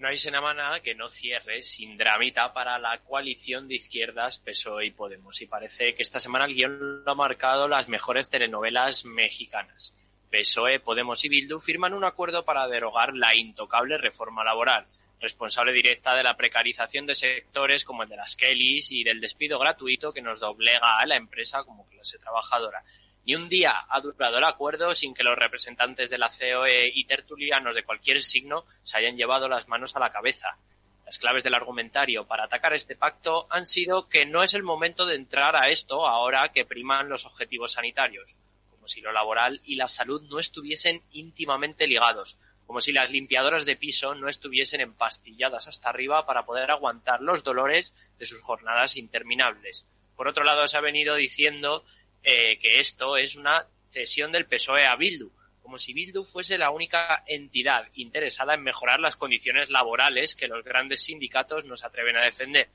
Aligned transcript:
no 0.00 0.08
hay 0.08 0.16
semana 0.16 0.80
que 0.80 0.94
no 0.94 1.10
cierre 1.10 1.62
sin 1.62 1.98
dramita 1.98 2.54
para 2.54 2.78
la 2.78 2.98
coalición 3.00 3.68
de 3.68 3.74
izquierdas 3.74 4.38
PSOE 4.38 4.86
y 4.86 4.90
Podemos. 4.92 5.42
Y 5.42 5.46
parece 5.46 5.94
que 5.94 6.02
esta 6.02 6.20
semana 6.20 6.46
el 6.46 6.54
guion 6.54 7.04
lo 7.04 7.10
ha 7.10 7.14
marcado 7.14 7.68
las 7.68 7.86
mejores 7.88 8.30
telenovelas 8.30 9.04
mexicanas. 9.04 9.94
PSOE, 10.30 10.80
Podemos 10.80 11.22
y 11.26 11.28
Bildu 11.28 11.60
firman 11.60 11.92
un 11.92 12.04
acuerdo 12.04 12.46
para 12.46 12.66
derogar 12.66 13.12
la 13.14 13.34
intocable 13.34 13.98
reforma 13.98 14.42
laboral, 14.42 14.86
responsable 15.20 15.72
directa 15.72 16.16
de 16.16 16.22
la 16.22 16.34
precarización 16.34 17.04
de 17.04 17.14
sectores 17.14 17.84
como 17.84 18.02
el 18.02 18.08
de 18.08 18.16
las 18.16 18.36
Kellys 18.36 18.92
y 18.92 19.04
del 19.04 19.20
despido 19.20 19.58
gratuito 19.58 20.14
que 20.14 20.22
nos 20.22 20.40
doblega 20.40 20.98
a 20.98 21.04
la 21.04 21.16
empresa 21.16 21.62
como 21.62 21.86
clase 21.90 22.18
trabajadora. 22.18 22.82
Ni 23.26 23.34
un 23.34 23.48
día 23.48 23.84
ha 23.88 24.00
durado 24.00 24.38
el 24.38 24.44
acuerdo 24.44 24.94
sin 24.94 25.14
que 25.14 25.22
los 25.22 25.38
representantes 25.38 26.10
de 26.10 26.18
la 26.18 26.30
COE 26.30 26.90
y 26.94 27.04
tertulianos 27.04 27.74
de 27.74 27.84
cualquier 27.84 28.22
signo 28.22 28.64
se 28.82 28.98
hayan 28.98 29.16
llevado 29.16 29.48
las 29.48 29.68
manos 29.68 29.94
a 29.94 30.00
la 30.00 30.10
cabeza. 30.10 30.56
Las 31.04 31.18
claves 31.18 31.44
del 31.44 31.54
argumentario 31.54 32.26
para 32.26 32.44
atacar 32.44 32.72
este 32.72 32.96
pacto 32.96 33.46
han 33.50 33.66
sido 33.66 34.08
que 34.08 34.26
no 34.26 34.42
es 34.42 34.54
el 34.54 34.62
momento 34.62 35.06
de 35.06 35.16
entrar 35.16 35.56
a 35.56 35.68
esto 35.68 36.06
ahora 36.06 36.50
que 36.50 36.64
priman 36.64 37.08
los 37.08 37.26
objetivos 37.26 37.72
sanitarios, 37.72 38.36
como 38.70 38.88
si 38.88 39.00
lo 39.00 39.12
laboral 39.12 39.60
y 39.64 39.74
la 39.74 39.88
salud 39.88 40.22
no 40.30 40.38
estuviesen 40.38 41.02
íntimamente 41.12 41.86
ligados, 41.86 42.38
como 42.66 42.80
si 42.80 42.92
las 42.92 43.10
limpiadoras 43.10 43.64
de 43.64 43.74
piso 43.74 44.14
no 44.14 44.28
estuviesen 44.28 44.80
empastilladas 44.80 45.66
hasta 45.66 45.88
arriba 45.88 46.24
para 46.24 46.44
poder 46.44 46.70
aguantar 46.70 47.20
los 47.20 47.42
dolores 47.42 47.92
de 48.18 48.26
sus 48.26 48.40
jornadas 48.40 48.96
interminables. 48.96 49.86
Por 50.14 50.28
otro 50.28 50.44
lado, 50.44 50.68
se 50.68 50.76
ha 50.76 50.80
venido 50.80 51.16
diciendo 51.16 51.84
eh, 52.22 52.58
que 52.58 52.80
esto 52.80 53.16
es 53.16 53.36
una 53.36 53.66
cesión 53.90 54.32
del 54.32 54.46
PSOE 54.46 54.86
a 54.86 54.96
Bildu, 54.96 55.30
como 55.62 55.78
si 55.78 55.92
Bildu 55.92 56.24
fuese 56.24 56.58
la 56.58 56.70
única 56.70 57.22
entidad 57.26 57.86
interesada 57.94 58.54
en 58.54 58.62
mejorar 58.62 59.00
las 59.00 59.16
condiciones 59.16 59.70
laborales 59.70 60.34
que 60.34 60.48
los 60.48 60.64
grandes 60.64 61.02
sindicatos 61.02 61.64
nos 61.64 61.84
atreven 61.84 62.16
a 62.16 62.24
defender. 62.24 62.68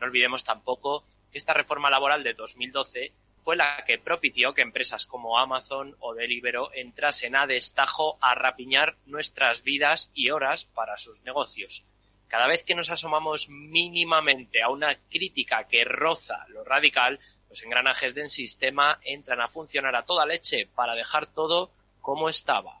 No 0.00 0.06
olvidemos 0.06 0.44
tampoco 0.44 1.04
que 1.30 1.38
esta 1.38 1.54
reforma 1.54 1.90
laboral 1.90 2.24
de 2.24 2.34
2012 2.34 3.12
fue 3.42 3.56
la 3.56 3.84
que 3.86 3.98
propició 3.98 4.52
que 4.52 4.62
empresas 4.62 5.06
como 5.06 5.38
Amazon 5.38 5.96
o 6.00 6.14
Deliveroo 6.14 6.70
entrasen 6.74 7.36
a 7.36 7.46
destajo 7.46 8.18
a 8.20 8.34
rapiñar 8.34 8.96
nuestras 9.06 9.62
vidas 9.62 10.10
y 10.14 10.30
horas 10.30 10.64
para 10.64 10.98
sus 10.98 11.22
negocios. 11.22 11.84
Cada 12.28 12.46
vez 12.46 12.62
que 12.62 12.74
nos 12.74 12.90
asomamos 12.90 13.48
mínimamente 13.48 14.62
a 14.62 14.68
una 14.68 14.94
crítica 15.08 15.66
que 15.66 15.84
roza 15.84 16.46
lo 16.48 16.64
radical, 16.64 17.18
los 17.50 17.62
engranajes 17.62 18.14
del 18.14 18.30
sistema 18.30 18.98
entran 19.04 19.40
a 19.40 19.48
funcionar 19.48 19.94
a 19.96 20.04
toda 20.04 20.24
leche 20.24 20.68
para 20.74 20.94
dejar 20.94 21.26
todo 21.26 21.70
como 22.00 22.28
estaba. 22.28 22.79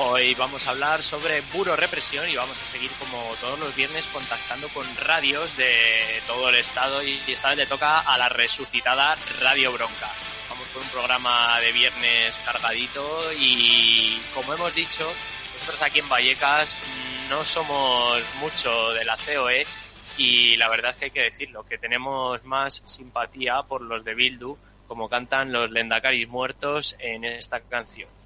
Hoy 0.00 0.32
vamos 0.36 0.64
a 0.64 0.70
hablar 0.70 1.02
sobre 1.02 1.40
Buro 1.52 1.74
Represión 1.74 2.28
y 2.30 2.36
vamos 2.36 2.56
a 2.62 2.66
seguir 2.66 2.88
como 3.00 3.20
todos 3.40 3.58
los 3.58 3.74
viernes 3.74 4.06
contactando 4.06 4.68
con 4.68 4.86
radios 4.94 5.56
de 5.56 6.22
todo 6.24 6.50
el 6.50 6.54
estado 6.54 7.02
y 7.02 7.18
esta 7.26 7.48
vez 7.48 7.58
le 7.58 7.66
toca 7.66 7.98
a 7.98 8.16
la 8.16 8.28
resucitada 8.28 9.16
Radio 9.40 9.72
Bronca. 9.72 10.08
Vamos 10.50 10.68
con 10.68 10.84
un 10.84 10.88
programa 10.90 11.58
de 11.58 11.72
viernes 11.72 12.40
cargadito 12.44 13.32
y 13.40 14.22
como 14.34 14.54
hemos 14.54 14.72
dicho, 14.72 15.02
nosotros 15.54 15.82
aquí 15.82 15.98
en 15.98 16.08
Vallecas 16.08 16.76
no 17.28 17.42
somos 17.42 18.22
mucho 18.40 18.92
de 18.92 19.04
la 19.04 19.16
COE 19.16 19.66
y 20.16 20.56
la 20.58 20.68
verdad 20.68 20.92
es 20.92 20.96
que 20.96 21.04
hay 21.06 21.10
que 21.10 21.22
decirlo, 21.22 21.66
que 21.66 21.76
tenemos 21.76 22.44
más 22.44 22.84
simpatía 22.86 23.64
por 23.64 23.82
los 23.82 24.04
de 24.04 24.14
Bildu 24.14 24.56
como 24.86 25.08
cantan 25.08 25.50
los 25.50 25.72
Lendakaris 25.72 26.28
muertos 26.28 26.94
en 27.00 27.24
esta 27.24 27.58
canción. 27.58 28.17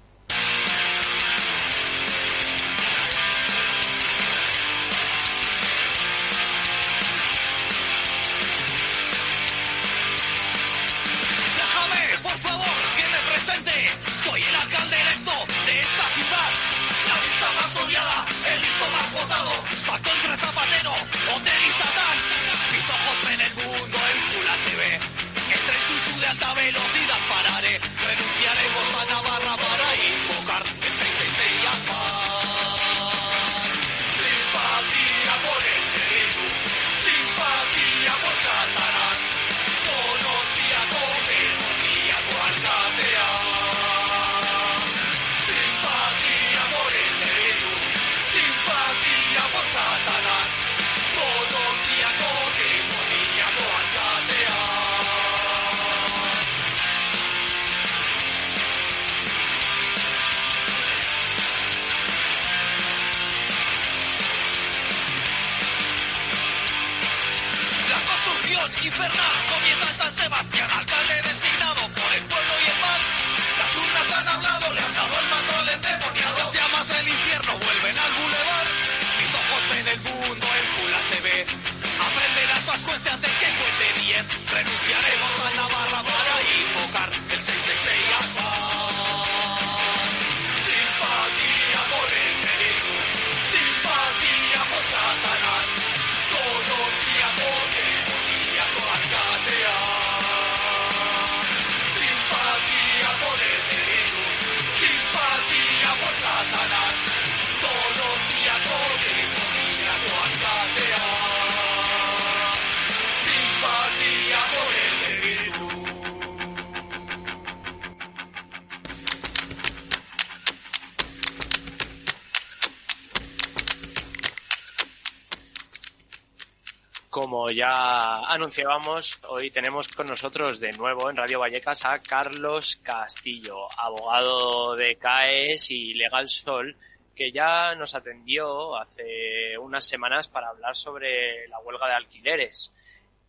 Como 127.43 127.51
ya 127.51 128.19
anunciábamos, 128.19 129.19
hoy 129.27 129.51
tenemos 129.51 129.89
con 129.89 130.07
nosotros 130.07 130.61
de 130.61 130.71
nuevo 130.71 131.09
en 131.09 131.17
Radio 131.17 131.41
Vallecas 131.41 131.83
a 131.83 131.99
Carlos 131.99 132.79
Castillo, 132.81 133.67
abogado 133.77 134.77
de 134.77 134.95
CAES 134.95 135.69
y 135.71 135.93
Legal 135.93 136.29
Sol, 136.29 136.73
que 137.13 137.33
ya 137.33 137.75
nos 137.75 137.95
atendió 137.95 138.77
hace 138.77 139.57
unas 139.57 139.85
semanas 139.85 140.29
para 140.29 140.47
hablar 140.47 140.73
sobre 140.77 141.45
la 141.49 141.59
huelga 141.59 141.87
de 141.87 141.95
alquileres. 141.95 142.71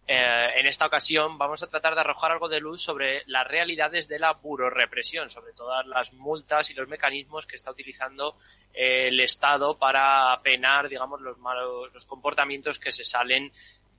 Eh, 0.07 0.51
en 0.59 0.67
esta 0.67 0.87
ocasión 0.87 1.37
vamos 1.37 1.65
a 1.65 1.67
tratar 1.67 1.97
de 1.97 2.03
arrojar 2.03 2.31
algo 2.31 2.49
de 2.49 2.61
luz 2.61 2.83
sobre 2.83 3.25
las 3.27 3.49
realidades 3.49 4.07
de 4.07 4.21
la 4.21 4.33
burorepresión, 4.33 5.29
sobre 5.29 5.55
todas 5.55 5.85
las 5.89 6.13
multas 6.13 6.71
y 6.71 6.75
los 6.75 6.87
mecanismos 6.87 7.47
que 7.47 7.57
está 7.57 7.73
utilizando 7.73 8.37
el 8.73 9.19
Estado 9.19 9.77
para 9.77 10.39
penar, 10.45 10.89
digamos, 10.89 11.21
los 11.21 11.37
malos, 11.39 11.93
los 11.93 12.07
comportamientos 12.07 12.79
que 12.79 12.93
se 12.93 13.05
salen 13.05 13.51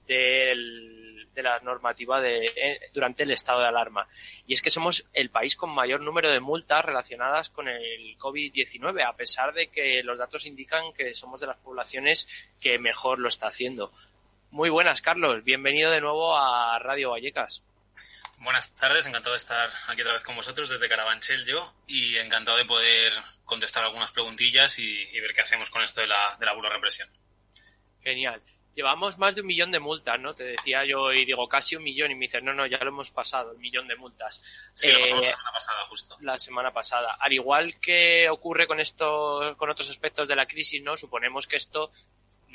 del, 0.07 1.27
de 1.35 1.43
la 1.43 1.59
normativa 1.59 2.19
de, 2.21 2.45
eh, 2.55 2.79
durante 2.93 3.23
el 3.23 3.31
estado 3.31 3.59
de 3.59 3.67
alarma. 3.67 4.07
Y 4.47 4.53
es 4.53 4.61
que 4.61 4.69
somos 4.69 5.05
el 5.13 5.29
país 5.29 5.55
con 5.55 5.69
mayor 5.69 6.01
número 6.01 6.29
de 6.31 6.39
multas 6.39 6.83
relacionadas 6.83 7.49
con 7.49 7.67
el 7.67 8.17
COVID-19, 8.17 9.05
a 9.05 9.15
pesar 9.15 9.53
de 9.53 9.67
que 9.67 10.01
los 10.03 10.17
datos 10.17 10.45
indican 10.45 10.93
que 10.93 11.13
somos 11.13 11.41
de 11.41 11.47
las 11.47 11.57
poblaciones 11.57 12.27
que 12.61 12.79
mejor 12.79 13.19
lo 13.19 13.29
está 13.29 13.47
haciendo. 13.47 13.91
Muy 14.49 14.69
buenas, 14.69 15.01
Carlos. 15.01 15.43
Bienvenido 15.43 15.91
de 15.91 16.01
nuevo 16.01 16.37
a 16.37 16.79
Radio 16.79 17.11
Vallecas. 17.11 17.63
Buenas 18.39 18.73
tardes, 18.75 19.05
encantado 19.05 19.33
de 19.33 19.39
estar 19.39 19.69
aquí 19.87 20.01
otra 20.01 20.13
vez 20.13 20.23
con 20.23 20.35
vosotros 20.35 20.69
desde 20.69 20.89
Carabanchel 20.89 21.45
yo 21.45 21.73
y 21.87 22.17
encantado 22.17 22.57
de 22.57 22.65
poder 22.65 23.13
contestar 23.43 23.83
algunas 23.83 24.11
preguntillas 24.11 24.77
y, 24.79 25.19
ver 25.19 25.33
qué 25.33 25.41
hacemos 25.41 25.69
con 25.69 25.83
esto 25.83 26.01
de 26.01 26.07
la, 26.07 26.35
de 26.39 26.45
la 26.45 26.53
represión. 26.69 27.09
Genial. 28.01 28.41
Llevamos 28.75 29.17
más 29.17 29.33
de 29.33 29.41
un 29.41 29.47
millón 29.47 29.71
de 29.71 29.79
multas, 29.79 30.19
¿no? 30.19 30.33
Te 30.33 30.43
decía 30.43 30.85
yo 30.85 31.13
y 31.13 31.23
digo 31.25 31.47
casi 31.47 31.75
un 31.75 31.83
millón 31.83 32.11
y 32.11 32.15
me 32.15 32.25
dices, 32.25 32.43
no, 32.43 32.53
no, 32.53 32.65
ya 32.65 32.77
lo 32.79 32.89
hemos 32.89 33.09
pasado, 33.09 33.51
un 33.51 33.61
millón 33.61 33.87
de 33.87 33.95
multas. 33.95 34.43
Sí, 34.73 34.91
lo 34.91 34.99
pasamos 34.99 35.21
la 35.21 35.27
eh, 35.27 35.31
semana 35.31 35.51
pasada, 35.51 35.85
justo. 35.85 36.17
La 36.19 36.39
semana 36.39 36.71
pasada. 36.71 37.17
Al 37.19 37.33
igual 37.33 37.79
que 37.79 38.29
ocurre 38.29 38.67
con 38.67 38.79
esto, 38.79 39.55
con 39.57 39.69
otros 39.69 39.89
aspectos 39.89 40.27
de 40.27 40.35
la 40.35 40.45
crisis, 40.45 40.83
¿no? 40.83 40.97
Suponemos 40.97 41.47
que 41.47 41.55
esto 41.55 41.89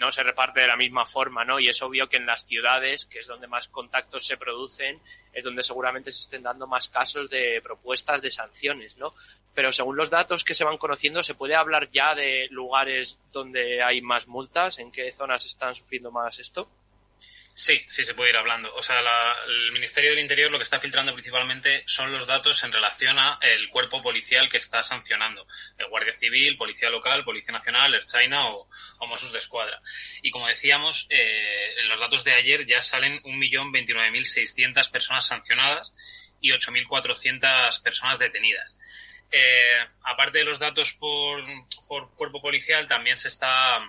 no 0.00 0.10
se 0.10 0.22
reparte 0.22 0.60
de 0.60 0.66
la 0.66 0.76
misma 0.76 1.04
forma, 1.04 1.44
¿no? 1.44 1.60
Y 1.60 1.68
es 1.68 1.82
obvio 1.82 2.08
que 2.08 2.16
en 2.16 2.24
las 2.24 2.46
ciudades, 2.46 3.04
que 3.04 3.18
es 3.18 3.26
donde 3.26 3.46
más 3.46 3.68
contactos 3.68 4.26
se 4.26 4.38
producen, 4.38 4.98
es 5.34 5.44
donde 5.44 5.62
seguramente 5.62 6.10
se 6.10 6.20
estén 6.20 6.42
dando 6.42 6.66
más 6.66 6.88
casos 6.88 7.28
de 7.28 7.60
propuestas 7.62 8.22
de 8.22 8.30
sanciones, 8.30 8.96
¿no? 8.96 9.14
Pero 9.54 9.74
según 9.74 9.96
los 9.96 10.08
datos 10.08 10.42
que 10.42 10.54
se 10.54 10.64
van 10.64 10.78
conociendo, 10.78 11.22
¿se 11.22 11.34
puede 11.34 11.54
hablar 11.54 11.90
ya 11.90 12.14
de 12.14 12.48
lugares 12.50 13.18
donde 13.30 13.82
hay 13.82 14.00
más 14.00 14.26
multas? 14.26 14.78
¿En 14.78 14.90
qué 14.90 15.12
zonas 15.12 15.44
están 15.44 15.74
sufriendo 15.74 16.10
más 16.10 16.38
esto? 16.38 16.66
Sí, 17.60 17.84
sí 17.90 18.04
se 18.06 18.14
puede 18.14 18.30
ir 18.30 18.38
hablando. 18.38 18.74
O 18.76 18.82
sea, 18.82 19.02
el 19.46 19.72
Ministerio 19.72 20.08
del 20.08 20.18
Interior 20.20 20.50
lo 20.50 20.56
que 20.56 20.62
está 20.62 20.80
filtrando 20.80 21.12
principalmente 21.12 21.84
son 21.86 22.10
los 22.10 22.26
datos 22.26 22.64
en 22.64 22.72
relación 22.72 23.18
a 23.18 23.38
el 23.42 23.68
cuerpo 23.68 24.00
policial 24.00 24.48
que 24.48 24.56
está 24.56 24.82
sancionando. 24.82 25.46
El 25.76 25.88
Guardia 25.88 26.16
Civil, 26.16 26.56
Policía 26.56 26.88
Local, 26.88 27.22
Policía 27.22 27.52
Nacional, 27.52 27.92
Air 27.92 28.06
China 28.06 28.48
o, 28.48 28.66
o 29.00 29.30
de 29.30 29.38
Escuadra. 29.38 29.78
Y 30.22 30.30
como 30.30 30.48
decíamos, 30.48 31.06
eh, 31.10 31.74
en 31.82 31.90
los 31.90 32.00
datos 32.00 32.24
de 32.24 32.32
ayer 32.32 32.64
ya 32.64 32.80
salen 32.80 33.22
1.029.600 33.24 34.90
personas 34.90 35.26
sancionadas 35.26 35.92
y 36.40 36.52
8.400 36.52 37.82
personas 37.82 38.18
detenidas. 38.18 38.78
Eh, 39.32 39.86
aparte 40.04 40.38
de 40.38 40.44
los 40.44 40.58
datos 40.58 40.94
por, 40.94 41.44
por 41.86 42.14
cuerpo 42.14 42.40
policial, 42.40 42.86
también 42.86 43.18
se 43.18 43.28
está 43.28 43.82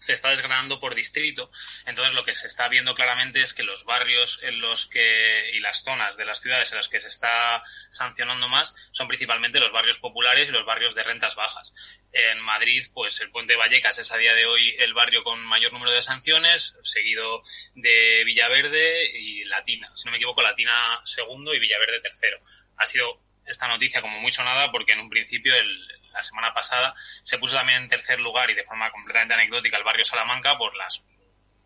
se 0.00 0.12
está 0.12 0.30
desgranando 0.30 0.80
por 0.80 0.94
distrito. 0.94 1.50
Entonces 1.86 2.14
lo 2.14 2.24
que 2.24 2.34
se 2.34 2.46
está 2.46 2.68
viendo 2.68 2.94
claramente 2.94 3.42
es 3.42 3.54
que 3.54 3.62
los 3.62 3.84
barrios 3.84 4.40
en 4.42 4.60
los 4.60 4.86
que 4.86 5.50
y 5.54 5.60
las 5.60 5.82
zonas 5.82 6.16
de 6.16 6.24
las 6.24 6.40
ciudades 6.40 6.70
en 6.72 6.78
las 6.78 6.88
que 6.88 7.00
se 7.00 7.08
está 7.08 7.62
sancionando 7.90 8.48
más 8.48 8.74
son 8.92 9.08
principalmente 9.08 9.60
los 9.60 9.72
barrios 9.72 9.98
populares 9.98 10.48
y 10.48 10.52
los 10.52 10.64
barrios 10.64 10.94
de 10.94 11.02
rentas 11.02 11.34
bajas. 11.34 11.74
En 12.12 12.40
Madrid, 12.40 12.84
pues 12.92 13.20
el 13.20 13.30
Puente 13.30 13.56
Vallecas 13.56 13.98
es 13.98 14.10
a 14.12 14.16
día 14.16 14.34
de 14.34 14.46
hoy 14.46 14.74
el 14.78 14.94
barrio 14.94 15.22
con 15.22 15.40
mayor 15.44 15.72
número 15.72 15.92
de 15.92 16.02
sanciones, 16.02 16.76
seguido 16.82 17.42
de 17.74 18.24
Villaverde 18.24 19.10
y 19.18 19.44
Latina. 19.44 19.90
Si 19.94 20.04
no 20.06 20.10
me 20.10 20.16
equivoco, 20.16 20.42
Latina 20.42 20.72
segundo 21.04 21.54
y 21.54 21.60
Villaverde 21.60 22.00
tercero. 22.00 22.40
Ha 22.76 22.86
sido 22.86 23.29
esta 23.50 23.68
noticia 23.68 24.00
como 24.00 24.18
muy 24.20 24.32
sonada 24.32 24.70
porque 24.70 24.92
en 24.92 25.00
un 25.00 25.10
principio 25.10 25.54
el, 25.54 25.88
la 26.12 26.22
semana 26.22 26.52
pasada, 26.52 26.94
se 27.22 27.38
puso 27.38 27.56
también 27.56 27.82
en 27.82 27.88
tercer 27.88 28.20
lugar 28.20 28.50
y 28.50 28.54
de 28.54 28.64
forma 28.64 28.90
completamente 28.90 29.34
anecdótica 29.34 29.76
el 29.76 29.84
barrio 29.84 30.04
Salamanca 30.04 30.56
por 30.58 30.74
las 30.76 31.02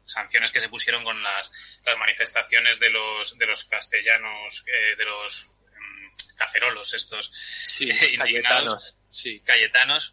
sanciones 0.05 0.51
que 0.51 0.61
se 0.61 0.69
pusieron 0.69 1.03
con 1.03 1.21
las, 1.23 1.81
las 1.85 1.97
manifestaciones 1.97 2.79
de 2.79 2.91
los, 2.91 3.39
de 3.39 3.47
los 3.47 3.65
castellanos, 3.65 4.65
eh, 4.67 4.97
de 4.97 5.05
los 5.05 5.49
mm, 5.49 6.37
cacerolos 6.37 6.93
estos 6.93 7.33
sí, 7.67 7.89
eh, 7.91 8.19
cayetanos, 8.19 8.97
sí. 9.11 9.41
cayetanos, 9.41 10.13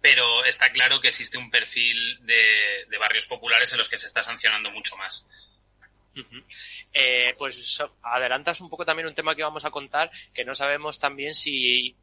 pero 0.00 0.44
está 0.46 0.70
claro 0.72 1.00
que 1.00 1.08
existe 1.08 1.36
un 1.36 1.50
perfil 1.50 2.18
de, 2.24 2.86
de, 2.88 2.98
barrios 2.98 3.26
populares 3.26 3.70
en 3.72 3.78
los 3.78 3.88
que 3.88 3.98
se 3.98 4.06
está 4.06 4.22
sancionando 4.22 4.70
mucho 4.70 4.96
más. 4.96 5.26
Eh, 6.92 7.34
pues 7.38 7.82
adelantas 8.02 8.60
un 8.60 8.68
poco 8.68 8.84
también 8.84 9.08
un 9.08 9.14
tema 9.14 9.34
que 9.34 9.42
vamos 9.42 9.64
a 9.64 9.70
contar, 9.70 10.10
que 10.34 10.44
no 10.44 10.54
sabemos 10.54 10.98
también 10.98 11.34
si 11.34 11.94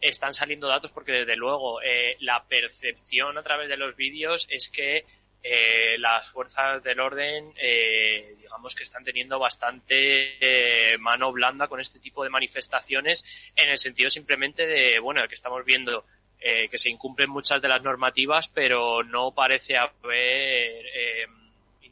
están 0.00 0.34
saliendo 0.34 0.68
datos 0.68 0.90
porque 0.90 1.12
desde 1.12 1.36
luego 1.36 1.80
eh, 1.82 2.16
la 2.20 2.44
percepción 2.44 3.38
a 3.38 3.42
través 3.42 3.68
de 3.68 3.76
los 3.76 3.96
vídeos 3.96 4.46
es 4.50 4.68
que 4.68 5.04
eh, 5.42 5.96
las 5.98 6.26
fuerzas 6.28 6.82
del 6.82 7.00
orden 7.00 7.52
eh, 7.60 8.34
digamos 8.40 8.74
que 8.74 8.82
están 8.82 9.04
teniendo 9.04 9.38
bastante 9.38 10.38
eh, 10.40 10.96
mano 10.98 11.32
blanda 11.32 11.68
con 11.68 11.80
este 11.80 11.98
tipo 11.98 12.24
de 12.24 12.30
manifestaciones 12.30 13.24
en 13.54 13.68
el 13.68 13.78
sentido 13.78 14.08
simplemente 14.08 14.66
de 14.66 14.98
bueno 15.00 15.26
que 15.28 15.34
estamos 15.34 15.64
viendo 15.64 16.04
eh, 16.40 16.68
que 16.68 16.78
se 16.78 16.88
incumplen 16.88 17.28
muchas 17.28 17.60
de 17.60 17.68
las 17.68 17.82
normativas 17.82 18.48
pero 18.48 19.02
no 19.02 19.32
parece 19.32 19.76
haber 19.76 20.86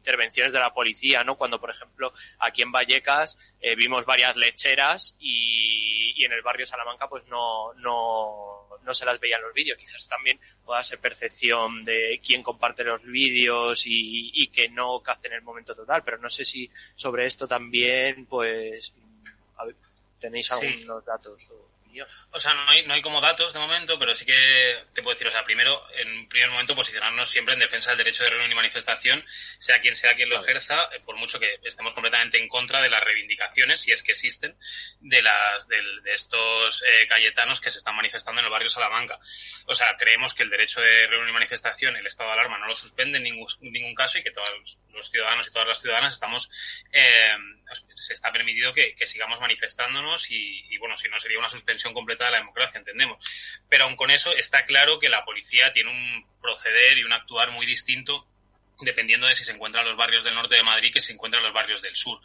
intervenciones 0.03 0.53
de 0.53 0.59
la 0.59 0.75
policía, 0.75 1.23
¿no? 1.23 1.37
Cuando, 1.37 1.61
por 1.61 1.71
ejemplo, 1.71 2.13
aquí 2.41 2.63
en 2.63 2.73
Vallecas 2.73 3.39
eh, 3.61 3.77
vimos 3.77 4.05
varias 4.05 4.37
lecheras 4.37 5.17
y, 5.21 6.13
y, 6.17 6.25
en 6.25 6.33
el 6.33 6.43
barrio 6.43 6.67
Salamanca 6.67 7.09
pues 7.09 7.25
no, 7.29 7.73
no, 7.75 8.67
no 8.83 8.95
se 8.95 9.05
las 9.05 9.21
veían 9.21 9.41
los 9.43 9.55
vídeos. 9.55 9.79
Quizás 9.79 10.09
también 10.09 10.41
pueda 10.65 10.83
ser 10.83 10.99
percepción 10.99 11.85
de 11.85 12.21
quién 12.25 12.43
comparte 12.43 12.83
los 12.83 13.05
vídeos 13.05 13.87
y, 13.87 14.33
y 14.35 14.49
que 14.49 14.69
no 14.69 15.01
capten 15.01 15.35
el 15.35 15.43
momento 15.43 15.75
total, 15.77 16.03
pero 16.03 16.19
no 16.19 16.29
sé 16.29 16.45
si 16.45 16.69
sobre 16.97 17.27
esto 17.27 17.47
también 17.47 18.27
pues 18.27 18.93
a 19.57 19.67
ver, 19.67 19.77
tenéis 20.19 20.51
algunos 20.51 21.05
sí. 21.05 21.07
datos. 21.07 21.51
O... 21.51 21.72
O 22.31 22.41
sea, 22.41 22.55
no 22.55 22.69
hay, 22.71 22.85
no 22.85 22.95
hay 22.95 23.03
como 23.03 23.21
datos 23.21 23.53
de 23.53 23.59
momento, 23.59 23.99
pero 23.99 24.15
sí 24.15 24.25
que 24.25 24.79
te 24.95 25.03
puedo 25.03 25.15
decir, 25.15 25.27
o 25.27 25.31
sea, 25.31 25.45
primero, 25.45 25.83
en 25.99 26.29
primer 26.29 26.51
momento, 26.51 26.75
posicionarnos 26.75 27.29
siempre 27.29 27.55
en 27.55 27.61
defensa 27.61 27.91
del 27.91 27.99
derecho 27.99 28.25
de 28.25 28.31
reunión 28.31 28.51
y 28.51 28.55
manifestación, 28.55 29.25
sea 29.59 29.81
quien 29.81 29.97
sea 29.97 30.15
quien 30.15 30.29
lo 30.29 30.37
vale. 30.37 30.49
ejerza, 30.49 30.89
eh, 30.93 31.01
por 31.05 31.17
mucho 31.17 31.39
que 31.39 31.59
estemos 31.65 31.93
completamente 31.93 32.39
en 32.39 32.49
contra 32.49 32.81
de 32.81 32.91
las 32.91 33.03
reivindicaciones, 33.03 33.81
si 33.81 33.93
es 33.93 34.03
que 34.03 34.13
existen, 34.13 34.57
de 35.01 35.23
las 35.23 35.69
de, 35.69 35.83
de 36.03 36.15
estos 36.15 36.83
eh, 36.83 37.07
cayetanos 37.07 37.61
que 37.61 37.71
se 37.71 37.79
están 37.79 37.97
manifestando 37.97 38.41
en 38.41 38.47
el 38.47 38.51
barrio 38.51 38.71
Salamanca. 38.71 39.19
O 39.67 39.75
sea, 39.75 39.97
creemos 39.97 40.35
que 40.35 40.43
el 40.43 40.51
derecho 40.51 40.81
de 40.81 41.07
reunión 41.07 41.29
y 41.29 41.33
manifestación, 41.33 41.97
el 41.97 42.07
estado 42.07 42.31
de 42.31 42.35
alarma, 42.35 42.59
no 42.59 42.67
lo 42.67 42.75
suspende 42.75 43.19
en 43.19 43.25
ningún, 43.25 43.47
ningún 43.61 43.95
caso 43.95 44.19
y 44.19 44.23
que 44.23 44.31
todos 44.31 44.79
los 44.93 45.11
ciudadanos 45.11 45.47
y 45.47 45.51
todas 45.51 45.69
las 45.69 45.81
ciudadanas 45.81 46.15
estamos, 46.15 46.51
eh, 46.93 47.37
se 47.97 48.13
está 48.13 48.33
permitido 48.33 48.73
que, 48.73 48.95
sigamos 49.07 49.41
manifestándonos 49.41 50.31
y, 50.31 50.65
y, 50.71 50.79
bueno, 50.79 50.97
si 50.97 51.09
no 51.09 51.19
sería 51.19 51.39
una 51.39 51.49
suspensión 51.49 51.93
completa 51.93 52.25
de 52.27 52.33
la 52.33 52.39
democracia, 52.39 52.79
entendemos. 52.79 53.19
Pero 53.69 53.85
aun 53.85 53.97
con 53.97 54.11
eso 54.11 54.33
está 54.37 54.65
claro 54.65 54.99
que 54.99 55.09
la 55.09 55.25
policía 55.25 55.71
tiene 55.73 55.91
un 55.91 56.27
proceder 56.41 56.99
y 56.99 57.05
un 57.05 57.13
actuar 57.13 57.51
muy 57.51 57.67
distinto 57.67 58.27
dependiendo 58.81 59.27
de 59.27 59.35
si 59.35 59.45
se 59.45 59.53
encuentra 59.53 59.83
en 59.83 59.89
los 59.89 59.97
barrios 59.97 60.25
del 60.25 60.35
norte 60.35 60.57
de 60.57 60.63
Madrid 60.63 60.93
que 60.93 61.01
se 61.01 61.13
encuentra 61.13 61.39
en 61.39 61.45
los 61.45 61.55
barrios 61.55 61.83
del 61.83 61.95
sur 61.95 62.21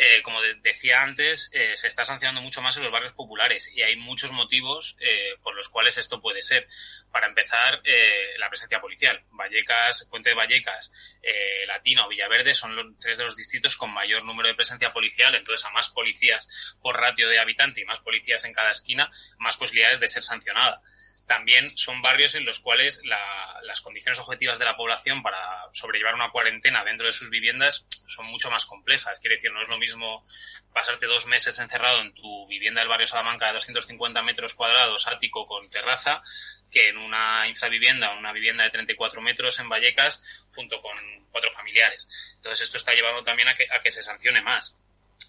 eh, 0.00 0.22
como 0.22 0.40
de 0.40 0.54
decía 0.62 1.02
antes, 1.02 1.50
eh, 1.52 1.76
se 1.76 1.88
está 1.88 2.04
sancionando 2.04 2.40
mucho 2.40 2.62
más 2.62 2.76
en 2.76 2.84
los 2.84 2.92
barrios 2.92 3.12
populares 3.12 3.74
y 3.74 3.82
hay 3.82 3.96
muchos 3.96 4.30
motivos 4.30 4.96
eh, 5.00 5.34
por 5.42 5.56
los 5.56 5.68
cuales 5.68 5.98
esto 5.98 6.20
puede 6.20 6.40
ser. 6.40 6.68
Para 7.10 7.26
empezar, 7.26 7.80
eh, 7.82 8.34
la 8.38 8.48
presencia 8.48 8.80
policial. 8.80 9.24
Vallecas, 9.32 10.06
Puente 10.08 10.30
de 10.30 10.36
Vallecas, 10.36 11.18
eh, 11.20 11.66
Latino 11.66 12.06
Villaverde 12.08 12.54
son 12.54 12.76
los, 12.76 12.86
tres 13.00 13.18
de 13.18 13.24
los 13.24 13.34
distritos 13.34 13.76
con 13.76 13.92
mayor 13.92 14.24
número 14.24 14.48
de 14.48 14.54
presencia 14.54 14.92
policial, 14.92 15.34
entonces 15.34 15.66
a 15.66 15.70
más 15.70 15.88
policías 15.88 16.76
por 16.80 16.96
ratio 16.96 17.28
de 17.28 17.40
habitante 17.40 17.80
y 17.80 17.84
más 17.84 17.98
policías 17.98 18.44
en 18.44 18.52
cada 18.52 18.70
esquina, 18.70 19.10
más 19.38 19.56
posibilidades 19.56 19.98
de 19.98 20.08
ser 20.08 20.22
sancionada. 20.22 20.80
También 21.28 21.68
son 21.76 22.00
barrios 22.00 22.34
en 22.36 22.46
los 22.46 22.58
cuales 22.58 23.02
las 23.04 23.82
condiciones 23.82 24.18
objetivas 24.18 24.58
de 24.58 24.64
la 24.64 24.78
población 24.78 25.22
para 25.22 25.38
sobrellevar 25.72 26.14
una 26.14 26.30
cuarentena 26.30 26.82
dentro 26.84 27.06
de 27.06 27.12
sus 27.12 27.28
viviendas 27.28 27.84
son 28.06 28.24
mucho 28.26 28.50
más 28.50 28.64
complejas. 28.64 29.20
Quiere 29.20 29.36
decir, 29.36 29.52
no 29.52 29.60
es 29.60 29.68
lo 29.68 29.76
mismo 29.76 30.24
pasarte 30.72 31.04
dos 31.06 31.26
meses 31.26 31.58
encerrado 31.58 32.00
en 32.00 32.14
tu 32.14 32.46
vivienda 32.48 32.80
del 32.80 32.88
barrio 32.88 33.06
Salamanca 33.06 33.48
de 33.48 33.52
250 33.52 34.22
metros 34.22 34.54
cuadrados, 34.54 35.06
ático 35.06 35.46
con 35.46 35.68
terraza, 35.68 36.22
que 36.70 36.88
en 36.88 36.96
una 36.96 37.46
infravivienda, 37.46 38.14
una 38.14 38.32
vivienda 38.32 38.64
de 38.64 38.70
34 38.70 39.20
metros 39.20 39.60
en 39.60 39.68
Vallecas, 39.68 40.48
junto 40.54 40.80
con 40.80 40.96
cuatro 41.30 41.50
familiares. 41.50 42.08
Entonces 42.36 42.62
esto 42.62 42.78
está 42.78 42.94
llevando 42.94 43.22
también 43.22 43.48
a 43.48 43.54
que, 43.54 43.66
a 43.70 43.80
que 43.80 43.90
se 43.90 44.02
sancione 44.02 44.40
más. 44.40 44.78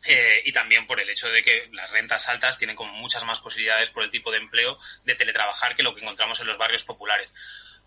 Eh, 0.05 0.43
y 0.45 0.53
también 0.53 0.87
por 0.87 0.99
el 0.99 1.09
hecho 1.09 1.29
de 1.29 1.41
que 1.41 1.69
las 1.73 1.91
rentas 1.91 2.29
altas 2.29 2.57
tienen 2.57 2.75
como 2.75 2.93
muchas 2.93 3.25
más 3.25 3.41
posibilidades 3.41 3.89
por 3.89 4.03
el 4.03 4.09
tipo 4.09 4.31
de 4.31 4.37
empleo 4.37 4.77
de 5.03 5.15
teletrabajar 5.15 5.75
que 5.75 5.83
lo 5.83 5.93
que 5.93 6.01
encontramos 6.01 6.39
en 6.39 6.47
los 6.47 6.57
barrios 6.57 6.83
populares. 6.83 7.33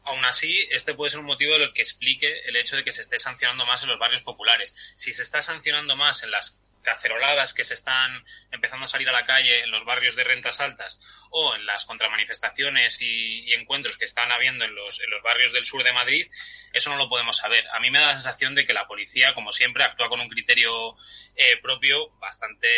Aún 0.05 0.25
así, 0.25 0.67
este 0.71 0.95
puede 0.95 1.11
ser 1.11 1.21
un 1.21 1.27
motivo 1.27 1.53
de 1.55 1.67
lo 1.67 1.73
que 1.73 1.81
explique 1.81 2.41
el 2.47 2.57
hecho 2.57 2.77
de 2.77 2.85
que 2.85 2.93
se 2.93 3.03
esté 3.03 3.19
sancionando 3.19 3.65
más 3.67 3.83
en 3.83 3.89
los 3.89 3.99
barrios 3.99 4.23
populares. 4.23 4.75
Si 4.97 5.13
se 5.13 5.23
está 5.23 5.41
sancionando 5.41 5.97
más 5.97 6.23
en 6.23 6.33
las 6.33 6.59
caceroladas 6.83 7.55
que 7.55 7.65
se 7.65 7.75
están 7.75 8.25
empezando 8.51 8.85
a 8.85 8.89
salir 8.89 9.09
a 9.09 9.13
la 9.13 9.25
calle 9.25 9.61
en 9.61 9.71
los 9.71 9.85
barrios 9.85 10.17
de 10.17 10.25
rentas 10.25 10.61
altas 10.61 11.01
o 11.31 11.55
en 11.55 11.65
las 11.67 11.85
contramanifestaciones 11.85 13.01
y, 13.01 13.53
encuentros 13.53 13.99
que 13.99 14.07
están 14.07 14.33
habiendo 14.33 14.65
en 14.65 14.75
los, 14.75 15.01
en 15.01 15.11
los 15.11 15.23
barrios 15.23 15.53
del 15.53 15.65
sur 15.65 15.85
de 15.85 15.93
Madrid, 15.93 16.27
eso 16.73 16.91
no 16.91 16.97
lo 16.97 17.09
podemos 17.09 17.37
saber. 17.37 17.67
A 17.75 17.81
mí 17.81 17.91
me 17.91 17.99
da 17.99 18.07
la 18.07 18.15
sensación 18.15 18.55
de 18.55 18.65
que 18.65 18.73
la 18.73 18.87
policía, 18.87 19.35
como 19.35 19.53
siempre, 19.53 19.85
actúa 19.85 20.09
con 20.09 20.21
un 20.21 20.29
criterio 20.29 20.97
eh, 21.37 21.59
propio 21.59 22.11
bastante 22.19 22.69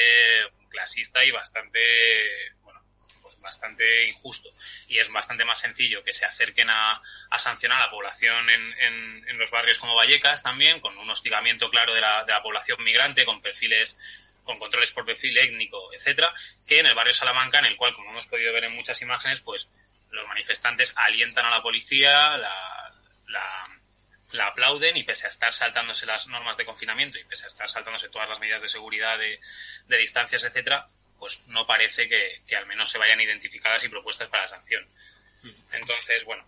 clasista 0.68 1.24
y 1.24 1.30
bastante 1.30 1.80
bastante 3.44 4.08
injusto 4.08 4.50
y 4.88 4.98
es 4.98 5.08
bastante 5.10 5.44
más 5.44 5.60
sencillo 5.60 6.02
que 6.02 6.12
se 6.12 6.24
acerquen 6.24 6.68
a, 6.70 7.00
sancionar 7.38 7.80
a 7.80 7.84
la 7.84 7.90
población 7.90 8.50
en, 8.50 9.38
los 9.38 9.50
barrios 9.50 9.78
como 9.78 9.94
Vallecas 9.94 10.42
también, 10.42 10.80
con 10.80 10.96
un 10.96 11.10
hostigamiento 11.10 11.68
claro 11.68 11.94
de 11.94 12.00
la, 12.00 12.24
de 12.24 12.32
la 12.32 12.42
población 12.42 12.82
migrante, 12.82 13.24
con 13.24 13.42
perfiles 13.42 13.98
con 14.44 14.58
controles 14.58 14.92
por 14.92 15.06
perfil 15.06 15.36
étnico, 15.38 15.92
etcétera, 15.94 16.32
que 16.66 16.78
en 16.78 16.86
el 16.86 16.94
barrio 16.94 17.14
Salamanca, 17.14 17.58
en 17.58 17.64
el 17.64 17.76
cual, 17.76 17.94
como 17.94 18.10
hemos 18.10 18.26
podido 18.26 18.52
ver 18.52 18.64
en 18.64 18.74
muchas 18.74 19.00
imágenes, 19.00 19.40
pues 19.40 19.70
los 20.10 20.28
manifestantes 20.28 20.94
alientan 20.96 21.46
a 21.46 21.50
la 21.50 21.62
policía, 21.62 22.36
la, 22.36 22.94
la, 23.28 23.64
la, 24.32 24.46
aplauden 24.48 24.98
y 24.98 25.02
pese 25.02 25.26
a 25.26 25.30
estar 25.30 25.52
saltándose 25.52 26.04
las 26.04 26.26
normas 26.26 26.58
de 26.58 26.66
confinamiento 26.66 27.18
y 27.18 27.24
pese 27.24 27.44
a 27.44 27.48
estar 27.48 27.68
saltándose 27.70 28.10
todas 28.10 28.28
las 28.28 28.38
medidas 28.38 28.60
de 28.60 28.68
seguridad, 28.68 29.18
de 29.18 29.98
distancias, 29.98 30.44
etcétera, 30.44 30.86
pues 31.18 31.42
no 31.48 31.66
parece 31.66 32.08
que, 32.08 32.56
al 32.56 32.66
menos 32.66 32.90
se 32.90 32.98
vayan 32.98 33.20
identificadas 33.20 33.84
y 33.84 33.88
propuestas 33.88 34.28
para 34.28 34.42
la 34.42 34.48
sanción. 34.48 34.84
Mm. 35.42 35.74
Entonces, 35.74 36.24
bueno, 36.24 36.44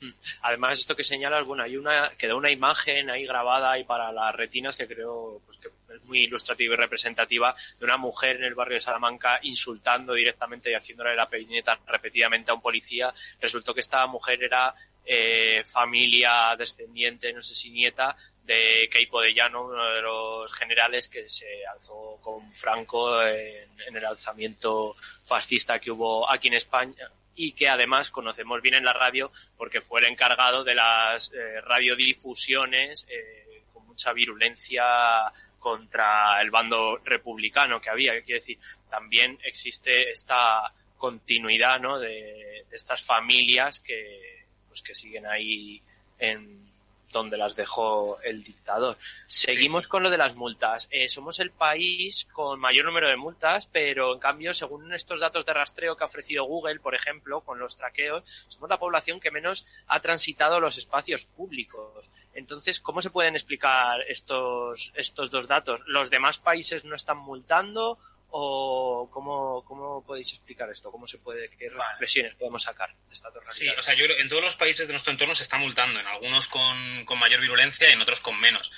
mm. 0.00 0.10
Además, 0.42 0.78
esto 0.78 0.96
que 0.96 1.04
señalas, 1.04 1.44
bueno, 1.44 1.62
hay 1.62 1.76
una, 1.76 2.10
quedó 2.16 2.36
una 2.36 2.50
imagen 2.50 3.10
ahí 3.10 3.26
grabada 3.26 3.72
ahí 3.72 3.84
para 3.84 4.12
las 4.12 4.34
retinas 4.34 4.76
que 4.76 4.86
creo 4.86 5.40
pues, 5.46 5.58
que 5.58 5.68
es 5.94 6.04
muy 6.04 6.20
ilustrativa 6.20 6.74
y 6.74 6.76
representativa 6.76 7.54
de 7.78 7.84
una 7.84 7.96
mujer 7.96 8.36
en 8.36 8.44
el 8.44 8.54
barrio 8.54 8.74
de 8.74 8.80
Salamanca 8.80 9.40
insultando 9.42 10.14
directamente 10.14 10.70
y 10.70 10.74
haciéndole 10.74 11.14
la 11.14 11.28
peineta 11.28 11.78
repetidamente 11.86 12.50
a 12.50 12.54
un 12.54 12.62
policía. 12.62 13.12
Resultó 13.40 13.74
que 13.74 13.80
esta 13.80 14.06
mujer 14.06 14.42
era 14.42 14.74
eh, 15.08 15.62
familia 15.64 16.56
descendiente, 16.58 17.32
no 17.32 17.40
sé 17.40 17.54
si 17.54 17.70
nieta, 17.70 18.16
de 18.46 18.88
Keipo 18.90 19.20
de 19.20 19.34
Llano, 19.34 19.64
uno 19.64 19.84
de 19.90 20.00
los 20.00 20.52
generales 20.52 21.08
que 21.08 21.28
se 21.28 21.66
alzó 21.66 22.18
con 22.22 22.48
Franco 22.52 23.20
en, 23.22 23.66
el 23.94 24.04
alzamiento 24.04 24.96
fascista 25.24 25.78
que 25.80 25.90
hubo 25.90 26.30
aquí 26.30 26.48
en 26.48 26.54
España 26.54 27.10
y 27.34 27.52
que 27.52 27.68
además 27.68 28.10
conocemos 28.10 28.62
bien 28.62 28.76
en 28.76 28.84
la 28.84 28.92
radio 28.92 29.30
porque 29.56 29.80
fue 29.80 30.00
el 30.00 30.06
encargado 30.06 30.62
de 30.64 30.74
las 30.74 31.32
eh, 31.32 31.60
radiodifusiones 31.60 33.06
eh, 33.10 33.62
con 33.72 33.86
mucha 33.86 34.12
virulencia 34.12 34.84
contra 35.58 36.40
el 36.40 36.50
bando 36.50 36.98
republicano 37.04 37.80
que 37.80 37.90
había. 37.90 38.12
Quiere 38.22 38.40
decir, 38.40 38.58
también 38.88 39.38
existe 39.42 40.10
esta 40.10 40.72
continuidad 40.96 41.80
¿no? 41.80 41.98
de, 41.98 42.64
de 42.70 42.76
estas 42.76 43.02
familias 43.02 43.80
que, 43.80 44.46
pues, 44.68 44.82
que 44.82 44.94
siguen 44.94 45.26
ahí 45.26 45.82
en, 46.18 46.65
donde 47.12 47.36
las 47.36 47.56
dejó 47.56 48.20
el 48.22 48.42
dictador. 48.42 48.96
Seguimos 49.26 49.88
con 49.88 50.02
lo 50.02 50.10
de 50.10 50.18
las 50.18 50.34
multas. 50.34 50.88
Eh, 50.90 51.08
somos 51.08 51.40
el 51.40 51.50
país 51.50 52.26
con 52.32 52.60
mayor 52.60 52.84
número 52.84 53.08
de 53.08 53.16
multas, 53.16 53.66
pero 53.66 54.12
en 54.12 54.20
cambio, 54.20 54.52
según 54.54 54.92
estos 54.92 55.20
datos 55.20 55.46
de 55.46 55.52
rastreo 55.52 55.96
que 55.96 56.04
ha 56.04 56.06
ofrecido 56.06 56.44
Google, 56.44 56.80
por 56.80 56.94
ejemplo, 56.94 57.40
con 57.40 57.58
los 57.58 57.76
traqueos, 57.76 58.22
somos 58.48 58.68
la 58.68 58.78
población 58.78 59.20
que 59.20 59.30
menos 59.30 59.66
ha 59.86 60.00
transitado 60.00 60.60
los 60.60 60.78
espacios 60.78 61.24
públicos. 61.24 62.10
Entonces, 62.34 62.80
¿cómo 62.80 63.00
se 63.00 63.10
pueden 63.10 63.34
explicar 63.34 64.02
estos, 64.08 64.92
estos 64.94 65.30
dos 65.30 65.48
datos? 65.48 65.80
¿Los 65.86 66.10
demás 66.10 66.38
países 66.38 66.84
no 66.84 66.96
están 66.96 67.18
multando 67.18 67.98
o 68.30 69.08
cómo, 69.10 69.64
cómo 69.64 70.04
podéis 70.04 70.32
explicar 70.32 70.70
esto? 70.70 70.90
¿Cómo 70.90 71.06
se 71.06 71.18
puede, 71.18 71.48
qué 71.50 71.68
reflexiones 71.68 72.34
podemos 72.34 72.62
sacar 72.62 72.90
de 72.90 73.14
esta 73.14 73.30
Sí, 73.50 73.68
o 73.68 73.82
sea, 73.82 73.94
yo 73.94 74.06
creo 74.06 74.18
en 74.18 74.28
todos 74.28 74.42
los 74.42 74.56
países 74.56 74.86
de 74.86 74.92
nuestro 74.92 75.12
entorno 75.12 75.34
se 75.34 75.42
está 75.42 75.58
multando, 75.58 76.00
en 76.00 76.06
algunos 76.06 76.48
con, 76.48 77.04
con 77.04 77.18
mayor 77.18 77.40
virulencia 77.40 77.88
y 77.88 77.92
en 77.92 78.00
otros 78.00 78.20
con 78.20 78.38
menos. 78.40 78.72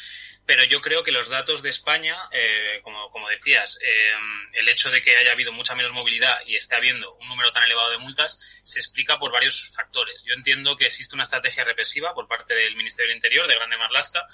Pero 0.46 0.64
yo 0.64 0.80
creo 0.80 1.02
que 1.02 1.12
los 1.12 1.28
datos 1.28 1.62
de 1.62 1.68
España, 1.68 2.16
eh, 2.32 2.80
como, 2.82 3.10
como 3.10 3.28
decías, 3.28 3.78
eh, 3.82 4.12
el 4.54 4.68
hecho 4.68 4.90
de 4.90 5.02
que 5.02 5.14
haya 5.16 5.32
habido 5.32 5.52
mucha 5.52 5.74
menos 5.74 5.92
movilidad 5.92 6.34
y 6.46 6.56
esté 6.56 6.74
habiendo 6.74 7.12
un 7.16 7.28
número 7.28 7.52
tan 7.52 7.64
elevado 7.64 7.90
de 7.90 7.98
multas 7.98 8.60
se 8.62 8.78
explica 8.78 9.18
por 9.18 9.30
varios 9.30 9.72
factores. 9.74 10.24
Yo 10.24 10.32
entiendo 10.32 10.76
que 10.76 10.86
existe 10.86 11.14
una 11.14 11.24
estrategia 11.24 11.64
represiva 11.64 12.14
por 12.14 12.28
parte 12.28 12.54
del 12.54 12.76
Ministerio 12.76 13.08
del 13.08 13.16
Interior, 13.16 13.46
de 13.46 13.56
Grande 13.56 13.76
Marlasca, 13.76 14.26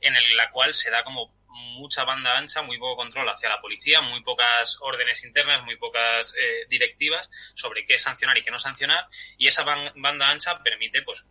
en 0.00 0.36
la 0.36 0.50
cual 0.50 0.72
se 0.72 0.90
da 0.90 1.04
como 1.04 1.37
mucha 1.58 2.04
banda 2.04 2.36
ancha, 2.36 2.62
muy 2.62 2.78
poco 2.78 2.96
control 2.96 3.28
hacia 3.28 3.48
la 3.48 3.60
policía, 3.60 4.00
muy 4.00 4.22
pocas 4.22 4.78
órdenes 4.80 5.24
internas, 5.24 5.64
muy 5.64 5.76
pocas 5.76 6.34
eh, 6.38 6.66
directivas 6.68 7.28
sobre 7.54 7.84
qué 7.84 7.98
sancionar 7.98 8.36
y 8.38 8.42
qué 8.42 8.50
no 8.50 8.58
sancionar, 8.58 9.06
y 9.36 9.46
esa 9.46 9.64
banda 9.64 10.30
ancha 10.30 10.62
permite, 10.62 11.02
pues, 11.02 11.26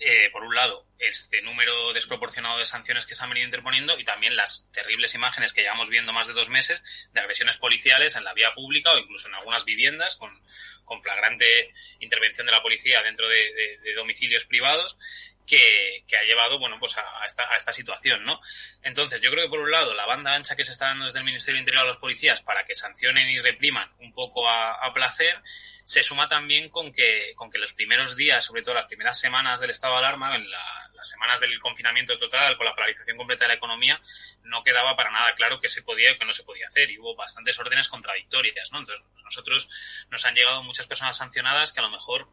eh, 0.00 0.30
por 0.30 0.44
un 0.44 0.54
lado, 0.54 0.86
este 1.00 1.42
número 1.42 1.92
desproporcionado 1.92 2.58
de 2.58 2.66
sanciones 2.66 3.04
que 3.04 3.16
se 3.16 3.24
han 3.24 3.30
venido 3.30 3.46
interponiendo 3.46 3.98
y 3.98 4.04
también 4.04 4.36
las 4.36 4.70
terribles 4.70 5.14
imágenes 5.14 5.52
que 5.52 5.62
llevamos 5.62 5.88
viendo 5.88 6.12
más 6.12 6.28
de 6.28 6.34
dos 6.34 6.50
meses 6.50 7.08
de 7.12 7.20
agresiones 7.20 7.56
policiales 7.56 8.14
en 8.14 8.22
la 8.22 8.32
vía 8.32 8.52
pública 8.52 8.92
o 8.92 8.98
incluso 8.98 9.26
en 9.26 9.34
algunas 9.34 9.64
viviendas 9.64 10.14
con, 10.14 10.30
con 10.84 11.02
flagrante 11.02 11.72
intervención 11.98 12.46
de 12.46 12.52
la 12.52 12.62
policía 12.62 13.02
dentro 13.02 13.28
de, 13.28 13.78
de 13.82 13.94
domicilios 13.94 14.44
privados 14.44 14.96
que, 15.48 16.16
ha 16.16 16.22
llevado, 16.24 16.58
bueno, 16.58 16.76
pues 16.78 16.96
a, 16.98 17.26
esta, 17.26 17.50
a 17.50 17.56
esta 17.56 17.72
situación, 17.72 18.24
¿no? 18.24 18.38
Entonces, 18.82 19.20
yo 19.20 19.30
creo 19.30 19.44
que 19.44 19.50
por 19.50 19.60
un 19.60 19.70
lado, 19.70 19.94
la 19.94 20.06
banda 20.06 20.34
ancha 20.34 20.54
que 20.54 20.64
se 20.64 20.72
está 20.72 20.86
dando 20.86 21.06
desde 21.06 21.18
el 21.18 21.24
Ministerio 21.24 21.58
Interior 21.58 21.84
a 21.84 21.86
los 21.86 21.96
policías 21.96 22.42
para 22.42 22.64
que 22.64 22.74
sancionen 22.74 23.28
y 23.30 23.40
repriman 23.40 23.90
un 24.00 24.12
poco 24.12 24.48
a, 24.48 24.92
placer, 24.94 25.40
se 25.84 26.02
suma 26.02 26.28
también 26.28 26.70
con 26.70 26.92
que, 26.92 27.32
con 27.36 27.50
que 27.50 27.58
los 27.58 27.72
primeros 27.72 28.16
días, 28.16 28.44
sobre 28.44 28.62
todo 28.62 28.74
las 28.74 28.86
primeras 28.86 29.18
semanas 29.18 29.60
del 29.60 29.70
estado 29.70 29.94
de 29.94 29.98
alarma, 30.00 30.34
en 30.34 30.50
las 30.50 31.08
semanas 31.08 31.40
del 31.40 31.58
confinamiento 31.60 32.18
total, 32.18 32.56
con 32.56 32.66
la 32.66 32.74
paralización 32.74 33.16
completa 33.16 33.44
de 33.44 33.48
la 33.48 33.54
economía, 33.54 34.00
no 34.42 34.62
quedaba 34.64 34.96
para 34.96 35.10
nada 35.10 35.34
claro 35.34 35.60
qué 35.60 35.68
se 35.68 35.82
podía 35.82 36.10
y 36.10 36.18
qué 36.18 36.24
no 36.24 36.32
se 36.32 36.42
podía 36.42 36.66
hacer. 36.66 36.90
Y 36.90 36.98
hubo 36.98 37.14
bastantes 37.14 37.58
órdenes 37.58 37.88
contradictorias, 37.88 38.72
¿no? 38.72 38.80
Entonces, 38.80 39.04
nosotros 39.22 39.68
nos 40.10 40.24
han 40.26 40.34
llegado 40.34 40.62
muchas 40.62 40.86
personas 40.86 41.16
sancionadas 41.16 41.72
que 41.72 41.80
a 41.80 41.84
lo 41.84 41.90
mejor 41.90 42.28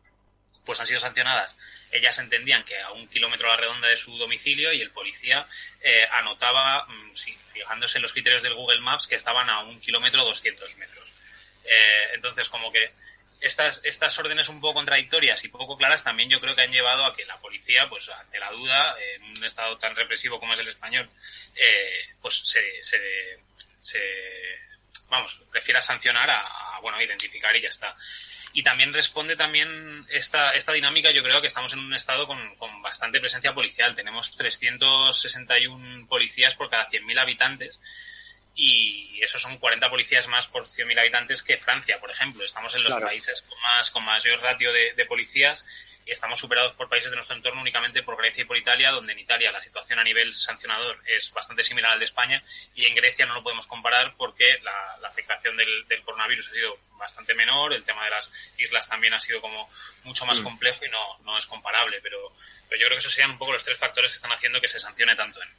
pues 0.65 0.79
han 0.79 0.85
sido 0.85 0.99
sancionadas. 0.99 1.55
Ellas 1.91 2.17
entendían 2.19 2.63
que 2.63 2.79
a 2.79 2.91
un 2.91 3.07
kilómetro 3.07 3.47
a 3.47 3.51
la 3.51 3.57
redonda 3.57 3.87
de 3.87 3.97
su 3.97 4.17
domicilio 4.17 4.73
y 4.73 4.81
el 4.81 4.91
policía 4.91 5.47
eh, 5.81 6.07
anotaba, 6.13 6.85
mm, 6.85 7.13
fijándose 7.53 7.97
en 7.97 8.01
los 8.01 8.13
criterios 8.13 8.41
del 8.41 8.55
Google 8.55 8.81
Maps, 8.81 9.07
que 9.07 9.15
estaban 9.15 9.49
a 9.49 9.61
un 9.61 9.79
kilómetro 9.79 10.25
200 10.25 10.77
metros. 10.77 11.13
Eh, 11.63 12.09
entonces, 12.13 12.49
como 12.49 12.71
que 12.71 12.91
estas, 13.41 13.81
estas 13.83 14.17
órdenes 14.17 14.49
un 14.49 14.59
poco 14.59 14.75
contradictorias 14.75 15.43
y 15.43 15.49
poco 15.49 15.77
claras 15.77 16.03
también 16.03 16.29
yo 16.29 16.39
creo 16.39 16.55
que 16.55 16.61
han 16.61 16.71
llevado 16.71 17.05
a 17.05 17.15
que 17.15 17.25
la 17.25 17.39
policía, 17.39 17.87
pues 17.89 18.09
ante 18.09 18.39
la 18.39 18.51
duda, 18.51 18.97
en 19.13 19.23
un 19.23 19.43
estado 19.43 19.77
tan 19.77 19.95
represivo 19.95 20.39
como 20.39 20.53
es 20.53 20.59
el 20.59 20.67
español, 20.67 21.07
eh, 21.55 22.07
pues 22.21 22.41
se, 22.43 22.83
se, 22.83 22.99
se, 23.81 23.99
vamos, 25.09 25.41
prefiera 25.51 25.81
sancionar 25.81 26.29
a, 26.29 26.41
a, 26.41 26.79
bueno, 26.81 27.01
identificar 27.01 27.55
y 27.55 27.61
ya 27.61 27.69
está. 27.69 27.95
Y 28.53 28.63
también 28.63 28.93
responde 28.93 29.35
también 29.35 30.07
esta, 30.09 30.53
esta 30.53 30.71
dinámica, 30.71 31.11
yo 31.11 31.23
creo 31.23 31.41
que 31.41 31.47
estamos 31.47 31.73
en 31.73 31.79
un 31.79 31.93
estado 31.93 32.25
con, 32.25 32.55
con 32.55 32.81
bastante 32.81 33.19
presencia 33.19 33.53
policial. 33.53 33.93
Tenemos 33.95 34.31
361 34.31 36.07
policías 36.07 36.55
por 36.55 36.69
cada 36.69 36.87
100.000 36.89 37.19
habitantes 37.19 37.81
y 38.55 39.19
eso 39.21 39.37
son 39.37 39.57
40 39.57 39.89
policías 39.89 40.27
más 40.29 40.47
por 40.47 40.63
100.000 40.63 40.99
habitantes 40.99 41.43
que 41.43 41.57
Francia, 41.57 41.99
por 41.99 42.09
ejemplo. 42.09 42.45
Estamos 42.45 42.73
en 42.75 42.83
los 42.83 42.95
países 42.95 43.41
con 43.41 43.61
más 43.61 43.91
con 43.91 44.05
mayor 44.05 44.39
ratio 44.39 44.71
de, 44.71 44.93
de, 44.93 45.05
policías 45.05 45.65
y 46.05 46.11
estamos 46.11 46.39
superados 46.39 46.73
por 46.73 46.87
países 46.87 47.09
de 47.09 47.15
nuestro 47.15 47.35
entorno 47.35 47.61
únicamente 47.61 48.03
por 48.03 48.15
Grecia 48.15 48.43
y 48.43 48.45
por 48.45 48.57
Italia, 48.57 48.91
donde 48.91 49.13
en 49.13 49.19
Italia 49.19 49.51
la 49.51 49.61
situación 49.61 49.97
a 49.97 50.03
nivel 50.03 50.33
sancionador 50.33 51.01
es 51.07 51.31
bastante 51.33 51.63
similar 51.63 51.91
al 51.91 51.99
de 51.99 52.05
España 52.05 52.43
y 52.75 52.85
en 52.85 52.93
Grecia 52.95 53.25
no 53.25 53.33
lo 53.33 53.43
podemos 53.43 53.65
comparar 53.65 54.13
porque 54.15 54.59
la, 54.63 55.07
afectación 55.07 55.55
del, 55.55 55.85
coronavirus 56.03 56.49
ha 56.49 56.53
sido 56.53 56.77
bastante 56.97 57.33
menor, 57.33 57.73
el 57.73 57.83
tema 57.83 58.03
de 58.03 58.11
las 58.11 58.31
islas 58.57 58.87
también 58.87 59.13
ha 59.13 59.19
sido 59.19 59.41
como 59.41 59.69
mucho 60.03 60.25
más 60.25 60.41
mm. 60.41 60.43
complejo 60.43 60.85
y 60.85 60.89
no, 60.89 61.17
no 61.23 61.37
es 61.37 61.47
comparable, 61.47 61.99
pero, 62.01 62.31
pero 62.69 62.81
yo 62.81 62.87
creo 62.87 62.97
que 62.97 63.01
esos 63.01 63.13
serían 63.13 63.31
un 63.31 63.37
poco 63.37 63.53
los 63.53 63.63
tres 63.63 63.77
factores 63.77 64.11
que 64.11 64.15
están 64.15 64.31
haciendo 64.31 64.61
que 64.61 64.67
se 64.67 64.79
sancione 64.79 65.15
tanto 65.15 65.41
en. 65.41 65.49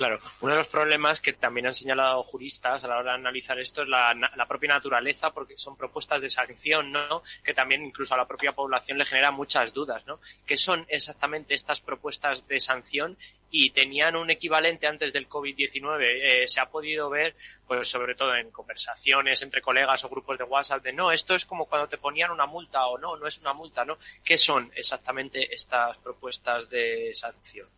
Claro, 0.00 0.18
uno 0.40 0.52
de 0.52 0.58
los 0.60 0.68
problemas 0.68 1.20
que 1.20 1.34
también 1.34 1.66
han 1.66 1.74
señalado 1.74 2.22
juristas 2.22 2.82
a 2.82 2.88
la 2.88 2.96
hora 2.96 3.12
de 3.12 3.18
analizar 3.18 3.60
esto 3.60 3.82
es 3.82 3.88
la, 3.90 4.14
la, 4.14 4.48
propia 4.48 4.70
naturaleza, 4.70 5.30
porque 5.30 5.58
son 5.58 5.76
propuestas 5.76 6.22
de 6.22 6.30
sanción, 6.30 6.90
¿no? 6.90 7.22
Que 7.44 7.52
también 7.52 7.84
incluso 7.84 8.14
a 8.14 8.16
la 8.16 8.26
propia 8.26 8.52
población 8.52 8.96
le 8.96 9.04
genera 9.04 9.30
muchas 9.30 9.74
dudas, 9.74 10.06
¿no? 10.06 10.18
¿Qué 10.46 10.56
son 10.56 10.86
exactamente 10.88 11.52
estas 11.52 11.82
propuestas 11.82 12.48
de 12.48 12.60
sanción 12.60 13.18
y 13.50 13.72
tenían 13.72 14.16
un 14.16 14.30
equivalente 14.30 14.86
antes 14.86 15.12
del 15.12 15.28
COVID-19? 15.28 15.98
Eh, 16.00 16.48
se 16.48 16.60
ha 16.60 16.70
podido 16.70 17.10
ver, 17.10 17.36
pues 17.66 17.86
sobre 17.86 18.14
todo 18.14 18.34
en 18.34 18.50
conversaciones 18.50 19.42
entre 19.42 19.60
colegas 19.60 20.02
o 20.04 20.08
grupos 20.08 20.38
de 20.38 20.44
WhatsApp, 20.44 20.82
de 20.82 20.94
no, 20.94 21.12
esto 21.12 21.34
es 21.34 21.44
como 21.44 21.66
cuando 21.66 21.88
te 21.88 21.98
ponían 21.98 22.30
una 22.30 22.46
multa 22.46 22.86
o 22.86 22.96
no, 22.96 23.18
no 23.18 23.26
es 23.26 23.36
una 23.42 23.52
multa, 23.52 23.84
¿no? 23.84 23.98
¿Qué 24.24 24.38
son 24.38 24.72
exactamente 24.74 25.54
estas 25.54 25.98
propuestas 25.98 26.70
de 26.70 27.10
sanción? 27.14 27.68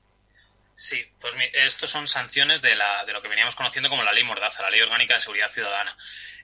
Sí, 0.75 1.05
pues 1.21 1.35
estos 1.52 1.91
son 1.91 2.09
sanciones 2.09 2.62
de, 2.62 2.75
la, 2.75 3.05
de 3.05 3.12
lo 3.12 3.23
que 3.23 3.29
veníamos 3.29 3.55
conociendo 3.55 3.88
como 3.88 4.02
la 4.02 4.12
ley 4.12 4.25
Mordaza, 4.25 4.62
la 4.62 4.71
Ley 4.71 4.81
Orgánica 4.81 5.14
de 5.14 5.21
Seguridad 5.21 5.50
Ciudadana. 5.50 5.97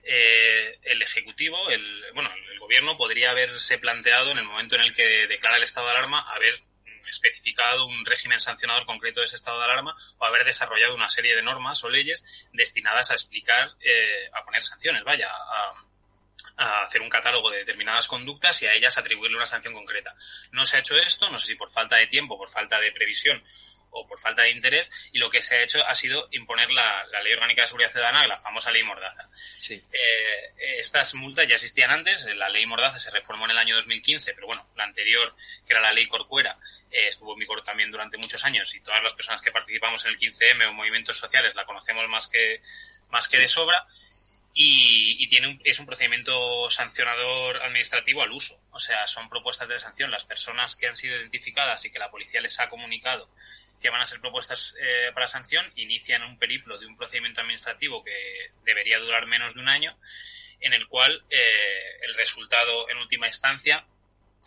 Eh, 0.03 0.79
el 0.83 1.01
Ejecutivo, 1.01 1.69
el, 1.69 2.05
bueno, 2.13 2.31
el 2.51 2.59
Gobierno 2.59 2.95
podría 2.95 3.31
haberse 3.31 3.79
planteado 3.79 4.31
en 4.31 4.37
el 4.37 4.45
momento 4.45 4.75
en 4.75 4.81
el 4.83 4.95
que 4.95 5.27
declara 5.27 5.57
el 5.57 5.63
estado 5.63 5.87
de 5.87 5.93
alarma 5.93 6.21
haber 6.31 6.61
especificado 7.07 7.87
un 7.87 8.05
régimen 8.05 8.39
sancionador 8.39 8.85
concreto 8.85 9.19
de 9.19 9.25
ese 9.25 9.35
estado 9.35 9.57
de 9.57 9.65
alarma 9.65 9.95
o 10.19 10.25
haber 10.25 10.45
desarrollado 10.45 10.93
una 10.93 11.09
serie 11.09 11.35
de 11.35 11.41
normas 11.41 11.83
o 11.83 11.89
leyes 11.89 12.47
destinadas 12.53 13.09
a 13.09 13.15
explicar, 13.15 13.71
eh, 13.81 14.29
a 14.31 14.41
poner 14.41 14.61
sanciones, 14.61 15.03
vaya, 15.03 15.27
a, 15.27 15.73
a 16.57 16.83
hacer 16.83 17.01
un 17.01 17.09
catálogo 17.09 17.49
de 17.49 17.59
determinadas 17.59 18.07
conductas 18.07 18.61
y 18.61 18.67
a 18.67 18.73
ellas 18.73 18.97
atribuirle 18.97 19.37
una 19.37 19.45
sanción 19.45 19.73
concreta. 19.73 20.15
No 20.51 20.65
se 20.65 20.77
ha 20.77 20.81
hecho 20.81 20.97
esto, 20.97 21.29
no 21.29 21.39
sé 21.39 21.47
si 21.47 21.55
por 21.55 21.71
falta 21.71 21.95
de 21.95 22.07
tiempo, 22.07 22.37
por 22.37 22.49
falta 22.49 22.79
de 22.79 22.91
previsión 22.91 23.43
o 23.91 24.07
por 24.07 24.19
falta 24.19 24.43
de 24.43 24.51
interés 24.51 25.09
y 25.11 25.19
lo 25.19 25.29
que 25.29 25.41
se 25.41 25.55
ha 25.55 25.63
hecho 25.63 25.85
ha 25.85 25.95
sido 25.95 26.27
imponer 26.31 26.69
la, 26.71 27.05
Ley 27.23 27.33
Orgánica 27.33 27.61
de 27.61 27.67
Seguridad 27.67 27.91
Ciudadana, 27.91 28.27
la 28.27 28.39
famosa 28.39 28.71
Ley 28.71 28.83
Mordaza. 28.83 29.29
Sí. 29.31 29.81
Eh, 29.91 30.77
estas 30.77 31.13
multas 31.13 31.47
ya 31.47 31.55
existían 31.55 31.91
antes, 31.91 32.25
la 32.35 32.49
Ley 32.49 32.65
Mordaza 32.65 32.99
se 32.99 33.11
reformó 33.11 33.45
en 33.45 33.51
el 33.51 33.57
año 33.57 33.75
2015, 33.75 34.33
pero 34.33 34.47
bueno, 34.47 34.67
la 34.75 34.83
anterior, 34.83 35.35
que 35.65 35.73
era 35.73 35.81
la 35.81 35.93
Ley 35.93 36.07
Corcuera, 36.07 36.57
eh, 36.91 37.07
estuvo 37.07 37.33
en 37.33 37.39
vigor 37.39 37.63
también 37.63 37.91
durante 37.91 38.17
muchos 38.17 38.43
años 38.45 38.73
y 38.75 38.81
todas 38.81 39.03
las 39.03 39.13
personas 39.13 39.41
que 39.41 39.51
participamos 39.51 40.05
en 40.05 40.11
el 40.11 40.17
15M 40.17 40.67
o 40.67 40.73
movimientos 40.73 41.17
sociales 41.17 41.55
la 41.55 41.65
conocemos 41.65 42.07
más 42.09 42.27
que, 42.27 42.61
más 43.09 43.27
que 43.27 43.37
de 43.37 43.47
sobra 43.47 43.85
y, 44.53 45.27
tiene 45.27 45.47
un, 45.47 45.61
es 45.63 45.79
un 45.79 45.85
procedimiento 45.85 46.69
sancionador 46.69 47.61
administrativo 47.61 48.21
al 48.21 48.31
uso. 48.31 48.59
O 48.71 48.79
sea, 48.79 49.07
son 49.07 49.29
propuestas 49.29 49.69
de 49.69 49.79
sanción. 49.79 50.11
Las 50.11 50.25
personas 50.25 50.75
que 50.75 50.87
han 50.87 50.95
sido 50.95 51.15
identificadas 51.15 51.85
y 51.85 51.91
que 51.91 51.99
la 51.99 52.11
policía 52.11 52.41
les 52.41 52.59
ha 52.59 52.67
comunicado 52.67 53.29
que 53.79 53.89
van 53.89 54.01
a 54.01 54.05
ser 54.05 54.19
propuestas 54.19 54.75
eh, 54.81 55.11
para 55.13 55.27
sanción 55.27 55.71
inician 55.75 56.23
un 56.23 56.37
periplo 56.37 56.77
de 56.77 56.85
un 56.85 56.97
procedimiento 56.97 57.41
administrativo 57.41 58.03
que 58.03 58.51
debería 58.65 58.99
durar 58.99 59.25
menos 59.25 59.53
de 59.53 59.61
un 59.61 59.69
año, 59.69 59.97
en 60.59 60.73
el 60.73 60.87
cual 60.87 61.23
eh, 61.29 61.99
el 62.03 62.15
resultado 62.15 62.89
en 62.89 62.97
última 62.97 63.27
instancia 63.27 63.85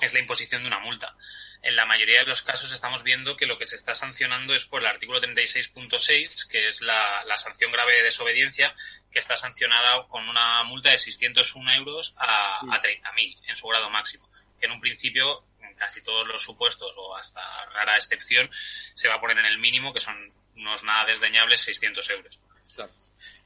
es 0.00 0.12
la 0.12 0.20
imposición 0.20 0.62
de 0.62 0.68
una 0.68 0.80
multa. 0.80 1.14
En 1.62 1.76
la 1.76 1.86
mayoría 1.86 2.20
de 2.20 2.26
los 2.26 2.42
casos 2.42 2.72
estamos 2.72 3.04
viendo 3.04 3.36
que 3.36 3.46
lo 3.46 3.56
que 3.56 3.66
se 3.66 3.76
está 3.76 3.94
sancionando 3.94 4.54
es 4.54 4.64
por 4.64 4.82
el 4.82 4.88
artículo 4.88 5.20
36.6, 5.20 6.50
que 6.50 6.66
es 6.68 6.82
la, 6.82 7.24
sanción 7.36 7.70
grave 7.70 7.94
de 7.94 8.02
desobediencia, 8.02 8.74
que 9.10 9.18
está 9.18 9.36
sancionada 9.36 10.06
con 10.08 10.28
una 10.28 10.64
multa 10.64 10.90
de 10.90 10.98
601 10.98 11.72
euros 11.74 12.14
a, 12.18 12.58
a 12.58 12.80
30.000 12.80 13.38
en 13.46 13.56
su 13.56 13.68
grado 13.68 13.90
máximo, 13.90 14.28
que 14.58 14.66
en 14.66 14.72
un 14.72 14.80
principio 14.80 15.44
casi 15.82 16.00
todos 16.00 16.24
los 16.28 16.40
supuestos 16.40 16.94
o 16.96 17.16
hasta 17.16 17.40
rara 17.74 17.96
excepción 17.96 18.48
se 18.94 19.08
va 19.08 19.16
a 19.16 19.20
poner 19.20 19.36
en 19.38 19.46
el 19.46 19.58
mínimo, 19.58 19.92
que 19.92 19.98
son 19.98 20.16
unos 20.54 20.84
nada 20.84 21.06
desdeñables 21.06 21.60
600 21.60 22.10
euros. 22.10 22.38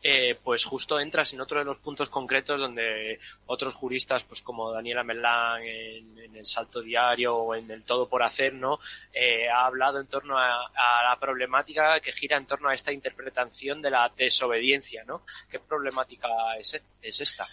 Eh, 0.03 0.39
pues 0.45 0.67
justo 0.67 1.01
entras 1.01 1.33
en 1.33 1.41
otro 1.41 1.59
de 1.59 1.65
los 1.65 1.79
puntos 1.79 2.11
concretos 2.11 2.61
donde 2.61 3.19
otros 3.47 3.75
juristas, 3.75 4.23
pues 4.25 4.43
como 4.43 4.71
Daniela 4.71 5.03
Melán 5.03 5.63
en, 5.63 6.37
el 6.37 6.45
Salto 6.45 6.83
Diario 6.83 7.35
o 7.35 7.55
en 7.55 7.71
el 7.71 7.83
Todo 7.85 8.07
por 8.07 8.23
Hacer, 8.23 8.53
¿no? 8.53 8.79
Eh, 9.15 9.49
ha 9.49 9.65
hablado 9.65 9.99
en 9.99 10.07
torno 10.07 10.39
a, 10.39 10.71
la 11.09 11.17
problemática 11.19 11.99
que 12.01 12.13
gira 12.13 12.37
en 12.37 12.47
torno 12.47 12.69
a 12.69 12.75
esta 12.75 12.93
interpretación 12.93 13.81
de 13.81 13.91
la 13.91 14.13
desobediencia, 14.15 15.05
¿no? 15.05 15.23
¿Qué 15.51 15.59
problemática 15.59 16.29
es, 16.59 16.79
es 17.01 17.21
esta? 17.23 17.49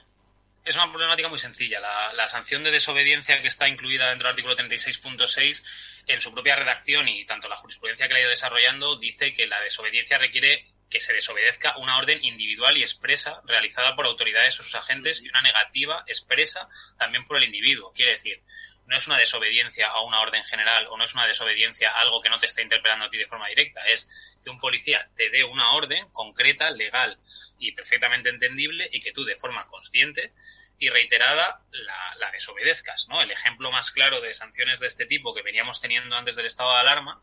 Es 0.65 0.75
una 0.75 0.89
problemática 0.89 1.29
muy 1.29 1.39
sencilla. 1.39 1.79
La, 1.79 2.27
sanción 2.27 2.63
de 2.63 2.72
desobediencia 2.72 3.41
que 3.41 3.48
está 3.48 3.67
incluida 3.67 4.10
dentro 4.10 4.28
del 4.28 4.34
artículo 4.34 4.56
36.6 4.56 5.63
en 6.08 6.21
su 6.21 6.32
propia 6.32 6.56
redacción 6.56 7.08
y 7.08 7.26
tanto 7.26 7.49
la 7.49 7.56
jurisprudencia 7.56 8.08
que 8.08 8.13
la 8.13 8.19
ha 8.19 8.21
ido 8.21 8.30
desarrollando 8.30 8.95
dice 8.95 9.34
que 9.34 9.45
la 9.45 9.60
desobediencia 9.62 10.17
requiere 10.17 10.65
que 10.89 10.99
se 10.99 11.13
desobedezca 11.13 11.78
una 11.78 11.97
orden 11.97 12.23
individual 12.23 12.78
y 12.78 12.82
expresa 12.82 13.41
realizada 13.45 13.95
por 13.95 14.06
autoridades 14.06 14.60
o 14.60 14.63
sus 14.63 14.76
agentes 14.76 15.21
y 15.21 15.30
una 15.30 15.41
negativa 15.41 16.04
expresa 16.08 16.67
también 16.97 17.26
por 17.26 17.38
el 17.38 17.43
individuo. 17.43 17.91
Quiere 17.93 18.12
decir, 18.12 18.41
no 18.86 18.98
es 18.98 19.08
una 19.08 19.17
desobediencia 19.17 19.88
a 19.88 20.02
una 20.02 20.22
orden 20.22 20.43
general 20.43 20.88
o 20.88 20.98
no 20.98 21.04
es 21.04 21.13
una 21.13 21.28
desobediencia 21.28 21.91
a 21.91 22.00
algo 22.00 22.22
que 22.22 22.30
no 22.30 22.39
te 22.39 22.46
está 22.46 22.62
interpelando 22.62 23.06
a 23.06 23.10
ti 23.10 23.17
de 23.17 23.28
forma 23.28 23.48
directa, 23.48 23.86
es 23.88 24.38
que 24.43 24.50
un 24.50 24.58
policía 24.58 25.10
te 25.15 25.30
dé 25.30 25.43
una 25.43 25.72
orden 25.72 26.10
concreta, 26.12 26.72
legal 26.72 27.19
y 27.58 27.72
perfectamente 27.72 28.30
entendible 28.30 28.89
y 28.91 29.02
que 29.02 29.13
tú 29.13 29.24
de 29.24 29.36
forma 29.36 29.67
consciente 29.67 30.34
y 30.80 30.89
reiterada 30.89 31.63
la, 31.72 32.15
la, 32.19 32.32
desobedezcas, 32.32 33.08
¿no? 33.08 33.22
El 33.22 33.32
ejemplo 33.32 33.72
más 33.72 33.91
claro 33.91 34.19
de 34.19 34.34
sanciones 34.34 34.80
de 34.80 34.88
este 34.88 35.06
tipo 35.06 35.34
que 35.34 35.41
veníamos 35.41 35.80
teniendo 35.80 36.15
antes 36.15 36.36
del 36.36 36.46
estado 36.46 36.74
de 36.74 36.80
alarma 36.80 37.22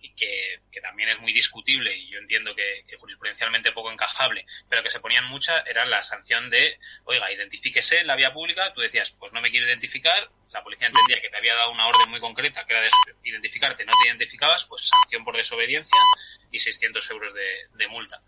y 0.00 0.14
que, 0.14 0.60
también 0.80 1.08
es 1.08 1.18
muy 1.18 1.32
discutible 1.32 1.94
y 1.96 2.08
yo 2.08 2.18
entiendo 2.18 2.54
que, 2.54 2.84
jurisprudencialmente 2.98 3.72
poco 3.72 3.90
encajable, 3.90 4.46
pero 4.68 4.82
que 4.82 4.90
se 4.90 5.00
ponían 5.00 5.24
muchas, 5.26 5.66
era 5.66 5.84
la 5.84 6.02
sanción 6.02 6.50
de, 6.50 6.78
oiga, 7.04 7.30
identifíquese 7.32 8.00
en 8.00 8.06
la 8.06 8.16
vía 8.16 8.32
pública, 8.32 8.72
tú 8.72 8.80
decías, 8.80 9.10
pues 9.10 9.32
no 9.32 9.40
me 9.40 9.50
quiero 9.50 9.66
identificar, 9.66 10.30
la 10.52 10.62
policía 10.62 10.86
entendía 10.86 11.20
que 11.20 11.28
te 11.28 11.36
había 11.36 11.54
dado 11.54 11.72
una 11.72 11.86
orden 11.86 12.08
muy 12.08 12.20
concreta, 12.20 12.64
que 12.64 12.72
era 12.72 12.82
de 12.82 12.88
identificarte, 13.24 13.84
no 13.84 13.92
te 14.00 14.08
identificabas, 14.08 14.64
pues 14.64 14.88
sanción 14.88 15.24
por 15.24 15.36
desobediencia 15.36 15.98
y 16.50 16.58
600 16.58 17.10
euros 17.10 17.34
de, 17.34 17.88
multa. 17.88 18.22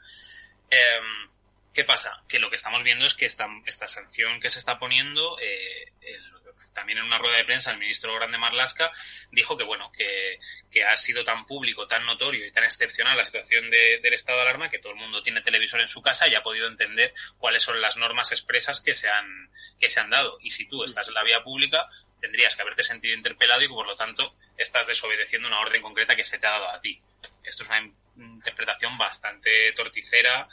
Em, 0.71 1.31
¿Qué 1.73 1.85
pasa? 1.85 2.23
Que 2.29 2.39
lo 2.39 2.51
que 2.51 2.57
estamos 2.57 2.83
viendo 2.83 3.07
es 3.07 3.15
que 3.15 3.27
esta, 3.27 3.49
esta 3.67 3.87
sanción 3.87 4.41
que 4.41 4.51
se 4.51 4.59
está 4.59 4.79
poniendo, 4.79 5.39
eh, 5.41 5.93
el, 6.01 6.41
también 6.73 6.99
en 6.99 7.05
una 7.05 7.19
rueda 7.19 7.39
de 7.39 7.45
prensa 7.45 7.71
el 7.71 7.79
ministro 7.79 8.15
Grande 8.15 8.39
Marlasca 8.39 8.91
dijo 9.33 9.57
que 9.57 9.65
bueno 9.65 9.91
que, 9.93 10.39
que 10.71 10.85
ha 10.85 10.97
sido 10.97 11.25
tan 11.25 11.47
público, 11.47 11.87
tan 11.87 12.07
notorio 12.07 12.47
y 12.47 12.53
tan 12.53 12.65
excepcional 12.65 13.17
la 13.17 13.25
situación 13.25 13.71
del 13.71 14.13
estado 14.13 14.39
de 14.39 14.43
alarma 14.43 14.71
que 14.71 14.79
todo 14.79 14.93
el 14.93 14.99
mundo 14.99 15.23
tiene 15.23 15.41
televisor 15.41 15.81
en 15.81 15.89
su 15.89 16.03
casa 16.03 16.29
y 16.29 16.35
ha 16.35 16.43
podido 16.43 16.67
entender 16.67 17.13
cuáles 17.39 17.63
son 17.63 17.81
las 17.81 17.97
normas 17.97 18.33
expresas 18.33 18.81
que 18.81 18.95
se 18.95 19.09
han 19.09 19.51
que 19.79 19.89
se 19.89 20.01
han 20.01 20.11
dado 20.11 20.39
y 20.41 20.51
si 20.51 20.69
tú 20.69 20.85
estás 20.85 21.09
en 21.09 21.15
la 21.15 21.25
vía 21.25 21.43
pública 21.43 21.89
tendrías 22.21 22.57
que 22.57 22.63
haberte 22.63 22.85
sentido 22.85 23.15
interpelado 23.15 23.63
y 23.63 23.69
por 23.69 23.87
lo 23.87 23.95
tanto 23.95 24.37
estás 24.57 24.87
desobedeciendo 24.87 25.49
una 25.49 25.61
orden 25.61 25.83
concreta 25.83 26.17
que 26.17 26.25
se 26.25 26.39
te 26.39 26.47
ha 26.47 26.51
dado 26.51 26.71
a 26.71 26.81
ti. 26.81 27.01
Esto 27.43 27.63
es 27.63 27.69
una 27.69 27.91
interpretación 28.17 28.99
bastante 28.99 29.73
torticera 29.73 30.47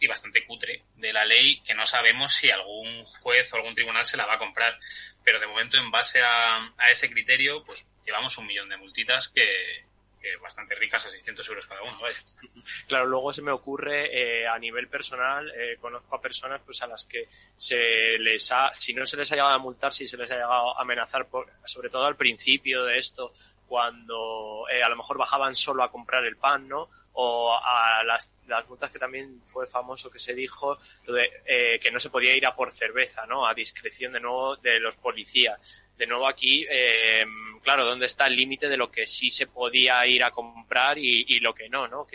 y 0.00 0.06
bastante 0.06 0.44
cutre 0.46 0.82
de 0.96 1.12
la 1.12 1.24
ley 1.24 1.60
que 1.60 1.74
no 1.74 1.86
sabemos 1.86 2.32
si 2.32 2.50
algún 2.50 3.04
juez 3.04 3.52
o 3.52 3.56
algún 3.56 3.74
tribunal 3.74 4.04
se 4.04 4.16
la 4.16 4.26
va 4.26 4.34
a 4.34 4.38
comprar. 4.38 4.78
Pero 5.22 5.40
de 5.40 5.46
momento, 5.46 5.78
en 5.78 5.90
base 5.90 6.20
a, 6.22 6.72
ese 6.90 7.10
criterio, 7.10 7.62
pues 7.64 7.88
llevamos 8.04 8.36
un 8.38 8.46
millón 8.46 8.68
de 8.68 8.76
multitas 8.76 9.28
que, 9.28 9.46
bastante 10.40 10.74
ricas 10.74 11.04
a 11.04 11.10
600 11.10 11.46
euros 11.48 11.66
cada 11.66 11.82
uno. 11.82 11.92
Claro, 12.86 13.04
luego 13.04 13.30
se 13.30 13.42
me 13.42 13.50
ocurre 13.50 14.08
eh, 14.42 14.48
a 14.48 14.58
nivel 14.58 14.88
personal, 14.88 15.50
eh, 15.54 15.76
conozco 15.78 16.16
a 16.16 16.20
personas 16.20 16.62
pues 16.64 16.80
a 16.80 16.86
las 16.86 17.04
que 17.04 17.28
se 17.56 18.18
les 18.18 18.50
ha, 18.50 18.72
si 18.72 18.94
no 18.94 19.04
se 19.04 19.18
les 19.18 19.30
ha 19.30 19.34
llegado 19.34 19.52
a 19.52 19.58
multar, 19.58 19.92
si 19.92 20.08
se 20.08 20.16
les 20.16 20.30
ha 20.30 20.34
llegado 20.34 20.78
a 20.78 20.80
amenazar, 20.80 21.26
por, 21.26 21.46
sobre 21.66 21.90
todo 21.90 22.06
al 22.06 22.16
principio 22.16 22.84
de 22.84 22.98
esto, 22.98 23.34
cuando 23.68 24.66
eh, 24.70 24.82
a 24.82 24.88
lo 24.88 24.96
mejor 24.96 25.18
bajaban 25.18 25.54
solo 25.54 25.82
a 25.82 25.90
comprar 25.90 26.24
el 26.24 26.36
pan, 26.36 26.68
¿no? 26.68 26.88
O 27.14 27.56
a 27.56 28.02
las, 28.04 28.30
las 28.46 28.68
multas 28.68 28.90
que 28.90 28.98
también 28.98 29.40
fue 29.44 29.66
famoso 29.66 30.10
que 30.10 30.18
se 30.18 30.34
dijo 30.34 30.78
de, 31.06 31.30
eh, 31.46 31.78
que 31.80 31.90
no 31.90 32.00
se 32.00 32.10
podía 32.10 32.36
ir 32.36 32.46
a 32.46 32.54
por 32.54 32.72
cerveza, 32.72 33.24
¿no? 33.26 33.46
A 33.46 33.54
discreción 33.54 34.12
de 34.12 34.20
nuevo 34.20 34.56
de 34.56 34.80
los 34.80 34.96
policías. 34.96 35.58
De 35.96 36.08
nuevo 36.08 36.26
aquí, 36.26 36.66
eh, 36.68 37.24
claro, 37.62 37.84
¿dónde 37.84 38.06
está 38.06 38.26
el 38.26 38.34
límite 38.34 38.68
de 38.68 38.76
lo 38.76 38.90
que 38.90 39.06
sí 39.06 39.30
se 39.30 39.46
podía 39.46 40.04
ir 40.06 40.24
a 40.24 40.32
comprar 40.32 40.98
y, 40.98 41.24
y 41.28 41.38
lo 41.38 41.54
que 41.54 41.68
no, 41.68 41.86
¿no? 41.86 42.08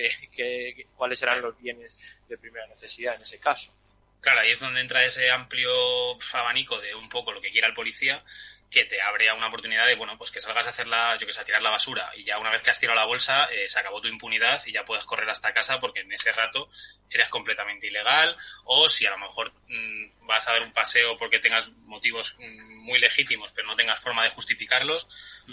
¿Cuáles 0.96 1.22
eran 1.22 1.42
los 1.42 1.58
bienes 1.58 1.98
de 2.28 2.38
primera 2.38 2.68
necesidad 2.68 3.16
en 3.16 3.22
ese 3.22 3.40
caso? 3.40 3.74
Claro, 4.20 4.42
ahí 4.42 4.52
es 4.52 4.60
donde 4.60 4.82
entra 4.82 5.06
ese 5.06 5.32
amplio 5.32 5.72
abanico 6.34 6.78
de 6.82 6.94
un 6.94 7.08
poco 7.08 7.32
lo 7.32 7.40
que 7.40 7.52
quiera 7.52 7.68
el 7.68 7.74
policía 7.74 8.22
que 8.70 8.86
te 8.86 9.02
abre 9.02 9.30
a 9.30 9.34
una 9.34 9.48
oportunidad 9.48 9.88
de, 9.88 9.96
bueno, 9.96 10.18
pues 10.18 10.32
que 10.32 10.40
salgas 10.40 10.68
a 10.68 10.70
hacerla, 10.70 11.18
yo 11.20 11.26
que 11.26 11.34
sé, 11.34 11.42
a 11.42 11.44
tirar 11.44 11.62
la 11.62 11.72
basura. 11.72 12.12
Y 12.16 12.24
ya 12.24 12.38
una 12.38 12.52
vez 12.52 12.62
que 12.62 12.70
has 12.70 12.80
tirado 12.80 13.00
la 13.00 13.06
bolsa 13.06 13.46
eh, 13.46 13.68
se 13.68 13.80
acabó 13.80 14.00
tu 14.00 14.08
impunidad 14.08 14.62
y 14.68 14.74
ya 14.74 14.86
puedes 14.86 15.06
correr 15.06 15.28
hasta 15.30 15.54
casa 15.54 15.80
porque 15.80 16.02
en 16.02 16.12
ese 16.12 16.32
rato 16.32 16.70
eres 17.10 17.30
completamente 17.30 17.88
ilegal. 17.88 18.36
O 18.66 18.88
si 18.88 19.08
a 19.08 19.12
lo 19.12 19.18
mejor 19.18 19.52
mm, 19.68 20.28
vas 20.28 20.48
a 20.48 20.52
dar 20.52 20.62
un 20.62 20.72
paseo 20.72 21.18
porque 21.18 21.40
tengas 21.40 21.70
motivos 21.86 22.36
mm, 22.38 22.78
muy 22.84 23.00
legítimos 23.00 23.52
pero 23.52 23.68
no 23.68 23.76
tengas 23.76 24.00
forma 24.00 24.24
de 24.24 24.30
justificarlos, 24.30 25.08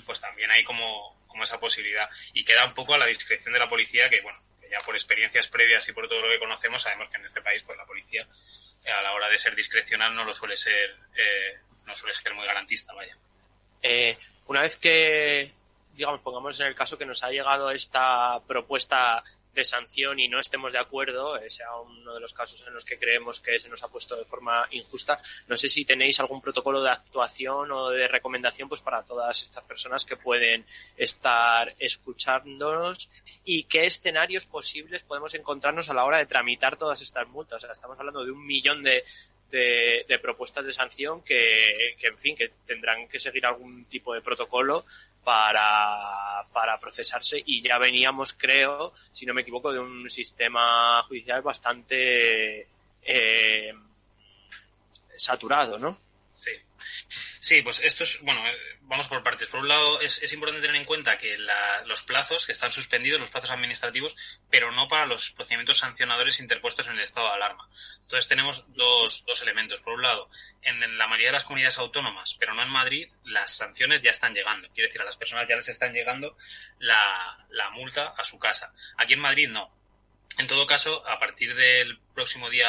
pues 0.04 0.20
también 0.20 0.50
hay 0.50 0.62
como, 0.62 1.24
como 1.26 1.44
esa 1.44 1.58
posibilidad. 1.58 2.10
Y 2.34 2.44
queda 2.44 2.66
un 2.66 2.74
poco 2.74 2.94
a 2.94 2.98
la 2.98 3.06
discreción 3.06 3.54
de 3.54 3.60
la 3.60 3.68
policía 3.68 4.10
que, 4.10 4.20
bueno, 4.20 4.38
ya 4.70 4.78
por 4.84 4.94
experiencias 4.94 5.48
previas 5.48 5.88
y 5.88 5.92
por 5.92 6.08
todo 6.08 6.20
lo 6.20 6.28
que 6.28 6.38
conocemos 6.38 6.82
sabemos 6.82 7.08
que 7.08 7.16
en 7.16 7.24
este 7.24 7.40
país 7.40 7.62
pues 7.62 7.78
la 7.78 7.86
policía 7.86 8.26
a 8.98 9.02
la 9.02 9.12
hora 9.12 9.28
de 9.28 9.38
ser 9.38 9.54
discrecional 9.54 10.14
no 10.14 10.24
lo 10.24 10.32
suele 10.32 10.56
ser 10.56 10.96
eh, 11.16 11.56
no 11.86 11.94
suele 11.94 12.14
ser 12.14 12.34
muy 12.34 12.46
garantista, 12.46 12.92
vaya. 12.94 13.16
Eh, 13.82 14.16
una 14.46 14.62
vez 14.62 14.76
que, 14.76 15.50
digamos, 15.94 16.20
pongamos 16.20 16.58
en 16.60 16.66
el 16.66 16.74
caso 16.74 16.98
que 16.98 17.06
nos 17.06 17.22
ha 17.22 17.30
llegado 17.30 17.70
esta 17.70 18.40
propuesta 18.46 19.22
de 19.56 19.64
sanción 19.64 20.20
y 20.20 20.28
no 20.28 20.38
estemos 20.38 20.70
de 20.70 20.78
acuerdo, 20.78 21.38
eh, 21.38 21.48
sea 21.48 21.74
uno 21.76 22.12
de 22.12 22.20
los 22.20 22.34
casos 22.34 22.62
en 22.66 22.74
los 22.74 22.84
que 22.84 22.98
creemos 22.98 23.40
que 23.40 23.58
se 23.58 23.70
nos 23.70 23.82
ha 23.82 23.88
puesto 23.88 24.14
de 24.14 24.26
forma 24.26 24.68
injusta, 24.70 25.18
no 25.48 25.56
sé 25.56 25.70
si 25.70 25.86
tenéis 25.86 26.20
algún 26.20 26.42
protocolo 26.42 26.82
de 26.82 26.90
actuación 26.90 27.72
o 27.72 27.88
de 27.88 28.06
recomendación 28.06 28.68
pues 28.68 28.82
para 28.82 29.02
todas 29.02 29.42
estas 29.42 29.64
personas 29.64 30.04
que 30.04 30.16
pueden 30.16 30.66
estar 30.98 31.74
escuchándonos 31.78 33.08
y 33.46 33.64
qué 33.64 33.86
escenarios 33.86 34.44
posibles 34.44 35.02
podemos 35.02 35.32
encontrarnos 35.32 35.88
a 35.88 35.94
la 35.94 36.04
hora 36.04 36.18
de 36.18 36.26
tramitar 36.26 36.76
todas 36.76 37.00
estas 37.00 37.26
multas. 37.28 37.64
Estamos 37.64 37.98
hablando 37.98 38.24
de 38.26 38.32
un 38.32 38.44
millón 38.44 38.82
de, 38.82 39.04
de, 39.50 40.18
propuestas 40.20 40.64
de 40.64 40.72
sanción 40.72 41.22
que, 41.22 41.96
en 42.00 42.18
fin, 42.18 42.36
que 42.36 42.50
tendrán 42.66 43.08
que 43.08 43.20
seguir 43.20 43.46
algún 43.46 43.84
tipo 43.86 44.14
de 44.14 44.20
protocolo 44.20 44.84
para, 45.24 46.44
para 46.52 46.78
procesarse 46.78 47.42
y 47.44 47.62
ya 47.62 47.78
veníamos, 47.78 48.34
creo, 48.34 48.92
si 49.12 49.26
no 49.26 49.34
me 49.34 49.42
equivoco, 49.42 49.72
de 49.72 49.80
un 49.80 50.08
sistema 50.10 51.02
judicial 51.02 51.42
bastante 51.42 52.68
eh, 53.02 53.72
saturado, 55.16 55.78
¿no? 55.78 55.98
Sí. 57.46 57.62
Pues 57.62 57.78
esto 57.78 58.02
es, 58.02 58.22
bueno, 58.22 58.42
vamos 58.80 59.06
por 59.06 59.22
partes. 59.22 59.46
Por 59.46 59.60
un 59.60 59.68
lado, 59.68 60.00
es, 60.00 60.20
es 60.20 60.32
importante 60.32 60.60
tener 60.66 60.74
en 60.74 60.84
cuenta 60.84 61.16
que 61.16 61.38
los 61.86 62.02
plazos 62.02 62.44
que 62.44 62.50
están 62.50 62.72
suspendidos, 62.72 63.20
los 63.20 63.30
plazos 63.30 63.52
administrativos, 63.52 64.16
pero 64.50 64.72
no 64.72 64.88
para 64.88 65.06
los 65.06 65.30
procedimientos 65.30 65.78
sancionadores 65.78 66.40
interpuestos 66.40 66.88
en 66.88 66.94
el 66.94 67.02
estado 67.02 67.28
de 67.28 67.34
alarma. 67.34 67.68
Entonces 68.00 68.26
tenemos 68.26 68.64
dos, 68.74 69.24
dos 69.28 69.42
elementos. 69.42 69.80
Por 69.80 69.92
un 69.92 70.02
lado, 70.02 70.28
en, 70.62 70.98
la 70.98 71.06
mayoría 71.06 71.28
de 71.28 71.34
las 71.34 71.44
comunidades 71.44 71.78
autónomas, 71.78 72.34
pero 72.34 72.52
no 72.52 72.62
en 72.62 72.68
Madrid, 72.68 73.06
las 73.22 73.56
sanciones 73.56 74.02
ya 74.02 74.10
están 74.10 74.34
llegando. 74.34 74.68
Quiere 74.72 74.88
decir, 74.88 75.02
a 75.02 75.04
las 75.04 75.16
personas 75.16 75.46
ya 75.46 75.54
les 75.54 75.68
están 75.68 75.92
llegando 75.92 76.36
la, 76.80 77.46
la 77.50 77.70
multa 77.70 78.08
a 78.08 78.24
su 78.24 78.40
casa. 78.40 78.72
Aquí 78.96 79.12
en 79.12 79.20
Madrid 79.20 79.48
no. 79.48 79.72
En 80.38 80.46
todo 80.46 80.66
caso, 80.66 81.02
a 81.08 81.18
partir 81.18 81.54
del 81.54 81.98
próximo 82.14 82.50
día, 82.50 82.68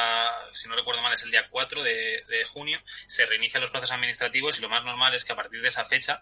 si 0.54 0.70
no 0.70 0.76
recuerdo 0.76 1.02
mal, 1.02 1.12
es 1.12 1.24
el 1.24 1.32
día 1.32 1.50
4 1.50 1.84
de, 1.84 2.46
junio, 2.48 2.80
se 3.08 3.26
reinician 3.26 3.62
los 3.62 3.72
plazos 3.72 3.92
administrativos 3.92 4.58
y 4.58 4.62
lo 4.62 4.70
más 4.70 4.86
normal 4.86 5.14
es 5.14 5.26
que 5.26 5.34
a 5.34 5.36
partir 5.36 5.62
de 5.62 5.68
esa 5.68 5.84
fecha 5.84 6.22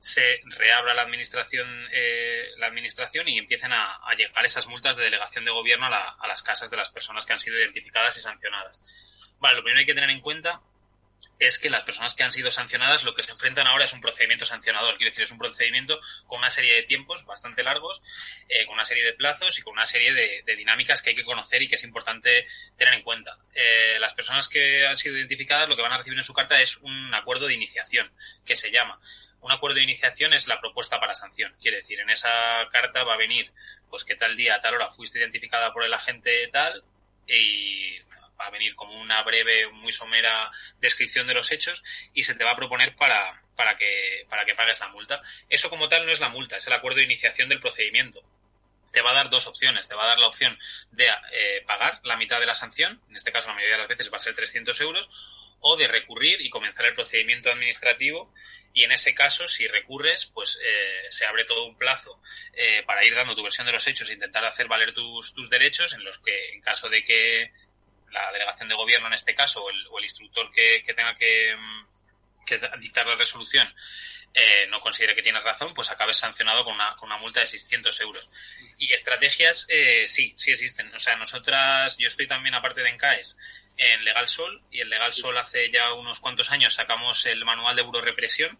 se 0.00 0.40
reabra 0.44 0.94
la 0.94 1.02
administración, 1.02 1.68
eh, 1.92 2.52
la 2.56 2.68
administración 2.68 3.28
y 3.28 3.36
empiecen 3.36 3.72
a, 3.72 3.98
llegar 4.16 4.46
esas 4.46 4.66
multas 4.66 4.96
de 4.96 5.04
delegación 5.04 5.44
de 5.44 5.50
gobierno 5.50 5.86
a, 5.86 6.10
a 6.10 6.26
las 6.26 6.42
casas 6.42 6.70
de 6.70 6.76
las 6.76 6.90
personas 6.90 7.26
que 7.26 7.34
han 7.34 7.38
sido 7.38 7.58
identificadas 7.58 8.16
y 8.16 8.20
sancionadas. 8.20 9.36
Vale, 9.40 9.56
lo 9.56 9.62
primero 9.62 9.76
que 9.76 9.80
hay 9.80 9.86
que 9.86 9.94
tener 9.94 10.10
en 10.10 10.20
cuenta 10.20 10.62
es 11.38 11.58
que 11.58 11.70
las 11.70 11.84
personas 11.84 12.14
que 12.14 12.24
han 12.24 12.32
sido 12.32 12.50
sancionadas 12.50 13.04
lo 13.04 13.14
que 13.14 13.22
se 13.22 13.30
enfrentan 13.30 13.66
ahora 13.66 13.84
es 13.84 13.92
un 13.92 14.00
procedimiento 14.00 14.44
sancionador. 14.44 14.96
Quiero 14.96 15.10
decir, 15.10 15.24
es 15.24 15.30
un 15.30 15.38
procedimiento 15.38 15.98
con 16.26 16.38
una 16.40 16.50
serie 16.50 16.74
de 16.74 16.82
tiempos 16.82 17.24
bastante 17.26 17.62
largos, 17.62 18.02
eh, 18.48 18.66
con 18.66 18.74
una 18.74 18.84
serie 18.84 19.04
de 19.04 19.12
plazos 19.12 19.58
y 19.58 19.62
con 19.62 19.74
una 19.74 19.86
serie 19.86 20.14
de, 20.14 20.56
dinámicas 20.56 21.02
que 21.02 21.10
hay 21.10 21.16
que 21.16 21.24
conocer 21.24 21.62
y 21.62 21.68
que 21.68 21.76
es 21.76 21.84
importante 21.84 22.44
tener 22.76 22.94
en 22.94 23.02
cuenta. 23.02 23.38
Eh, 23.54 23.98
las 24.00 24.14
personas 24.14 24.48
que 24.48 24.86
han 24.86 24.98
sido 24.98 25.16
identificadas 25.16 25.68
lo 25.68 25.76
que 25.76 25.82
van 25.82 25.92
a 25.92 25.98
recibir 25.98 26.18
en 26.18 26.24
su 26.24 26.34
carta 26.34 26.60
es 26.60 26.78
un 26.78 27.14
acuerdo 27.14 27.46
de 27.46 27.54
iniciación, 27.54 28.10
que 28.44 28.56
se 28.56 28.70
llama. 28.70 28.98
Un 29.40 29.52
acuerdo 29.52 29.76
de 29.76 29.84
iniciación 29.84 30.32
es 30.32 30.48
la 30.48 30.60
propuesta 30.60 30.98
para 30.98 31.14
sanción. 31.14 31.54
Quiere 31.60 31.76
decir, 31.76 32.00
en 32.00 32.10
esa 32.10 32.30
carta 32.72 33.04
va 33.04 33.14
a 33.14 33.18
venir, 33.18 33.52
pues 33.88 34.04
que 34.04 34.16
tal 34.16 34.36
día, 34.36 34.56
a 34.56 34.60
tal 34.60 34.74
hora 34.74 34.90
fuiste 34.90 35.20
identificada 35.20 35.72
por 35.72 35.84
el 35.84 35.94
agente 35.94 36.48
tal 36.48 36.82
y 37.28 38.00
va 38.38 38.46
a 38.46 38.50
venir 38.50 38.74
como 38.74 38.98
una 39.00 39.22
breve, 39.22 39.68
muy 39.72 39.92
somera 39.92 40.50
descripción 40.80 41.26
de 41.26 41.34
los 41.34 41.50
hechos 41.52 41.82
y 42.14 42.24
se 42.24 42.34
te 42.34 42.44
va 42.44 42.52
a 42.52 42.56
proponer 42.56 42.94
para, 42.96 43.42
para, 43.56 43.76
que, 43.76 44.26
para 44.28 44.44
que 44.44 44.54
pagues 44.54 44.80
la 44.80 44.88
multa. 44.88 45.20
Eso 45.48 45.70
como 45.70 45.88
tal 45.88 46.06
no 46.06 46.12
es 46.12 46.20
la 46.20 46.28
multa, 46.28 46.56
es 46.56 46.66
el 46.66 46.72
acuerdo 46.72 46.98
de 46.98 47.04
iniciación 47.04 47.48
del 47.48 47.60
procedimiento. 47.60 48.22
Te 48.92 49.02
va 49.02 49.10
a 49.10 49.14
dar 49.14 49.28
dos 49.28 49.46
opciones. 49.46 49.86
Te 49.86 49.94
va 49.94 50.04
a 50.04 50.08
dar 50.08 50.18
la 50.18 50.28
opción 50.28 50.58
de 50.92 51.06
eh, 51.06 51.62
pagar 51.66 52.00
la 52.04 52.16
mitad 52.16 52.40
de 52.40 52.46
la 52.46 52.54
sanción, 52.54 53.02
en 53.08 53.16
este 53.16 53.32
caso 53.32 53.48
la 53.48 53.54
mayoría 53.54 53.74
de 53.74 53.82
las 53.82 53.88
veces 53.88 54.10
va 54.10 54.16
a 54.16 54.20
ser 54.20 54.34
300 54.34 54.80
euros, 54.80 55.08
o 55.60 55.76
de 55.76 55.88
recurrir 55.88 56.40
y 56.40 56.50
comenzar 56.50 56.86
el 56.86 56.94
procedimiento 56.94 57.50
administrativo 57.50 58.32
y 58.72 58.84
en 58.84 58.92
ese 58.92 59.14
caso 59.14 59.46
si 59.46 59.66
recurres 59.66 60.26
pues 60.26 60.58
eh, 60.62 61.02
se 61.10 61.26
abre 61.26 61.44
todo 61.44 61.64
un 61.64 61.76
plazo 61.76 62.20
eh, 62.52 62.82
para 62.86 63.04
ir 63.04 63.14
dando 63.14 63.34
tu 63.34 63.42
versión 63.42 63.66
de 63.66 63.72
los 63.72 63.86
hechos 63.86 64.08
e 64.08 64.12
intentar 64.12 64.44
hacer 64.44 64.68
valer 64.68 64.94
tus, 64.94 65.34
tus 65.34 65.50
derechos 65.50 65.94
en 65.94 66.04
los 66.04 66.18
que 66.18 66.50
en 66.50 66.60
caso 66.60 66.88
de 66.88 67.02
que 67.02 67.52
la 68.12 68.32
delegación 68.32 68.68
de 68.68 68.74
gobierno 68.74 69.06
en 69.06 69.14
este 69.14 69.34
caso 69.34 69.64
o 69.64 69.70
el, 69.70 70.04
instructor 70.04 70.50
que, 70.50 70.82
tenga 70.94 71.14
que, 71.14 71.56
dictar 72.80 73.06
la 73.06 73.16
resolución 73.16 73.68
eh, 74.34 74.66
no 74.68 74.80
considere 74.80 75.14
que 75.14 75.22
tienes 75.22 75.42
razón, 75.42 75.74
pues 75.74 75.90
acabes 75.90 76.16
sancionado 76.16 76.64
con 76.64 76.74
una, 76.74 76.94
con 76.96 77.08
una 77.08 77.18
multa 77.18 77.40
de 77.40 77.46
600 77.46 78.00
euros. 78.02 78.30
Y 78.78 78.92
estrategias, 78.92 79.66
eh, 79.68 80.06
sí, 80.06 80.34
sí 80.36 80.52
existen. 80.52 80.94
O 80.94 80.98
sea, 80.98 81.16
nosotras, 81.16 81.96
yo 81.98 82.06
estoy 82.06 82.26
también, 82.26 82.54
aparte 82.54 82.82
de 82.82 82.90
Encaes, 82.90 83.36
en 83.76 84.04
Legal 84.04 84.28
Sol, 84.28 84.62
y 84.70 84.80
en 84.80 84.90
Legal 84.90 85.12
Sol 85.12 85.36
hace 85.38 85.70
ya 85.70 85.92
unos 85.94 86.20
cuantos 86.20 86.50
años 86.50 86.74
sacamos 86.74 87.26
el 87.26 87.44
manual 87.44 87.74
de 87.74 87.82
burorepresión, 87.82 88.58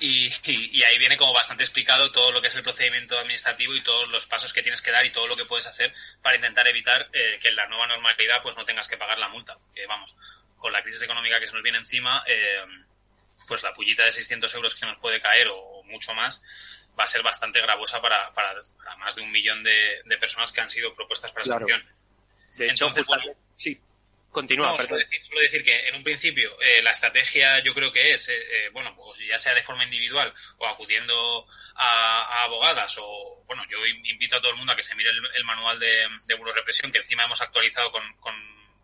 Y, 0.00 0.28
y, 0.50 0.82
ahí 0.82 0.98
viene 0.98 1.16
como 1.16 1.32
bastante 1.32 1.62
explicado 1.62 2.10
todo 2.10 2.32
lo 2.32 2.42
que 2.42 2.48
es 2.48 2.54
el 2.56 2.64
procedimiento 2.64 3.16
administrativo 3.16 3.76
y 3.76 3.80
todos 3.80 4.08
los 4.08 4.26
pasos 4.26 4.52
que 4.52 4.60
tienes 4.60 4.82
que 4.82 4.90
dar 4.90 5.06
y 5.06 5.10
todo 5.10 5.28
lo 5.28 5.36
que 5.36 5.44
puedes 5.44 5.68
hacer 5.68 5.94
para 6.20 6.34
intentar 6.34 6.66
evitar 6.66 7.08
eh, 7.12 7.38
que 7.40 7.46
en 7.48 7.56
la 7.56 7.68
nueva 7.68 7.86
normalidad 7.86 8.42
pues 8.42 8.56
no 8.56 8.64
tengas 8.64 8.88
que 8.88 8.96
pagar 8.96 9.18
la 9.18 9.28
multa. 9.28 9.56
Que 9.72 9.86
vamos, 9.86 10.16
con 10.56 10.72
la 10.72 10.82
crisis 10.82 11.02
económica 11.02 11.38
que 11.38 11.46
se 11.46 11.52
nos 11.52 11.62
viene 11.62 11.78
encima, 11.78 12.24
eh, 12.26 12.64
pues 13.46 13.62
la 13.62 13.72
pullita 13.72 14.04
de 14.04 14.12
600 14.12 14.54
euros 14.54 14.74
que 14.74 14.86
nos 14.86 14.98
puede 14.98 15.20
caer 15.20 15.48
o, 15.48 15.73
mucho 15.86 16.14
más 16.14 16.42
va 16.98 17.04
a 17.04 17.08
ser 17.08 17.22
bastante 17.22 17.60
gravosa 17.60 18.00
para, 18.00 18.32
para, 18.32 18.62
más 18.98 19.16
de 19.16 19.22
un 19.22 19.30
millón 19.30 19.62
de, 19.62 20.02
de, 20.04 20.16
personas 20.18 20.52
que 20.52 20.60
han 20.60 20.70
sido 20.70 20.94
propuestas 20.94 21.32
para 21.32 21.44
sanción. 21.44 21.84
De 22.56 22.68
hecho, 22.68 22.88
sí, 23.56 23.80
continúa. 24.30 24.80
solo, 24.80 24.98
decir, 24.98 25.22
decir, 25.28 25.64
que 25.64 25.88
en 25.88 25.96
un 25.96 26.04
principio 26.04 26.56
eh, 26.60 26.82
la 26.82 26.92
estrategia 26.92 27.58
yo 27.60 27.74
creo 27.74 27.92
que 27.92 28.12
es, 28.12 28.28
eh, 28.28 28.34
eh, 28.34 28.68
bueno, 28.72 28.94
pues 28.94 29.18
ya 29.18 29.38
sea 29.38 29.54
de 29.54 29.62
forma 29.62 29.84
individual 29.84 30.32
o 30.58 30.66
acudiendo 30.66 31.46
a, 31.74 32.44
abogadas 32.44 32.96
o, 33.00 33.42
bueno, 33.46 33.64
yo 33.68 33.84
invito 33.86 34.36
a 34.36 34.40
todo 34.40 34.52
el 34.52 34.56
mundo 34.56 34.72
a 34.72 34.76
que 34.76 34.82
se 34.82 34.94
mire 34.94 35.10
el, 35.10 35.44
manual 35.44 35.80
de, 35.80 36.08
de 36.26 36.36
represión 36.54 36.92
que 36.92 36.98
encima 36.98 37.24
hemos 37.24 37.40
actualizado 37.40 37.90
con, 37.90 38.02
con, 38.18 38.34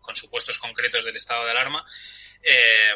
con 0.01 0.15
supuestos 0.15 0.57
concretos 0.57 1.05
del 1.05 1.15
estado 1.15 1.45
de 1.45 1.51
alarma. 1.51 1.85
Eh, 2.43 2.95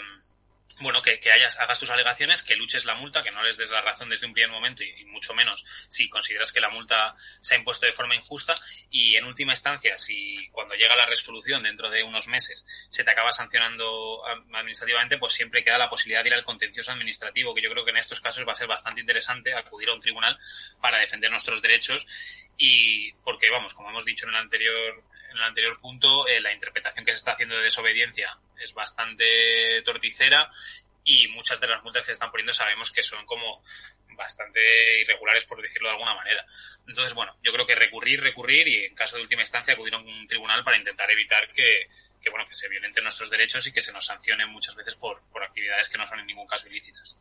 bueno, 0.81 1.01
que, 1.01 1.19
que 1.19 1.31
hayas, 1.31 1.57
hagas 1.57 1.79
tus 1.79 1.89
alegaciones, 1.89 2.43
que 2.43 2.55
luches 2.55 2.83
la 2.83 2.95
multa, 2.95 3.23
que 3.23 3.31
no 3.31 3.41
les 3.43 3.57
des 3.57 3.71
la 3.71 3.81
razón 3.81 4.09
desde 4.09 4.25
un 4.25 4.33
primer 4.33 4.51
momento 4.51 4.83
y, 4.83 5.05
mucho 5.05 5.33
menos 5.33 5.63
si 5.87 6.09
consideras 6.09 6.51
que 6.51 6.59
la 6.59 6.69
multa 6.69 7.15
se 7.39 7.55
ha 7.55 7.57
impuesto 7.57 7.85
de 7.85 7.93
forma 7.93 8.15
injusta. 8.15 8.53
Y 8.89 9.15
en 9.15 9.23
última 9.25 9.53
instancia, 9.53 9.95
si 9.95 10.49
cuando 10.51 10.75
llega 10.75 10.95
la 10.95 11.05
resolución 11.05 11.63
dentro 11.63 11.89
de 11.89 12.03
unos 12.03 12.27
meses 12.27 12.65
se 12.89 13.03
te 13.03 13.11
acaba 13.11 13.31
sancionando 13.31 14.21
administrativamente, 14.53 15.17
pues 15.17 15.33
siempre 15.33 15.63
queda 15.63 15.77
la 15.77 15.89
posibilidad 15.89 16.23
de 16.23 16.29
ir 16.29 16.35
al 16.35 16.43
contencioso 16.43 16.91
administrativo, 16.91 17.55
que 17.55 17.61
yo 17.61 17.69
creo 17.71 17.85
que 17.85 17.91
en 17.91 17.97
estos 17.97 18.19
casos 18.19 18.45
va 18.45 18.51
a 18.51 18.55
ser 18.55 18.67
bastante 18.67 18.99
interesante 18.99 19.53
acudir 19.53 19.89
a 19.89 19.93
un 19.93 20.01
tribunal 20.01 20.37
para 20.81 20.99
defender 20.99 21.31
nuestros 21.31 21.61
derechos. 21.61 22.05
Y 22.57 23.13
porque, 23.23 23.49
vamos, 23.49 23.73
como 23.73 23.89
hemos 23.89 24.03
dicho 24.03 24.25
en 24.25 24.33
el 24.33 24.41
anterior 24.41 25.03
en 25.35 25.43
el 25.43 25.49
anterior 25.49 25.79
punto, 25.79 26.27
eh, 26.27 26.39
la 26.41 26.53
interpretación 26.53 27.05
que 27.05 27.11
se 27.11 27.19
está 27.19 27.33
haciendo 27.33 27.55
de 27.55 27.63
desobediencia 27.63 28.37
es 28.59 28.73
bastante 28.73 29.81
torticera 29.83 30.49
y 31.03 31.27
muchas 31.29 31.59
de 31.59 31.67
las 31.67 31.83
multas 31.83 32.03
que 32.03 32.07
se 32.07 32.13
están 32.13 32.31
poniendo 32.31 32.53
sabemos 32.53 32.91
que 32.91 33.03
son 33.03 33.25
como 33.25 33.61
bastante 34.15 35.01
irregulares, 35.01 35.45
por 35.45 35.61
decirlo 35.61 35.89
de 35.89 35.93
alguna 35.95 36.15
manera. 36.15 36.45
Entonces, 36.87 37.13
bueno, 37.13 37.37
yo 37.43 37.51
creo 37.51 37.65
que 37.65 37.75
recurrir, 37.75 38.21
recurrir 38.21 38.67
y 38.67 38.85
en 38.85 38.95
caso 38.95 39.17
de 39.17 39.23
última 39.23 39.41
instancia 39.41 39.73
acudir 39.73 39.93
a 39.93 39.97
un 39.97 40.27
tribunal 40.27 40.63
para 40.63 40.77
intentar 40.77 41.11
evitar 41.11 41.51
que, 41.51 41.89
que 42.21 42.29
bueno, 42.29 42.45
que 42.47 42.55
se 42.55 42.69
violenten 42.69 43.03
nuestros 43.03 43.29
derechos 43.29 43.67
y 43.67 43.73
que 43.73 43.81
se 43.81 43.91
nos 43.91 44.05
sancionen 44.05 44.49
muchas 44.49 44.73
veces 44.75 44.95
por, 44.95 45.21
por 45.31 45.43
actividades 45.43 45.89
que 45.89 45.97
no 45.97 46.07
son 46.07 46.19
en 46.19 46.27
ningún 46.27 46.47
caso 46.47 46.67
ilícitas. 46.67 47.17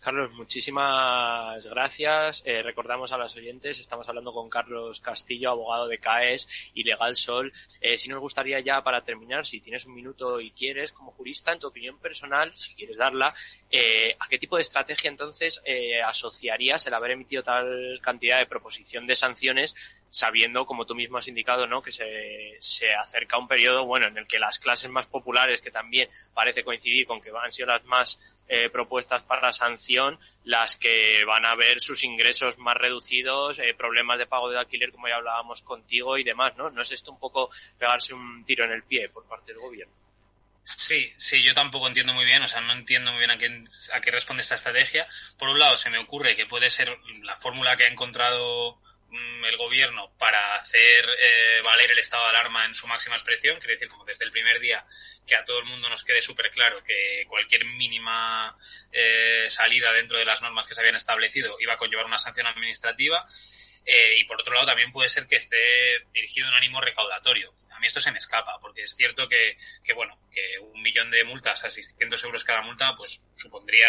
Carlos, 0.00 0.32
muchísimas 0.32 1.66
gracias. 1.66 2.42
Eh, 2.46 2.62
recordamos 2.62 3.12
a 3.12 3.18
los 3.18 3.36
oyentes, 3.36 3.78
estamos 3.78 4.08
hablando 4.08 4.32
con 4.32 4.48
Carlos 4.48 5.00
Castillo, 5.00 5.50
abogado 5.50 5.88
de 5.88 5.98
CAES 5.98 6.48
y 6.74 6.84
Legal 6.84 7.16
Sol. 7.16 7.52
Eh, 7.80 7.96
si 7.96 8.08
nos 8.08 8.20
gustaría 8.20 8.60
ya 8.60 8.82
para 8.82 9.02
terminar, 9.02 9.46
si 9.46 9.60
tienes 9.60 9.86
un 9.86 9.94
minuto 9.94 10.40
y 10.40 10.50
quieres, 10.50 10.92
como 10.92 11.12
jurista, 11.12 11.52
en 11.52 11.60
tu 11.60 11.68
opinión 11.68 11.98
personal, 11.98 12.52
si 12.56 12.74
quieres 12.74 12.98
darla, 12.98 13.34
eh, 13.70 14.16
¿a 14.18 14.28
qué 14.28 14.38
tipo 14.38 14.56
de 14.56 14.62
estrategia 14.62 15.08
entonces 15.08 15.62
asociarías 16.04 16.86
el 16.86 16.94
haber 16.94 17.12
emitido 17.12 17.42
tal 17.42 17.98
cantidad 18.02 18.38
de 18.38 18.46
proposición 18.46 19.06
de 19.06 19.16
sanciones 19.16 19.74
sabiendo, 20.16 20.64
como 20.64 20.86
tú 20.86 20.94
mismo 20.94 21.18
has 21.18 21.28
indicado, 21.28 21.66
¿no? 21.66 21.82
que 21.82 21.92
se, 21.92 22.56
se 22.58 22.94
acerca 22.94 23.36
un 23.36 23.46
periodo 23.46 23.84
bueno 23.84 24.06
en 24.06 24.16
el 24.16 24.26
que 24.26 24.38
las 24.38 24.58
clases 24.58 24.90
más 24.90 25.06
populares, 25.06 25.60
que 25.60 25.70
también 25.70 26.08
parece 26.32 26.64
coincidir 26.64 27.06
con 27.06 27.20
que 27.20 27.30
han 27.30 27.52
sido 27.52 27.68
las 27.68 27.84
más 27.84 28.18
eh, 28.48 28.70
propuestas 28.70 29.22
para 29.22 29.52
sanción, 29.52 30.18
las 30.44 30.76
que 30.76 31.24
van 31.26 31.44
a 31.44 31.54
ver 31.54 31.80
sus 31.80 32.04
ingresos 32.04 32.58
más 32.58 32.76
reducidos, 32.76 33.58
eh, 33.58 33.74
problemas 33.76 34.18
de 34.18 34.26
pago 34.26 34.48
de 34.48 34.58
alquiler, 34.58 34.92
como 34.92 35.08
ya 35.08 35.16
hablábamos 35.16 35.60
contigo 35.62 36.16
y 36.16 36.24
demás, 36.24 36.56
¿no? 36.56 36.70
¿No 36.70 36.82
es 36.82 36.92
esto 36.92 37.12
un 37.12 37.18
poco 37.18 37.50
pegarse 37.78 38.14
un 38.14 38.44
tiro 38.44 38.64
en 38.64 38.72
el 38.72 38.84
pie 38.84 39.08
por 39.08 39.24
parte 39.26 39.52
del 39.52 39.60
gobierno? 39.60 40.05
Sí, 40.68 41.14
sí, 41.16 41.44
yo 41.44 41.54
tampoco 41.54 41.86
entiendo 41.86 42.12
muy 42.12 42.24
bien, 42.24 42.42
o 42.42 42.48
sea, 42.48 42.60
no 42.60 42.72
entiendo 42.72 43.12
muy 43.12 43.20
bien 43.20 43.30
a 43.30 43.38
qué, 43.38 43.62
a 43.92 44.00
qué 44.00 44.10
responde 44.10 44.42
esta 44.42 44.56
estrategia. 44.56 45.06
Por 45.38 45.48
un 45.48 45.60
lado, 45.60 45.76
se 45.76 45.90
me 45.90 45.98
ocurre 45.98 46.34
que 46.34 46.46
puede 46.46 46.70
ser 46.70 46.98
la 47.22 47.36
fórmula 47.36 47.76
que 47.76 47.84
ha 47.84 47.88
encontrado 47.88 48.80
Mm, 49.08 49.44
el 49.44 49.56
gobierno 49.56 50.12
para 50.18 50.56
hacer 50.56 51.04
eh, 51.18 51.60
valer 51.64 51.92
el 51.92 51.98
estado 51.98 52.24
de 52.24 52.30
alarma 52.30 52.64
en 52.64 52.74
su 52.74 52.88
máxima 52.88 53.14
expresión, 53.14 53.56
quiere 53.58 53.74
decir 53.74 53.88
como 53.88 54.04
desde 54.04 54.24
el 54.24 54.32
primer 54.32 54.58
día 54.58 54.84
que 55.26 55.36
a 55.36 55.44
todo 55.44 55.60
el 55.60 55.64
mundo 55.64 55.88
nos 55.88 56.02
quede 56.02 56.20
súper 56.20 56.50
claro 56.50 56.82
que 56.82 57.24
cualquier 57.28 57.64
mínima 57.64 58.56
eh, 58.92 59.46
salida 59.48 59.92
dentro 59.92 60.18
de 60.18 60.24
las 60.24 60.42
normas 60.42 60.66
que 60.66 60.74
se 60.74 60.80
habían 60.80 60.96
establecido 60.96 61.56
iba 61.60 61.74
a 61.74 61.78
conllevar 61.78 62.04
una 62.06 62.18
sanción 62.18 62.48
administrativa. 62.48 63.24
Eh, 63.86 64.18
y 64.18 64.24
por 64.24 64.40
otro 64.40 64.52
lado 64.52 64.66
también 64.66 64.90
puede 64.90 65.08
ser 65.08 65.28
que 65.28 65.36
esté 65.36 65.56
dirigido 66.12 66.48
a 66.48 66.50
un 66.50 66.56
ánimo 66.56 66.80
recaudatorio. 66.80 67.54
A 67.70 67.78
mí 67.78 67.86
esto 67.86 68.00
se 68.00 68.10
me 68.10 68.18
escapa, 68.18 68.58
porque 68.60 68.82
es 68.82 68.96
cierto 68.96 69.28
que, 69.28 69.56
que, 69.84 69.92
bueno, 69.92 70.18
que 70.32 70.58
un 70.58 70.82
millón 70.82 71.10
de 71.10 71.22
multas 71.24 71.64
a 71.64 71.70
600 71.70 72.24
euros 72.24 72.42
cada 72.42 72.62
multa, 72.62 72.96
pues 72.96 73.22
supondría 73.30 73.88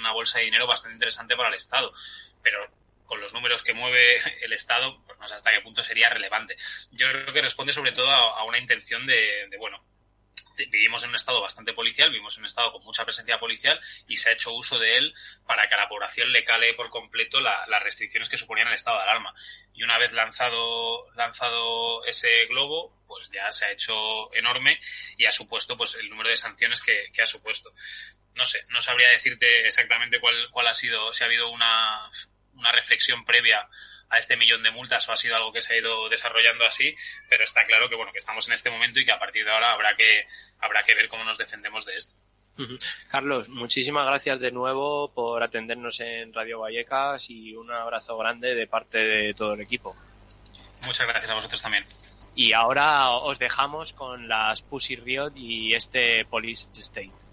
una 0.00 0.12
bolsa 0.12 0.38
de 0.38 0.46
dinero 0.46 0.66
bastante 0.66 0.94
interesante 0.94 1.36
para 1.36 1.48
el 1.48 1.54
Estado. 1.54 1.92
Pero 2.42 2.58
con 3.10 3.20
los 3.20 3.32
números 3.32 3.64
que 3.64 3.74
mueve 3.74 4.16
el 4.42 4.52
Estado, 4.52 5.02
pues 5.04 5.18
no 5.18 5.26
sé 5.26 5.34
hasta 5.34 5.52
qué 5.52 5.60
punto 5.60 5.82
sería 5.82 6.08
relevante. 6.08 6.56
Yo 6.92 7.10
creo 7.10 7.32
que 7.32 7.42
responde 7.42 7.72
sobre 7.72 7.90
todo 7.90 8.08
a, 8.08 8.44
una 8.44 8.58
intención 8.58 9.04
de, 9.04 9.50
bueno, 9.58 9.84
vivimos 10.66 11.02
en 11.04 11.10
un 11.10 11.16
estado 11.16 11.40
bastante 11.40 11.72
policial, 11.72 12.10
vivimos 12.10 12.36
en 12.36 12.42
un 12.42 12.46
estado 12.46 12.72
con 12.72 12.84
mucha 12.84 13.04
presencia 13.04 13.38
policial 13.38 13.80
y 14.06 14.16
se 14.16 14.30
ha 14.30 14.32
hecho 14.32 14.52
uso 14.52 14.78
de 14.78 14.96
él 14.96 15.14
para 15.46 15.66
que 15.66 15.74
a 15.74 15.78
la 15.78 15.88
población 15.88 16.32
le 16.32 16.44
cale 16.44 16.74
por 16.74 16.90
completo 16.90 17.40
las 17.40 17.82
restricciones 17.82 18.28
que 18.28 18.36
suponían 18.36 18.68
el 18.68 18.74
estado 18.74 18.98
de 18.98 19.04
alarma. 19.04 19.34
Y 19.74 19.82
una 19.82 19.98
vez 19.98 20.12
lanzado, 20.12 21.10
lanzado 21.14 22.04
ese 22.04 22.46
globo, 22.46 23.02
pues 23.06 23.30
ya 23.32 23.50
se 23.52 23.64
ha 23.64 23.72
hecho 23.72 24.32
enorme 24.34 24.80
y 25.16 25.26
ha 25.26 25.32
supuesto 25.32 25.76
pues 25.76 25.94
el 25.96 26.08
número 26.08 26.28
de 26.28 26.36
sanciones 26.36 26.80
que, 26.80 27.10
que 27.12 27.22
ha 27.22 27.26
supuesto. 27.26 27.70
No 28.34 28.46
sé, 28.46 28.64
no 28.68 28.80
sabría 28.80 29.08
decirte 29.08 29.66
exactamente 29.66 30.20
cuál, 30.20 30.50
cuál 30.50 30.68
ha 30.68 30.74
sido, 30.74 31.12
si 31.12 31.22
ha 31.22 31.26
habido 31.26 31.50
una, 31.50 32.08
una 32.54 32.72
reflexión 32.72 33.24
previa 33.24 33.68
a 34.10 34.18
este 34.18 34.36
millón 34.36 34.62
de 34.62 34.70
multas 34.70 35.08
o 35.08 35.12
ha 35.12 35.16
sido 35.16 35.36
algo 35.36 35.52
que 35.52 35.62
se 35.62 35.72
ha 35.72 35.78
ido 35.78 36.08
desarrollando 36.08 36.64
así, 36.66 36.94
pero 37.28 37.44
está 37.44 37.64
claro 37.64 37.88
que 37.88 37.96
bueno 37.96 38.12
que 38.12 38.18
estamos 38.18 38.46
en 38.48 38.54
este 38.54 38.70
momento 38.70 39.00
y 39.00 39.04
que 39.04 39.12
a 39.12 39.18
partir 39.18 39.44
de 39.44 39.52
ahora 39.52 39.72
habrá 39.72 39.94
que 39.96 40.26
habrá 40.58 40.82
que 40.82 40.94
ver 40.94 41.08
cómo 41.08 41.24
nos 41.24 41.38
defendemos 41.38 41.86
de 41.86 41.96
esto. 41.96 42.16
Carlos, 43.08 43.48
muchísimas 43.48 44.06
gracias 44.06 44.38
de 44.40 44.50
nuevo 44.50 45.10
por 45.14 45.42
atendernos 45.42 46.00
en 46.00 46.34
Radio 46.34 46.60
Vallecas 46.60 47.30
y 47.30 47.54
un 47.54 47.70
abrazo 47.70 48.18
grande 48.18 48.54
de 48.54 48.66
parte 48.66 48.98
de 48.98 49.32
todo 49.32 49.54
el 49.54 49.60
equipo. 49.60 49.96
Muchas 50.84 51.06
gracias 51.06 51.30
a 51.30 51.34
vosotros 51.34 51.62
también. 51.62 51.86
Y 52.34 52.52
ahora 52.52 53.10
os 53.10 53.38
dejamos 53.38 53.92
con 53.92 54.28
las 54.28 54.62
Pussy 54.62 54.96
Riot 54.96 55.32
y 55.36 55.74
este 55.74 56.24
Police 56.26 56.68
State. 56.74 57.29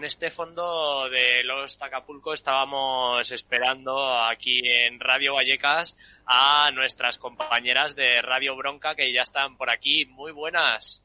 Con 0.00 0.06
este 0.06 0.30
fondo 0.30 1.10
de 1.10 1.44
los 1.44 1.76
Tacapulco 1.76 2.32
estábamos 2.32 3.30
esperando 3.32 4.18
aquí 4.24 4.62
en 4.64 4.98
Radio 4.98 5.34
Vallecas 5.34 5.94
a 6.24 6.70
nuestras 6.70 7.18
compañeras 7.18 7.94
de 7.94 8.22
Radio 8.22 8.56
Bronca 8.56 8.94
que 8.94 9.12
ya 9.12 9.20
están 9.20 9.58
por 9.58 9.68
aquí. 9.68 10.06
Muy 10.06 10.32
buenas. 10.32 11.02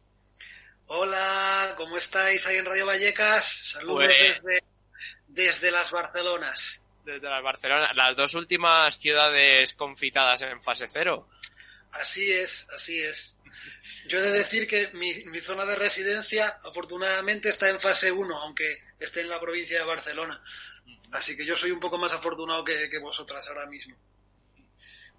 Hola, 0.88 1.74
¿cómo 1.76 1.98
estáis 1.98 2.48
ahí 2.48 2.56
en 2.56 2.64
Radio 2.64 2.86
Vallecas? 2.86 3.72
Saludos 3.74 4.06
pues 4.06 4.42
desde, 4.42 4.64
desde 5.28 5.72
las 5.72 5.92
Barcelonas. 5.92 6.82
Desde 7.04 7.30
las 7.30 7.44
Barcelonas, 7.44 7.94
las 7.98 8.16
dos 8.16 8.34
últimas 8.34 8.98
ciudades 8.98 9.74
confitadas 9.74 10.42
en 10.44 10.64
fase 10.64 10.86
cero. 10.88 11.28
Así 11.92 12.32
es, 12.32 12.66
así 12.74 13.04
es. 13.04 13.38
Yo 14.08 14.20
he 14.20 14.22
de 14.22 14.32
decir 14.32 14.68
que 14.68 14.90
mi, 14.94 15.14
zona 15.42 15.66
de 15.66 15.76
residencia, 15.76 16.60
afortunadamente, 16.64 17.50
está 17.50 17.70
en 17.70 17.80
fase 17.80 18.12
1, 18.12 18.38
aunque 18.42 18.84
esté 19.00 19.22
en 19.22 19.30
la 19.30 19.40
provincia 19.40 19.80
de 19.80 19.86
Barcelona. 19.86 20.42
Así 21.12 21.36
que 21.36 21.46
yo 21.46 21.58
soy 21.58 21.72
un 21.72 21.80
poco 21.80 21.98
más 21.98 22.14
afortunado 22.14 22.64
que, 22.64 23.00
vosotras 23.00 23.48
ahora 23.48 23.66
mismo. 23.68 23.96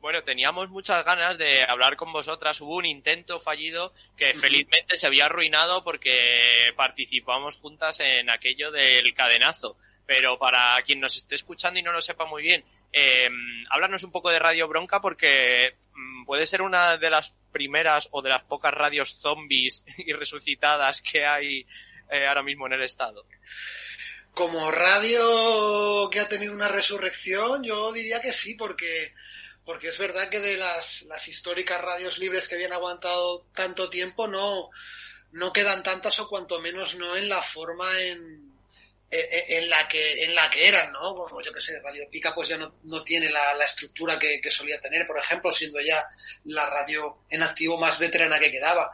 Bueno, 0.01 0.23
teníamos 0.23 0.69
muchas 0.69 1.05
ganas 1.05 1.39
de 1.39 1.65
hablar 1.67 1.97
con 1.97 2.13
vosotras. 2.13 2.61
Hubo 2.61 2.77
un 2.77 2.87
intento 2.87 3.41
fallido 3.41 3.93
que 4.17 4.35
felizmente 4.35 4.97
se 4.97 5.07
había 5.07 5.25
arruinado 5.25 5.83
porque 5.83 6.13
participamos 6.77 7.57
juntas 7.57 7.99
en 8.01 8.31
aquello 8.31 8.71
del 8.71 9.13
cadenazo. 9.15 9.77
Pero 10.07 10.39
para 10.39 10.81
quien 10.85 11.01
nos 11.01 11.17
esté 11.17 11.35
escuchando 11.35 11.81
y 11.81 11.83
no 11.83 11.93
lo 11.93 12.01
sepa 12.01 12.27
muy 12.27 12.43
bien, 12.43 12.65
eh, 12.93 13.29
háblanos 13.71 14.05
un 14.05 14.13
poco 14.13 14.31
de 14.31 14.39
Radio 14.39 14.69
Bronca 14.69 15.01
porque 15.01 15.75
mm, 15.93 16.25
puede 16.25 16.47
ser 16.47 16.63
una 16.63 16.97
de 16.97 17.11
las 17.11 17.35
primeras 17.57 18.09
o 18.11 18.21
de 18.21 18.29
las 18.29 18.43
pocas 18.45 18.73
radios 18.73 19.19
zombies 19.19 19.83
y 19.97 20.13
resucitadas 20.13 21.01
que 21.01 21.25
hay 21.25 21.67
eh, 22.11 22.27
ahora 22.27 22.43
mismo 22.43 22.67
en 22.67 22.75
el 22.75 22.83
estado? 22.83 23.25
Como 24.33 24.71
radio 24.71 26.11
que 26.11 26.21
ha 26.21 26.29
tenido 26.29 26.53
una 26.53 26.69
resurrección, 26.69 27.65
yo 27.65 27.91
diría 27.93 28.21
que 28.21 28.35
sí, 28.35 28.55
porque, 28.55 29.15
porque 29.65 29.89
es 29.89 29.99
verdad 29.99 30.29
que 30.29 30.41
de 30.41 30.59
las, 30.59 31.03
las 31.09 31.27
históricas 31.29 31.81
radios 31.81 32.19
libres 32.19 32.47
que 32.47 32.57
habían 32.57 32.75
aguantado 32.75 33.47
tanto 33.55 33.89
tiempo, 33.89 34.29
no, 34.29 34.69
no 35.33 35.53
quedan 35.55 35.83
tantas 35.83 36.21
o 36.21 36.29
cuanto 36.29 36.61
menos 36.61 36.97
no 36.97 37.17
en 37.17 37.31
la 37.31 37.43
forma 37.43 37.89
en, 38.03 38.46
en 39.11 39.71
la 39.71 39.87
que 39.87 40.25
en 40.25 40.35
la 40.35 40.51
que 40.51 40.67
eran, 40.67 40.93
¿no? 40.93 41.17
Yo 41.43 41.53
que 41.53 41.61
sé, 41.61 41.79
Radio 41.81 42.09
Pica 42.11 42.35
pues 42.35 42.49
ya 42.49 42.59
no, 42.59 42.81
no 42.85 43.05
tiene 43.05 43.31
la, 43.31 43.65
estructura 43.65 44.19
que, 44.19 44.41
solía 44.51 44.81
tener, 44.81 45.07
por 45.07 45.19
ejemplo, 45.19 45.53
siendo 45.53 45.81
ya 45.81 46.05
la 46.45 46.69
radio 46.69 47.23
en 47.31 47.43
activo 47.43 47.79
más 47.79 47.99
veterana 47.99 48.41
que 48.41 48.51
quedaba. 48.51 48.91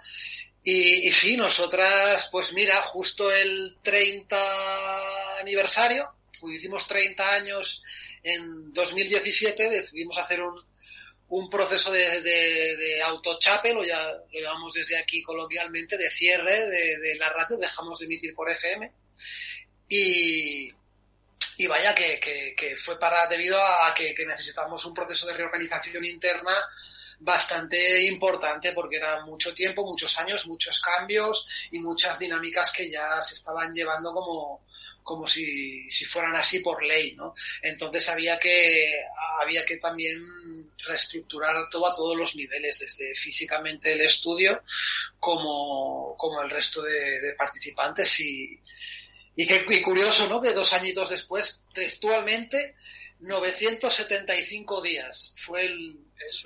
Y, 0.65 1.11
sí, 1.11 1.37
nosotras, 1.37 2.29
pues 2.31 2.53
mira, 2.53 2.81
justo 2.83 3.33
el 3.33 3.79
30 3.83 5.39
aniversario, 5.41 6.07
pues 6.41 6.57
hicimos 6.57 6.87
30 6.87 7.35
años 7.35 7.83
en 8.23 8.73
2017, 8.73 9.71
decidimos 9.71 10.19
hacer 10.19 10.41
un, 10.41 10.55
un 11.29 11.51
proceso 11.51 11.91
de, 11.91 12.23
de, 12.23 12.77
de 12.77 13.03
autochape, 13.03 13.75
lo, 13.75 13.85
ya, 13.85 14.07
lo 14.09 14.41
llamamos 14.41 14.75
desde 14.75 14.99
aquí 14.99 15.23
coloquialmente, 15.23 15.97
de 15.97 16.11
cierre 16.11 16.67
de 16.67 17.17
la 17.17 17.31
radio, 17.31 17.57
dejamos 17.57 17.99
de 17.99 18.05
emitir 18.07 18.33
por 18.35 18.49
FM 18.49 18.93
y, 19.95 20.75
y 21.59 21.67
vaya 21.67 21.95
que, 21.95 22.19
que, 22.57 22.77
fue 22.77 22.99
para 22.99 23.27
debido 23.27 23.63
a 23.63 23.93
que, 23.95 24.15
que, 24.15 24.25
necesitamos 24.25 24.83
un 24.87 24.95
proceso 24.95 25.27
de 25.27 25.35
reorganización 25.35 26.03
interna 26.07 26.55
bastante 27.19 28.07
importante 28.07 28.73
porque 28.73 28.97
era 28.97 29.23
mucho 29.27 29.55
tiempo, 29.55 29.85
muchos 29.85 30.19
años, 30.19 30.47
muchos 30.47 30.81
cambios 30.81 31.47
y 31.71 31.79
muchas 31.79 32.19
dinámicas 32.19 32.73
que 32.73 32.91
ya 32.91 33.23
se 33.23 33.35
estaban 33.35 33.75
llevando 33.75 34.15
como, 34.15 34.65
como 35.03 35.29
si, 35.29 35.91
si 35.91 36.07
fueran 36.07 36.37
así 36.37 36.61
por 36.61 36.83
ley, 36.83 37.15
¿no? 37.15 37.35
Entonces 37.61 38.09
había 38.09 38.39
que, 38.39 38.91
había 39.43 39.63
que 39.67 39.77
también 39.77 40.23
reestructurar 40.87 41.69
todo 41.69 41.87
a 41.87 41.95
todos 41.95 42.17
los 42.17 42.35
niveles, 42.35 42.79
desde 42.79 43.15
físicamente 43.15 43.93
el 43.93 44.01
estudio 44.01 44.63
como, 45.21 46.17
como 46.17 46.41
el 46.41 46.49
resto 46.49 46.81
de, 46.81 47.21
de 47.21 47.35
participantes 47.35 48.21
y, 48.21 48.59
y 49.35 49.47
qué 49.47 49.83
curioso, 49.83 50.29
¿no? 50.29 50.41
Que 50.41 50.53
dos 50.53 50.73
añitos 50.73 51.11
después, 51.11 51.61
textualmente, 51.73 52.77
975 53.21 54.83
días. 54.83 55.35
Fue 55.39 55.65
el, 55.65 55.97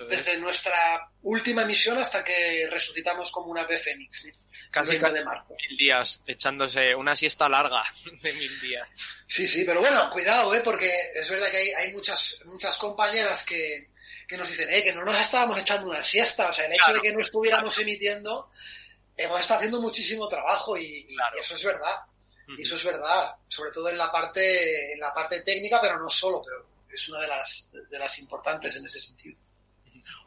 desde 0.09 0.37
nuestra 0.37 1.09
última 1.23 1.63
emisión 1.63 1.97
hasta 1.97 2.23
que 2.23 2.67
resucitamos 2.69 3.31
como 3.31 3.47
una 3.47 3.61
ave 3.61 3.77
fénix. 3.77 4.21
¿sí? 4.21 4.31
Casi, 4.71 4.97
de 4.97 5.25
marzo. 5.25 5.55
mil 5.69 5.77
días, 5.77 6.21
echándose 6.25 6.95
una 6.95 7.15
siesta 7.15 7.49
larga 7.49 7.83
de 8.21 8.33
mil 8.33 8.61
días. 8.61 8.87
Sí, 9.27 9.47
sí, 9.47 9.63
pero 9.65 9.81
bueno, 9.81 10.09
cuidado, 10.11 10.53
¿eh? 10.55 10.61
Porque 10.63 10.91
es 11.15 11.29
verdad 11.29 11.49
que 11.49 11.57
hay, 11.57 11.69
hay 11.71 11.93
muchas, 11.93 12.41
muchas 12.45 12.77
compañeras 12.77 13.45
que, 13.45 13.89
que 14.27 14.37
nos 14.37 14.49
dicen, 14.49 14.69
eh, 14.71 14.83
que 14.83 14.93
no 14.93 15.03
nos 15.03 15.19
estábamos 15.19 15.59
echando 15.59 15.89
una 15.89 16.03
siesta. 16.03 16.49
O 16.49 16.53
sea, 16.53 16.65
el 16.65 16.73
hecho 16.73 16.93
de 16.93 17.01
que 17.01 17.11
no 17.11 17.21
estuviéramos 17.21 17.77
emitiendo, 17.79 18.51
hemos 19.15 19.41
estado 19.41 19.59
haciendo 19.59 19.81
muchísimo 19.81 20.27
trabajo 20.27 20.77
y, 20.77 21.07
y 21.09 21.15
eso 21.41 21.55
es 21.55 21.63
verdad. 21.63 21.95
Y 22.47 22.61
eso 22.61 22.75
es 22.75 22.85
verdad, 22.85 23.35
sobre 23.47 23.71
todo 23.71 23.89
en 23.89 23.97
la 23.97 24.11
parte, 24.11 24.93
en 24.93 24.99
la 24.99 25.13
parte 25.13 25.41
técnica, 25.41 25.79
pero 25.81 25.99
no 25.99 26.09
solo, 26.09 26.41
pero 26.43 26.65
es 26.89 27.09
una 27.09 27.21
de 27.21 27.27
las, 27.27 27.69
de 27.71 27.99
las 27.99 28.17
importantes 28.19 28.75
en 28.77 28.85
ese 28.85 28.99
sentido. 28.99 29.37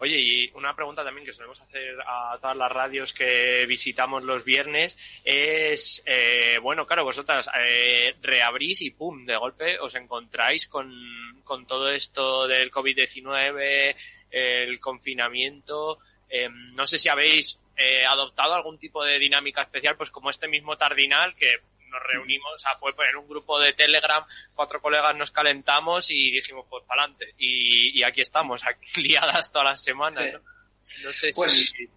Oye, 0.00 0.18
y 0.18 0.50
una 0.54 0.74
pregunta 0.76 1.04
también 1.04 1.26
que 1.26 1.32
solemos 1.32 1.60
hacer 1.60 1.96
a 2.06 2.36
todas 2.40 2.56
las 2.56 2.70
radios 2.70 3.12
que 3.12 3.64
visitamos 3.66 4.22
los 4.22 4.44
viernes 4.44 4.98
es, 5.24 6.02
eh, 6.04 6.58
bueno, 6.60 6.86
claro, 6.86 7.04
vosotras 7.04 7.48
eh, 7.58 8.14
reabrís 8.20 8.82
y 8.82 8.90
pum, 8.90 9.24
de 9.24 9.36
golpe 9.36 9.78
os 9.78 9.94
encontráis 9.94 10.66
con, 10.66 11.42
con 11.44 11.66
todo 11.66 11.90
esto 11.90 12.46
del 12.46 12.70
COVID-19, 12.70 13.96
el 14.30 14.80
confinamiento. 14.80 15.98
Eh, 16.28 16.48
no 16.48 16.86
sé 16.86 16.98
si 16.98 17.08
habéis 17.08 17.58
eh, 17.76 18.04
adoptado 18.06 18.54
algún 18.54 18.78
tipo 18.78 19.04
de 19.04 19.18
dinámica 19.18 19.62
especial, 19.62 19.96
pues 19.96 20.10
como 20.10 20.30
este 20.30 20.48
mismo 20.48 20.76
Tardinal, 20.76 21.34
que 21.34 21.60
nos 21.90 22.02
reunimos, 22.02 22.52
o 22.54 22.58
sea, 22.58 22.74
fue 22.74 22.92
en 23.10 23.16
un 23.16 23.28
grupo 23.28 23.58
de 23.58 23.72
Telegram, 23.72 24.24
cuatro 24.54 24.80
colegas 24.80 25.14
nos 25.16 25.30
calentamos 25.30 26.10
y 26.10 26.30
dijimos, 26.30 26.66
pues 26.68 26.84
para 26.86 27.02
adelante. 27.02 27.34
Y, 27.38 28.02
aquí 28.02 28.20
estamos, 28.20 28.62
aquí 28.64 29.00
liadas 29.02 29.50
todas 29.50 29.70
las 29.70 29.82
semanas. 29.82 30.24
¿no? 30.32 31.12
sé 31.12 31.32
pues, 31.34 31.70
si... 31.70 31.88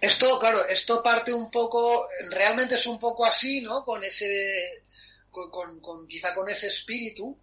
Esto, 0.00 0.38
claro, 0.38 0.66
esto 0.66 1.02
parte 1.02 1.32
un 1.32 1.50
poco, 1.50 2.08
realmente 2.30 2.76
es 2.76 2.86
un 2.86 2.98
poco 2.98 3.24
así, 3.24 3.60
¿no? 3.60 3.84
Con 3.84 4.02
ese, 4.02 4.84
con, 5.30 5.80
con, 5.80 6.08
quizá 6.08 6.34
con 6.34 6.48
ese 6.48 6.68
espíritu, 6.68 7.38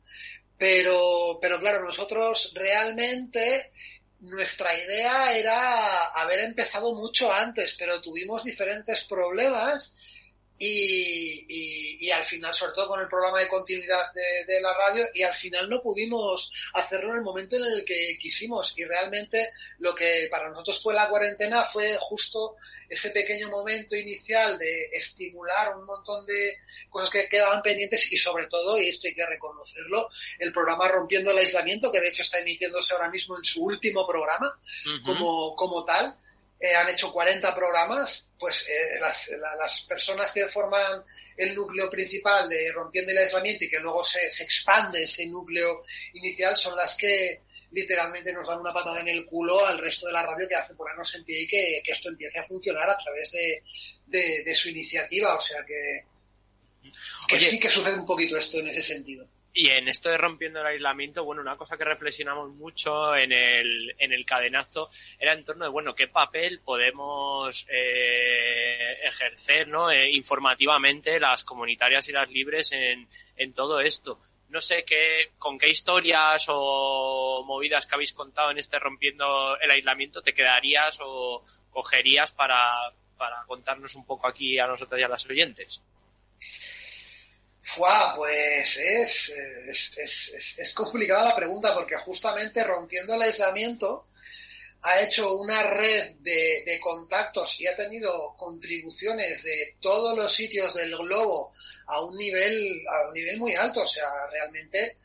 pero, 0.57 1.39
pero 1.41 1.59
claro, 1.59 1.83
nosotros 1.83 2.51
realmente 2.55 3.71
nuestra 4.21 4.71
idea 4.77 5.35
era 5.35 6.05
haber 6.07 6.39
empezado 6.41 6.93
mucho 6.93 7.33
antes, 7.33 7.75
pero 7.77 8.01
tuvimos 8.01 8.43
diferentes 8.43 9.03
problemas 9.05 9.95
y, 10.63 11.43
y, 11.47 12.05
y, 12.05 12.11
al 12.11 12.23
final, 12.23 12.53
sobre 12.53 12.73
todo 12.73 12.89
con 12.89 12.99
el 12.99 13.07
programa 13.07 13.39
de 13.39 13.47
continuidad 13.47 14.13
de, 14.13 14.45
de, 14.45 14.61
la 14.61 14.71
radio, 14.75 15.07
y 15.15 15.23
al 15.23 15.33
final 15.33 15.67
no 15.67 15.81
pudimos 15.81 16.51
hacerlo 16.75 17.09
en 17.09 17.17
el 17.17 17.23
momento 17.23 17.55
en 17.55 17.63
el 17.63 17.83
que 17.83 18.15
quisimos. 18.21 18.77
Y 18.77 18.85
realmente 18.85 19.53
lo 19.79 19.95
que 19.95 20.27
para 20.29 20.49
nosotros 20.49 20.79
fue 20.83 20.93
la 20.93 21.09
cuarentena 21.09 21.65
fue 21.65 21.97
justo 21.99 22.57
ese 22.87 23.09
pequeño 23.09 23.49
momento 23.49 23.95
inicial 23.95 24.59
de 24.59 24.83
estimular 24.93 25.75
un 25.75 25.85
montón 25.85 26.27
de 26.27 26.57
cosas 26.91 27.09
que 27.09 27.27
quedaban 27.27 27.63
pendientes 27.63 28.11
y 28.11 28.17
sobre 28.17 28.45
todo, 28.45 28.79
y 28.79 28.87
esto 28.87 29.07
hay 29.07 29.15
que 29.15 29.25
reconocerlo, 29.25 30.09
el 30.37 30.53
programa 30.53 30.87
Rompiendo 30.89 31.31
el 31.31 31.39
Aislamiento, 31.39 31.91
que 31.91 32.01
de 32.01 32.09
hecho 32.09 32.21
está 32.21 32.37
emitiéndose 32.37 32.93
ahora 32.93 33.09
mismo 33.09 33.35
en 33.35 33.43
su 33.43 33.63
último 33.63 34.05
programa 34.05 34.47
uh 34.47 34.89
-huh. 34.89 35.03
como, 35.03 35.55
como 35.55 35.83
tal 35.83 36.15
eh, 36.61 36.75
han 36.75 36.89
hecho 36.89 37.11
40 37.11 37.55
programas, 37.55 38.29
pues 38.37 38.67
eh, 38.69 38.99
las, 38.99 39.31
las, 39.57 39.81
personas 39.81 40.31
que 40.31 40.47
forman 40.47 41.03
el 41.35 41.55
núcleo 41.55 41.89
principal 41.89 42.47
de 42.47 42.71
Rompiendo 42.71 43.11
el 43.11 43.17
Aislamiento 43.17 43.65
y 43.65 43.69
que 43.69 43.79
luego 43.79 44.03
se, 44.03 44.29
se, 44.29 44.43
expande 44.43 45.03
ese 45.03 45.25
núcleo 45.25 45.81
inicial 46.13 46.55
son 46.55 46.77
las 46.77 46.95
que 46.95 47.41
literalmente 47.71 48.31
nos 48.31 48.47
dan 48.47 48.59
una 48.59 48.71
patada 48.71 49.01
en 49.01 49.07
el 49.07 49.25
culo 49.25 49.65
al 49.65 49.79
resto 49.79 50.05
de 50.05 50.13
la 50.13 50.21
radio 50.21 50.47
que 50.47 50.55
hace 50.55 50.75
ponernos 50.75 51.15
en 51.15 51.23
pie 51.23 51.41
y 51.41 51.47
que, 51.47 51.81
que 51.83 51.93
esto 51.93 52.09
empiece 52.09 52.37
a 52.37 52.45
funcionar 52.45 52.87
a 52.87 52.97
través 52.97 53.31
de, 53.31 53.63
de, 54.05 54.43
de 54.43 54.55
su 54.55 54.69
iniciativa. 54.69 55.35
O 55.35 55.41
sea 55.41 55.65
que, 55.65 56.05
que 57.27 57.39
sí 57.39 57.59
que 57.59 57.71
sucede 57.71 57.95
un 57.95 58.05
poquito 58.05 58.37
esto 58.37 58.59
en 58.59 58.67
ese 58.67 58.83
sentido. 58.83 59.27
Y 59.53 59.69
en 59.69 59.89
esto 59.89 60.09
de 60.09 60.17
rompiendo 60.17 60.61
el 60.61 60.65
aislamiento, 60.65 61.25
bueno, 61.25 61.41
una 61.41 61.57
cosa 61.57 61.77
que 61.77 61.83
reflexionamos 61.83 62.51
mucho 62.51 63.15
en 63.15 63.33
el, 63.33 63.93
en 63.99 64.13
el 64.13 64.25
cadenazo 64.25 64.89
era 65.19 65.33
en 65.33 65.43
torno 65.43 65.65
de, 65.65 65.71
bueno, 65.71 65.93
qué 65.93 66.07
papel 66.07 66.61
podemos 66.61 67.67
eh, 67.69 68.97
ejercer, 69.03 69.67
¿no? 69.67 69.91
Eh, 69.91 70.09
informativamente 70.11 71.19
las 71.19 71.43
comunitarias 71.43 72.07
y 72.07 72.13
las 72.13 72.29
libres 72.29 72.71
en, 72.71 73.09
en 73.35 73.53
todo 73.53 73.81
esto. 73.81 74.19
No 74.47 74.61
sé 74.61 74.85
qué, 74.85 75.31
con 75.37 75.57
qué 75.57 75.69
historias 75.69 76.45
o 76.47 77.43
movidas 77.45 77.85
que 77.87 77.95
habéis 77.95 78.13
contado 78.13 78.51
en 78.51 78.57
este 78.57 78.79
rompiendo 78.79 79.57
el 79.59 79.71
aislamiento 79.71 80.21
te 80.21 80.33
quedarías 80.33 80.97
o 81.01 81.43
cogerías 81.71 82.31
para, 82.31 82.91
para 83.17 83.43
contarnos 83.45 83.95
un 83.95 84.05
poco 84.05 84.27
aquí 84.27 84.59
a 84.59 84.67
nosotros 84.67 84.99
y 84.99 85.03
a 85.03 85.09
las 85.09 85.25
oyentes. 85.25 85.83
Fua, 87.73 88.13
pues 88.15 88.77
es, 88.77 89.29
es, 89.29 89.97
es, 89.97 90.55
es, 90.57 90.73
complicada 90.73 91.29
la 91.29 91.35
pregunta 91.35 91.73
porque 91.73 91.95
justamente 91.95 92.63
rompiendo 92.63 93.13
el 93.13 93.21
aislamiento 93.21 94.07
ha 94.81 95.01
hecho 95.01 95.35
una 95.35 95.61
red 95.63 96.15
de, 96.19 96.63
de, 96.65 96.79
contactos 96.79 97.61
y 97.61 97.67
ha 97.67 97.75
tenido 97.75 98.35
contribuciones 98.35 99.43
de 99.43 99.77
todos 99.79 100.17
los 100.17 100.33
sitios 100.33 100.73
del 100.73 100.97
globo 100.97 101.53
a 101.85 102.01
un 102.01 102.17
nivel, 102.17 102.83
a 102.89 103.07
un 103.07 103.13
nivel 103.13 103.37
muy 103.37 103.53
alto. 103.53 103.83
O 103.83 103.87
sea, 103.87 104.09
realmente 104.31 104.97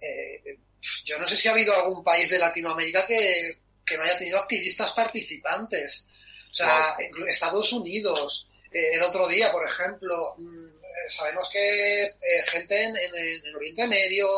eh, 0.00 0.58
yo 1.04 1.18
no 1.18 1.26
sé 1.26 1.36
si 1.36 1.48
ha 1.48 1.52
habido 1.52 1.74
algún 1.74 2.04
país 2.04 2.30
de 2.30 2.38
Latinoamérica 2.38 3.06
que, 3.06 3.58
que 3.84 3.96
no 3.96 4.04
haya 4.04 4.18
tenido 4.18 4.38
activistas 4.38 4.92
participantes. 4.92 6.06
O 6.52 6.54
sea, 6.54 6.96
Estados 7.26 7.72
Unidos, 7.72 8.48
eh, 8.70 8.94
el 8.94 9.02
otro 9.02 9.26
día, 9.26 9.50
por 9.50 9.66
ejemplo, 9.66 10.36
mm, 10.38 10.66
sabemos 11.08 11.48
que 11.50 12.04
eh, 12.04 12.12
gente 12.46 12.82
en, 12.82 12.96
en, 12.96 13.56
Oriente 13.56 13.86
Medio, 13.86 14.28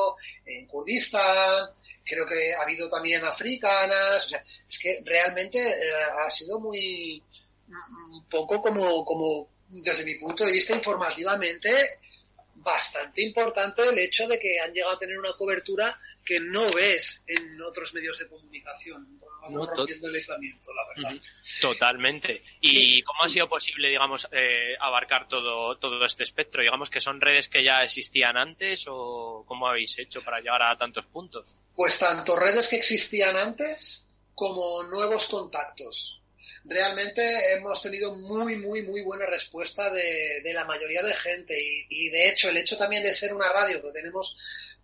en 0.44 0.66
Kurdistán, 0.66 1.68
creo 2.04 2.26
que 2.26 2.54
ha 2.54 2.62
habido 2.62 2.88
también 2.88 3.24
africanas, 3.24 4.26
o 4.26 4.28
sea, 4.28 4.44
es 4.68 4.78
que 4.78 5.02
realmente 5.04 5.60
ha 6.24 6.30
sido 6.30 6.58
muy, 6.60 7.22
un 8.10 8.28
poco 8.28 8.60
como, 8.60 9.04
como, 9.04 9.48
desde 9.68 10.04
mi 10.04 10.14
punto 10.14 10.44
de 10.44 10.52
vista 10.52 10.74
informativamente, 10.74 11.98
bastante 12.56 13.22
importante 13.22 13.82
el 13.82 13.98
hecho 13.98 14.26
de 14.26 14.38
que 14.38 14.58
han 14.60 14.72
llegado 14.72 14.94
a 14.94 14.98
tener 14.98 15.18
una 15.18 15.32
cobertura 15.34 15.98
que 16.24 16.38
no 16.40 16.66
ves 16.74 17.24
en 17.26 17.60
otros 17.62 17.94
medios 17.94 18.18
de 18.18 18.28
comunicación 18.28 19.20
no, 19.50 19.66
rompiendo 19.66 20.08
el 20.08 20.14
aislamiento, 20.14 20.72
la 20.72 20.82
verdad. 20.88 21.22
Totalmente. 21.60 22.42
¿Y 22.60 23.02
cómo 23.02 23.22
ha 23.22 23.28
sido 23.28 23.48
posible, 23.48 23.88
digamos, 23.88 24.28
eh, 24.32 24.74
abarcar 24.80 25.28
todo, 25.28 25.76
todo 25.78 26.04
este 26.04 26.22
espectro? 26.22 26.62
Digamos 26.62 26.90
que 26.90 27.00
son 27.00 27.20
redes 27.20 27.48
que 27.48 27.62
ya 27.62 27.78
existían 27.78 28.36
antes 28.36 28.86
o 28.88 29.44
cómo 29.46 29.68
habéis 29.68 29.98
hecho 29.98 30.22
para 30.22 30.40
llegar 30.40 30.62
a 30.62 30.76
tantos 30.76 31.06
puntos? 31.06 31.44
Pues 31.74 31.98
tanto 31.98 32.36
redes 32.36 32.68
que 32.68 32.76
existían 32.76 33.36
antes 33.36 34.06
como 34.34 34.82
nuevos 34.84 35.28
contactos. 35.28 36.22
Realmente 36.64 37.54
hemos 37.54 37.80
tenido 37.82 38.14
muy, 38.14 38.56
muy, 38.56 38.82
muy 38.82 39.02
buena 39.02 39.26
respuesta 39.26 39.90
de, 39.90 40.40
de 40.42 40.54
la 40.54 40.64
mayoría 40.64 41.02
de 41.02 41.14
gente 41.14 41.54
y, 41.60 41.86
y 41.88 42.10
de 42.10 42.28
hecho 42.28 42.48
el 42.48 42.56
hecho 42.56 42.76
también 42.76 43.02
de 43.02 43.14
ser 43.14 43.32
una 43.34 43.48
radio 43.48 43.82
que 43.82 43.92
tenemos 43.92 44.36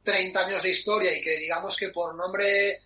30 0.02 0.46
años 0.46 0.62
de 0.62 0.70
historia 0.70 1.16
y 1.16 1.22
que 1.22 1.38
digamos 1.38 1.76
que 1.76 1.90
por 1.90 2.14
nombre 2.14 2.82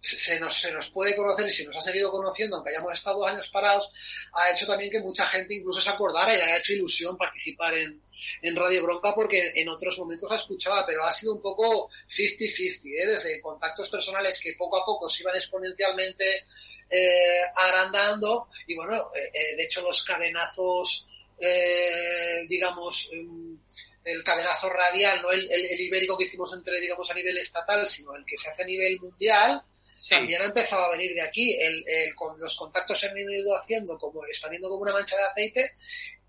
se 0.00 0.40
nos, 0.40 0.60
se 0.60 0.72
nos 0.72 0.90
puede 0.90 1.16
conocer 1.16 1.48
y 1.48 1.52
se 1.52 1.64
nos 1.64 1.76
ha 1.76 1.82
seguido 1.82 2.10
conociendo, 2.10 2.56
aunque 2.56 2.70
hayamos 2.70 2.94
estado 2.94 3.26
años 3.26 3.48
parados, 3.50 3.90
ha 4.32 4.50
hecho 4.50 4.66
también 4.66 4.90
que 4.90 5.00
mucha 5.00 5.26
gente 5.26 5.54
incluso 5.54 5.80
se 5.80 5.90
acordara 5.90 6.36
y 6.36 6.40
haya 6.40 6.58
hecho 6.58 6.72
ilusión 6.72 7.16
participar 7.16 7.74
en, 7.74 8.00
en 8.42 8.56
Radio 8.56 8.82
Bronca 8.82 9.14
porque 9.14 9.52
en 9.54 9.68
otros 9.68 9.98
momentos 9.98 10.30
la 10.30 10.36
escuchaba, 10.36 10.86
pero 10.86 11.04
ha 11.04 11.12
sido 11.12 11.34
un 11.34 11.42
poco 11.42 11.88
50-50, 12.08 12.80
¿eh? 12.84 13.06
desde 13.06 13.40
contactos 13.40 13.90
personales 13.90 14.40
que 14.40 14.54
poco 14.54 14.76
a 14.76 14.84
poco 14.84 15.08
se 15.08 15.22
iban 15.22 15.36
exponencialmente 15.36 16.44
eh, 16.90 17.42
agrandando 17.54 18.48
y 18.66 18.76
bueno, 18.76 18.94
eh, 18.94 19.30
eh 19.32 19.56
de 19.56 19.64
hecho 19.64 19.82
los 19.82 20.02
cadenazos, 20.04 21.06
eh, 21.38 22.46
digamos, 22.48 23.08
em, 23.12 23.58
el 24.04 24.24
cadenazo 24.24 24.68
radial, 24.68 25.22
no 25.22 25.30
el, 25.30 25.48
el, 25.50 25.80
ibérico 25.80 26.18
que 26.18 26.24
hicimos 26.24 26.52
entre, 26.52 26.80
digamos, 26.80 27.08
a 27.10 27.14
nivel 27.14 27.38
estatal, 27.38 27.88
sino 27.88 28.14
el 28.16 28.24
que 28.24 28.36
se 28.36 28.50
hace 28.50 28.62
a 28.62 28.66
nivel 28.66 28.98
mundial, 29.00 29.62
también 30.08 30.42
ha 30.42 30.46
empezado 30.46 30.84
a 30.84 30.90
venir 30.90 31.14
de 31.14 31.22
aquí. 31.22 31.54
El, 31.54 31.84
el, 31.86 32.14
con 32.14 32.38
los 32.38 32.56
contactos 32.56 32.98
se 32.98 33.08
han 33.08 33.18
ido 33.18 33.56
haciendo, 33.56 33.98
como 33.98 34.24
expandiendo 34.26 34.68
como 34.68 34.82
una 34.82 34.92
mancha 34.92 35.16
de 35.16 35.24
aceite, 35.24 35.74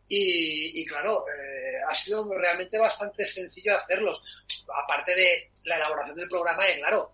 y, 0.07 0.81
y 0.81 0.85
claro, 0.85 1.23
eh, 1.27 1.77
ha 1.89 1.95
sido 1.95 2.31
realmente 2.33 2.77
bastante 2.77 3.25
sencillo 3.25 3.75
hacerlos. 3.75 4.21
Aparte 4.83 5.15
de 5.15 5.49
la 5.65 5.77
elaboración 5.77 6.15
del 6.15 6.29
programa, 6.29 6.69
y 6.69 6.79
claro, 6.79 7.13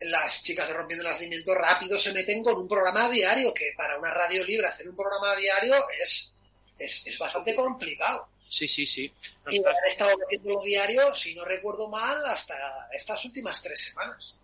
las 0.00 0.42
chicas 0.42 0.68
de 0.68 0.74
Rompiendo 0.74 1.04
el 1.04 1.12
Nacimiento 1.12 1.54
rápido 1.54 1.98
se 1.98 2.12
meten 2.12 2.42
con 2.42 2.56
un 2.56 2.68
programa 2.68 3.08
diario, 3.10 3.52
que 3.52 3.72
para 3.76 3.98
una 3.98 4.14
radio 4.14 4.44
libre 4.44 4.66
hacer 4.66 4.88
un 4.88 4.96
programa 4.96 5.34
diario 5.36 5.74
es, 6.02 6.32
es, 6.78 7.06
es 7.06 7.18
bastante 7.18 7.54
complicado. 7.54 8.28
Sí, 8.48 8.66
sí, 8.66 8.84
sí. 8.84 9.12
y 9.48 9.58
han 9.58 9.74
estado 9.86 10.16
haciendo 10.24 10.60
diario, 10.60 11.14
si 11.14 11.34
no 11.34 11.44
recuerdo 11.44 11.88
mal, 11.88 12.24
hasta 12.26 12.88
estas 12.92 13.24
últimas 13.24 13.62
tres 13.62 13.84
semanas. 13.84 14.36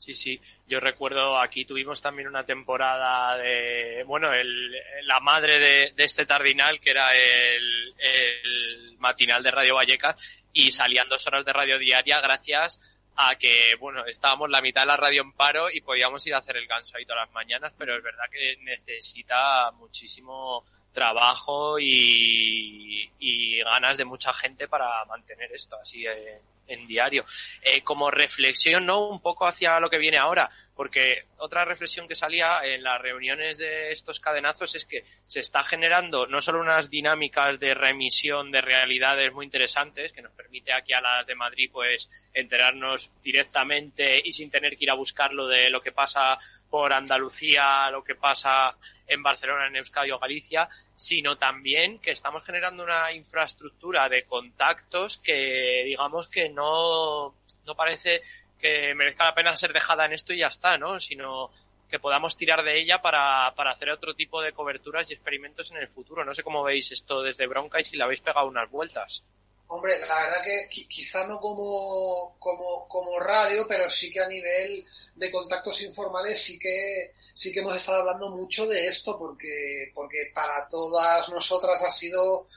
Sí, 0.00 0.14
sí. 0.14 0.40
Yo 0.66 0.80
recuerdo 0.80 1.38
aquí 1.38 1.66
tuvimos 1.66 2.00
también 2.00 2.26
una 2.26 2.42
temporada 2.42 3.36
de, 3.36 4.02
bueno, 4.06 4.32
el, 4.32 4.72
la 5.04 5.20
madre 5.20 5.58
de, 5.58 5.92
de 5.94 6.04
este 6.04 6.24
Tardinal, 6.24 6.80
que 6.80 6.92
era 6.92 7.06
el, 7.14 7.94
el 7.98 8.96
matinal 8.98 9.42
de 9.42 9.50
Radio 9.50 9.74
Vallecas, 9.74 10.46
y 10.54 10.72
salían 10.72 11.06
dos 11.06 11.26
horas 11.26 11.44
de 11.44 11.52
radio 11.52 11.78
diaria 11.78 12.18
gracias 12.22 12.80
a 13.14 13.36
que, 13.36 13.74
bueno, 13.78 14.06
estábamos 14.06 14.48
la 14.48 14.62
mitad 14.62 14.82
de 14.82 14.86
la 14.86 14.96
radio 14.96 15.20
en 15.20 15.32
paro 15.32 15.70
y 15.70 15.82
podíamos 15.82 16.26
ir 16.26 16.34
a 16.34 16.38
hacer 16.38 16.56
el 16.56 16.66
ganso 16.66 16.96
ahí 16.96 17.04
todas 17.04 17.26
las 17.26 17.34
mañanas, 17.34 17.74
pero 17.76 17.94
es 17.94 18.02
verdad 18.02 18.24
que 18.32 18.56
necesita 18.62 19.70
muchísimo 19.72 20.64
trabajo 20.92 21.78
y, 21.78 23.10
y 23.18 23.58
ganas 23.62 23.96
de 23.96 24.04
mucha 24.04 24.32
gente 24.32 24.66
para 24.66 25.04
mantener 25.04 25.52
esto 25.52 25.76
así 25.76 26.04
en, 26.06 26.86
diario. 26.86 27.24
Eh, 27.62 27.82
como 27.82 28.12
reflexión, 28.12 28.86
¿no? 28.86 29.08
Un 29.08 29.20
poco 29.20 29.44
hacia 29.44 29.80
lo 29.80 29.90
que 29.90 29.98
viene 29.98 30.18
ahora, 30.18 30.48
porque 30.76 31.24
otra 31.38 31.64
reflexión 31.64 32.06
que 32.06 32.14
salía 32.14 32.60
en 32.64 32.84
las 32.84 33.00
reuniones 33.00 33.58
de 33.58 33.90
estos 33.90 34.20
cadenazos 34.20 34.76
es 34.76 34.84
que 34.84 35.04
se 35.26 35.40
está 35.40 35.64
generando 35.64 36.28
no 36.28 36.40
solo 36.40 36.60
unas 36.60 36.88
dinámicas 36.88 37.58
de 37.58 37.74
remisión 37.74 38.52
de 38.52 38.60
realidades 38.60 39.32
muy 39.32 39.46
interesantes, 39.46 40.12
que 40.12 40.22
nos 40.22 40.32
permite 40.32 40.72
aquí 40.72 40.92
a 40.92 41.00
las 41.00 41.26
de 41.26 41.34
Madrid 41.34 41.70
pues 41.72 42.08
enterarnos 42.32 43.10
directamente 43.20 44.22
y 44.24 44.32
sin 44.32 44.48
tener 44.50 44.76
que 44.76 44.84
ir 44.84 44.90
a 44.92 44.94
buscarlo 44.94 45.48
de 45.48 45.70
lo 45.70 45.82
que 45.82 45.90
pasa 45.90 46.38
por 46.70 46.92
Andalucía, 46.92 47.90
lo 47.90 48.04
que 48.04 48.14
pasa 48.14 48.76
en 49.06 49.22
Barcelona, 49.22 49.66
en 49.66 49.76
Euskadi 49.76 50.12
o 50.12 50.18
Galicia, 50.18 50.68
sino 50.94 51.36
también 51.36 51.98
que 51.98 52.12
estamos 52.12 52.44
generando 52.44 52.84
una 52.84 53.12
infraestructura 53.12 54.08
de 54.08 54.24
contactos 54.24 55.18
que 55.18 55.82
digamos 55.84 56.28
que 56.28 56.48
no, 56.48 57.34
no 57.66 57.74
parece 57.74 58.22
que 58.58 58.94
merezca 58.94 59.24
la 59.24 59.34
pena 59.34 59.56
ser 59.56 59.72
dejada 59.72 60.04
en 60.04 60.12
esto 60.12 60.32
y 60.32 60.38
ya 60.38 60.48
está, 60.48 60.78
¿no? 60.78 61.00
Sino 61.00 61.50
que 61.88 61.98
podamos 61.98 62.36
tirar 62.36 62.62
de 62.62 62.78
ella 62.78 63.02
para, 63.02 63.52
para 63.56 63.72
hacer 63.72 63.90
otro 63.90 64.14
tipo 64.14 64.40
de 64.40 64.52
coberturas 64.52 65.10
y 65.10 65.14
experimentos 65.14 65.72
en 65.72 65.78
el 65.78 65.88
futuro. 65.88 66.24
No 66.24 66.34
sé 66.34 66.44
cómo 66.44 66.62
veis 66.62 66.92
esto 66.92 67.22
desde 67.22 67.48
Bronca 67.48 67.80
y 67.80 67.84
si 67.84 67.96
le 67.96 68.04
habéis 68.04 68.20
pegado 68.20 68.46
unas 68.46 68.70
vueltas. 68.70 69.24
Hombre, 69.72 70.00
la 70.00 70.18
verdad 70.24 70.42
que 70.68 70.88
quizá 70.88 71.28
no 71.28 71.38
como, 71.38 72.34
como, 72.40 72.88
como 72.88 73.20
radio, 73.20 73.66
pero 73.68 73.88
sí 73.88 74.10
que 74.10 74.18
a 74.18 74.26
nivel 74.26 74.84
de 75.14 75.30
contactos 75.30 75.80
informales 75.82 76.42
sí 76.42 76.58
que, 76.58 77.14
sí 77.32 77.52
que 77.52 77.60
hemos 77.60 77.76
estado 77.76 78.00
hablando 78.00 78.30
mucho 78.30 78.66
de 78.66 78.88
esto 78.88 79.16
porque, 79.16 79.92
porque 79.94 80.32
para 80.34 80.66
todas 80.66 81.28
nosotras 81.28 81.80
ha 81.82 81.92
sido 81.92 82.48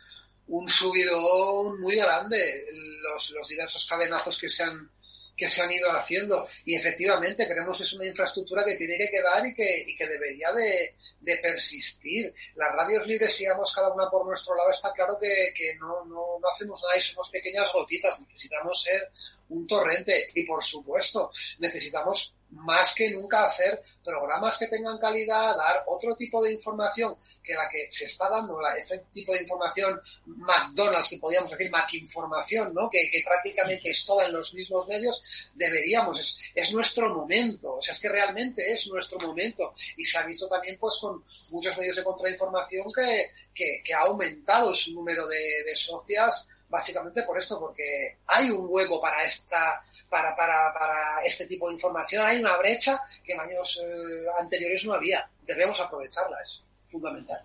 un 0.48 0.68
subidón 0.68 1.80
muy 1.82 1.98
grande. 1.98 2.66
Los, 3.04 3.30
los 3.30 3.48
diversos 3.48 3.86
cadenazos 3.86 4.40
que 4.40 4.50
se 4.50 4.64
han, 4.64 4.90
que 5.36 5.50
se 5.50 5.62
han 5.62 5.72
ido 5.72 5.92
haciendo. 5.92 6.48
Y 6.66 6.76
efectivamente 6.76 7.48
creemos 7.48 7.78
que 7.78 7.84
es 7.84 7.94
una 7.94 8.08
infraestructura 8.08 8.64
que 8.64 8.76
tiene 8.76 8.98
que 8.98 9.10
quedar 9.10 9.46
y 9.46 9.54
que, 9.54 9.84
y 9.88 9.96
que 9.96 10.08
debería 10.08 10.52
de, 10.54 10.94
de 11.20 11.38
persistir. 11.38 12.34
Las 12.56 12.72
radios 12.74 13.06
libres, 13.08 13.34
sigamos 13.34 13.74
cada 13.74 13.92
una 13.94 14.10
por 14.10 14.26
nuestro 14.26 14.56
lado, 14.56 14.72
está 14.72 14.92
claro 14.94 15.18
que, 15.20 15.54
que 15.56 15.76
no, 15.80 16.06
no, 16.06 16.40
no 16.40 16.50
hacemos 16.54 16.82
nada 16.84 16.98
y 16.98 17.02
somos 17.02 17.30
pequeñas 17.30 17.72
gotitas. 17.74 18.20
Necesitamos 18.22 18.82
ser 18.82 19.10
un 19.50 19.68
torrente. 19.68 20.28
Y 20.34 20.46
por 20.46 20.64
supuesto, 20.64 21.32
necesitamos 21.60 22.36
más 22.54 22.94
que 22.94 23.12
nunca 23.12 23.46
hacer 23.46 23.82
programas 24.04 24.58
que 24.58 24.68
tengan 24.68 24.98
calidad, 24.98 25.56
dar 25.56 25.84
otro 25.88 26.16
tipo 26.16 26.42
de 26.42 26.52
información 26.52 27.16
que 27.44 27.54
la 27.54 27.68
que 27.70 27.88
se 27.92 28.06
está 28.06 28.30
dando, 28.30 28.60
este 28.76 29.00
tipo 29.14 29.34
de 29.34 29.42
información 29.42 30.00
McDonald's, 30.26 31.10
que 31.10 31.18
podríamos 31.18 31.52
decir 31.52 31.72
Mac 31.72 31.94
información, 31.94 32.74
¿no? 32.74 32.90
Que, 32.90 33.10
que 33.12 33.22
prácticamente 33.24 33.90
es 33.90 34.06
toda 34.06 34.26
en 34.26 34.34
los 34.34 34.54
mismos 34.54 34.88
medios, 34.88 35.52
deberíamos, 35.54 36.20
es, 36.20 36.52
es, 36.56 36.74
nuestro 36.74 37.14
momento, 37.14 37.78
o 37.78 37.82
sea, 37.82 37.94
es 37.94 38.00
que 38.00 38.10
realmente 38.10 38.72
es 38.72 38.88
nuestro 38.88 39.20
momento. 39.20 39.74
Y 39.98 40.04
se 40.04 40.18
ha 40.18 40.26
visto 40.26 40.48
también 40.48 40.78
pues 40.80 40.98
con 41.00 41.24
muchos 41.52 41.78
medios 41.78 41.98
de 41.98 42.04
contrainformación 42.04 42.86
que, 42.94 43.32
que, 43.54 43.82
que 43.84 43.94
ha 43.94 44.02
aumentado 44.02 44.74
su 44.74 44.94
número 44.94 45.28
de, 45.28 45.64
de 45.66 45.76
socias 45.76 46.48
básicamente 46.74 47.22
por 47.22 47.38
esto, 47.38 47.60
porque 47.60 48.18
hay 48.26 48.50
un 48.50 48.66
hueco 48.68 49.00
para 49.00 49.24
esta, 49.24 49.80
para, 50.10 50.36
para, 50.36 50.74
para 50.74 51.24
este 51.24 51.46
tipo 51.46 51.68
de 51.68 51.76
información, 51.76 52.26
hay 52.26 52.40
una 52.40 52.58
brecha 52.58 53.00
que 53.24 53.34
en 53.34 53.42
años 53.42 53.80
eh, 53.86 54.26
anteriores 54.40 54.84
no 54.84 54.96
había. 54.96 55.30
Debemos 55.44 55.80
aprovecharla, 55.80 56.42
es 56.44 56.64
fundamental. 56.88 57.40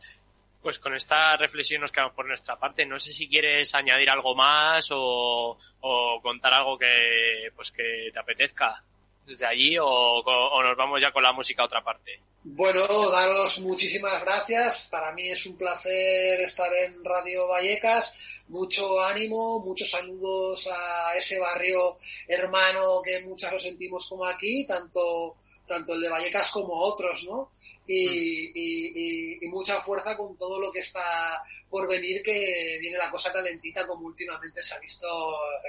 Pues 0.62 0.78
con 0.78 0.94
esta 0.94 1.36
reflexión 1.36 1.82
nos 1.82 1.92
quedamos 1.92 2.14
por 2.14 2.26
nuestra 2.26 2.56
parte. 2.56 2.86
No 2.86 2.98
sé 2.98 3.12
si 3.12 3.28
quieres 3.28 3.74
añadir 3.74 4.08
algo 4.08 4.34
más 4.34 4.88
o, 4.92 5.58
o 5.80 6.20
contar 6.22 6.54
algo 6.54 6.78
que, 6.78 7.52
pues 7.54 7.70
que 7.70 8.10
te 8.10 8.18
apetezca 8.18 8.82
desde 9.28 9.44
allí 9.44 9.76
o, 9.78 10.22
nos 10.62 10.76
vamos 10.76 11.00
ya 11.00 11.12
con 11.12 11.22
la 11.22 11.32
música 11.32 11.62
a 11.62 11.66
otra 11.66 11.84
parte? 11.84 12.18
Bueno, 12.50 12.80
daros 13.10 13.60
muchísimas 13.60 14.20
gracias. 14.22 14.88
Para 14.90 15.12
mí 15.12 15.28
es 15.28 15.44
un 15.46 15.56
placer 15.56 16.40
estar 16.40 16.72
en 16.74 17.04
Radio 17.04 17.46
Vallecas. 17.46 18.14
Mucho 18.48 19.04
ánimo, 19.04 19.60
muchos 19.60 19.90
saludos 19.90 20.66
a 20.72 21.14
ese 21.14 21.38
barrio 21.38 21.98
hermano 22.26 23.02
que 23.04 23.20
muchas 23.20 23.52
lo 23.52 23.58
sentimos 23.58 24.08
como 24.08 24.24
aquí, 24.24 24.66
tanto, 24.66 25.36
tanto 25.66 25.92
el 25.92 26.00
de 26.00 26.08
Vallecas 26.08 26.50
como 26.50 26.72
otros, 26.72 27.24
¿no? 27.24 27.50
Y, 27.86 29.42
y, 29.44 29.48
mucha 29.48 29.80
fuerza 29.82 30.16
con 30.16 30.36
todo 30.36 30.60
lo 30.60 30.72
que 30.72 30.80
está 30.80 31.42
por 31.68 31.86
venir, 31.86 32.22
que 32.22 32.78
viene 32.80 32.96
la 32.96 33.10
cosa 33.10 33.32
calentita 33.32 33.86
como 33.86 34.06
últimamente 34.06 34.62
se 34.62 34.74
ha 34.74 34.78
visto 34.78 35.06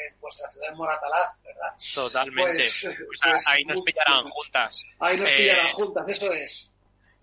en 0.08 0.20
vuestra 0.20 0.50
ciudad, 0.52 0.70
en 0.70 0.78
Moratalá, 0.78 1.38
¿verdad? 1.44 1.76
Totalmente. 1.94 2.58
Pues, 2.58 2.88
pues, 3.06 3.48
ahí 3.48 3.64
nos 3.66 3.82
pillarán 3.82 4.30
juntas. 4.30 4.84
Ahí 5.00 5.18
nos 5.18 5.30
pillarán 5.32 5.68
eh, 5.68 5.74
juntas, 5.74 6.06
eso 6.08 6.32
es 6.32 6.69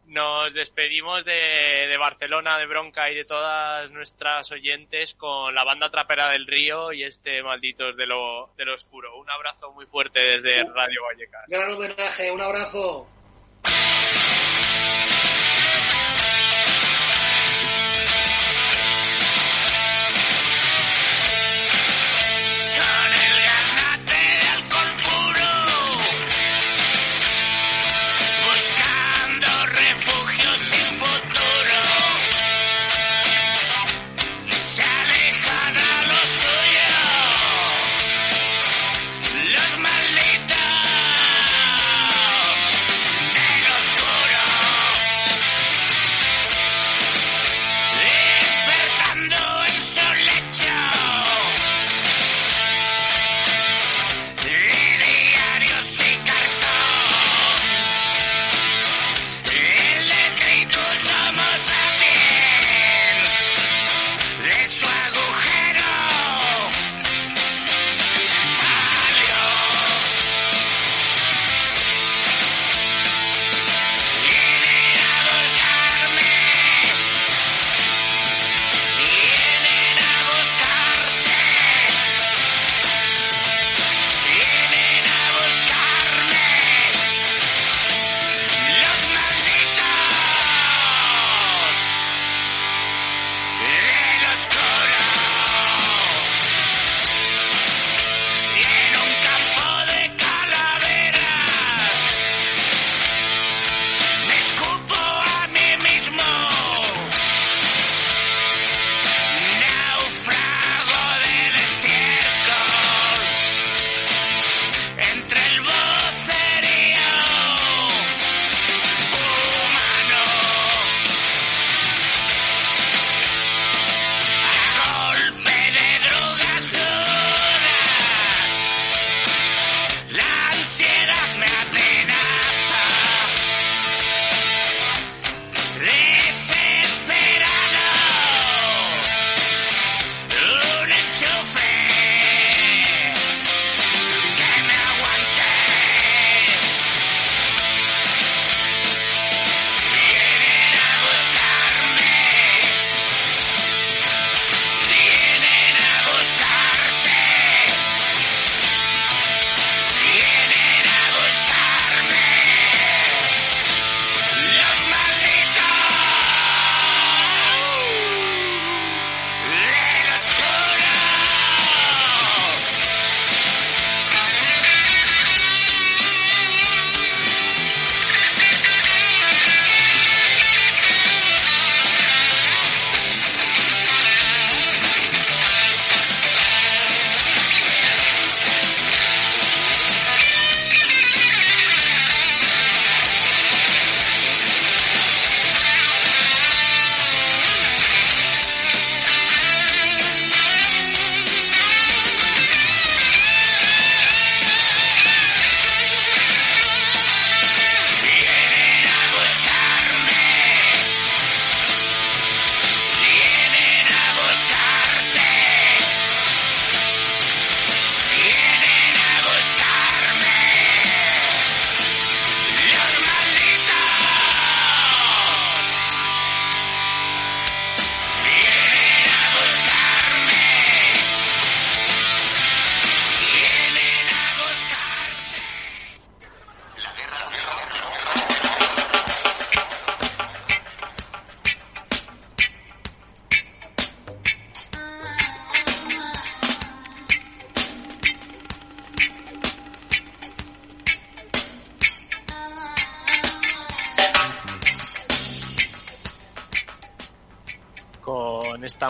nos 0.06 0.54
despedimos 0.54 1.24
de, 1.24 1.96
Barcelona, 1.98 2.58
de 2.58 2.66
Bronca 2.66 3.10
y 3.10 3.14
de 3.14 3.24
todas 3.24 3.90
nuestras 3.90 4.50
oyentes 4.52 5.14
con 5.14 5.54
la 5.54 5.64
banda 5.64 5.90
Trapera 5.90 6.28
del 6.28 6.46
Río 6.46 6.92
y 6.92 7.02
este 7.04 7.42
Malditos 7.42 7.96
de 7.96 8.06
lo, 8.06 8.50
de 8.56 8.64
lo 8.64 8.74
Oscuro. 8.74 9.16
Un 9.18 9.28
abrazo 9.30 9.72
muy 9.72 9.86
fuerte 9.86 10.20
desde 10.20 10.62
Radio 10.74 11.02
Vallecas. 11.04 11.44
Gran 11.48 11.72
homenaje, 11.72 12.30
un 12.30 12.40
abrazo. 12.40 13.08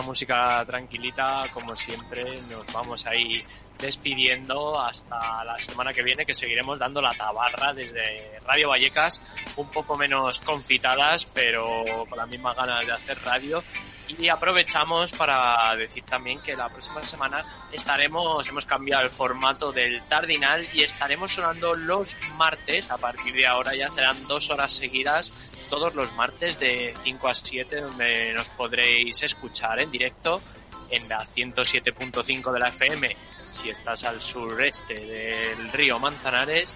Música 0.03 0.63
tranquilita, 0.65 1.43
como 1.53 1.75
siempre, 1.75 2.23
nos 2.49 2.71
vamos 2.73 3.05
ahí 3.05 3.43
despidiendo 3.79 4.79
hasta 4.79 5.43
la 5.43 5.59
semana 5.61 5.93
que 5.93 6.03
viene 6.03 6.25
que 6.25 6.33
seguiremos 6.33 6.79
dando 6.79 7.01
la 7.01 7.13
tabarra 7.13 7.73
desde 7.73 8.39
Radio 8.45 8.69
Vallecas, 8.69 9.21
un 9.55 9.69
poco 9.71 9.95
menos 9.95 10.39
confitadas, 10.39 11.25
pero 11.25 11.83
con 12.09 12.17
las 12.17 12.27
mismas 12.27 12.55
ganas 12.55 12.85
de 12.85 12.91
hacer 12.91 13.17
radio. 13.23 13.63
Y 14.07 14.29
aprovechamos 14.29 15.11
para 15.11 15.75
decir 15.75 16.03
también 16.03 16.39
que 16.39 16.55
la 16.55 16.69
próxima 16.69 17.03
semana 17.03 17.45
estaremos, 17.73 18.47
hemos 18.47 18.65
cambiado 18.65 19.03
el 19.03 19.09
formato 19.09 19.73
del 19.73 20.01
Tardinal 20.03 20.65
y 20.73 20.83
estaremos 20.83 21.33
sonando 21.33 21.75
los 21.75 22.15
martes, 22.35 22.89
a 22.89 22.97
partir 22.97 23.33
de 23.33 23.45
ahora 23.45 23.75
ya 23.75 23.89
serán 23.89 24.15
dos 24.27 24.49
horas 24.49 24.71
seguidas 24.71 25.31
todos 25.69 25.95
los 25.95 26.13
martes 26.13 26.59
de 26.59 26.93
5 27.01 27.27
a 27.27 27.35
7 27.35 27.81
donde 27.81 28.33
nos 28.33 28.49
podréis 28.49 29.23
escuchar 29.23 29.79
en 29.79 29.91
directo 29.91 30.41
en 30.89 31.07
la 31.09 31.25
107.5 31.25 32.51
de 32.51 32.59
la 32.59 32.69
FM 32.69 33.15
si 33.51 33.69
estás 33.69 34.03
al 34.03 34.21
sureste 34.21 34.93
del 34.93 35.71
río 35.71 35.99
Manzanares 35.99 36.75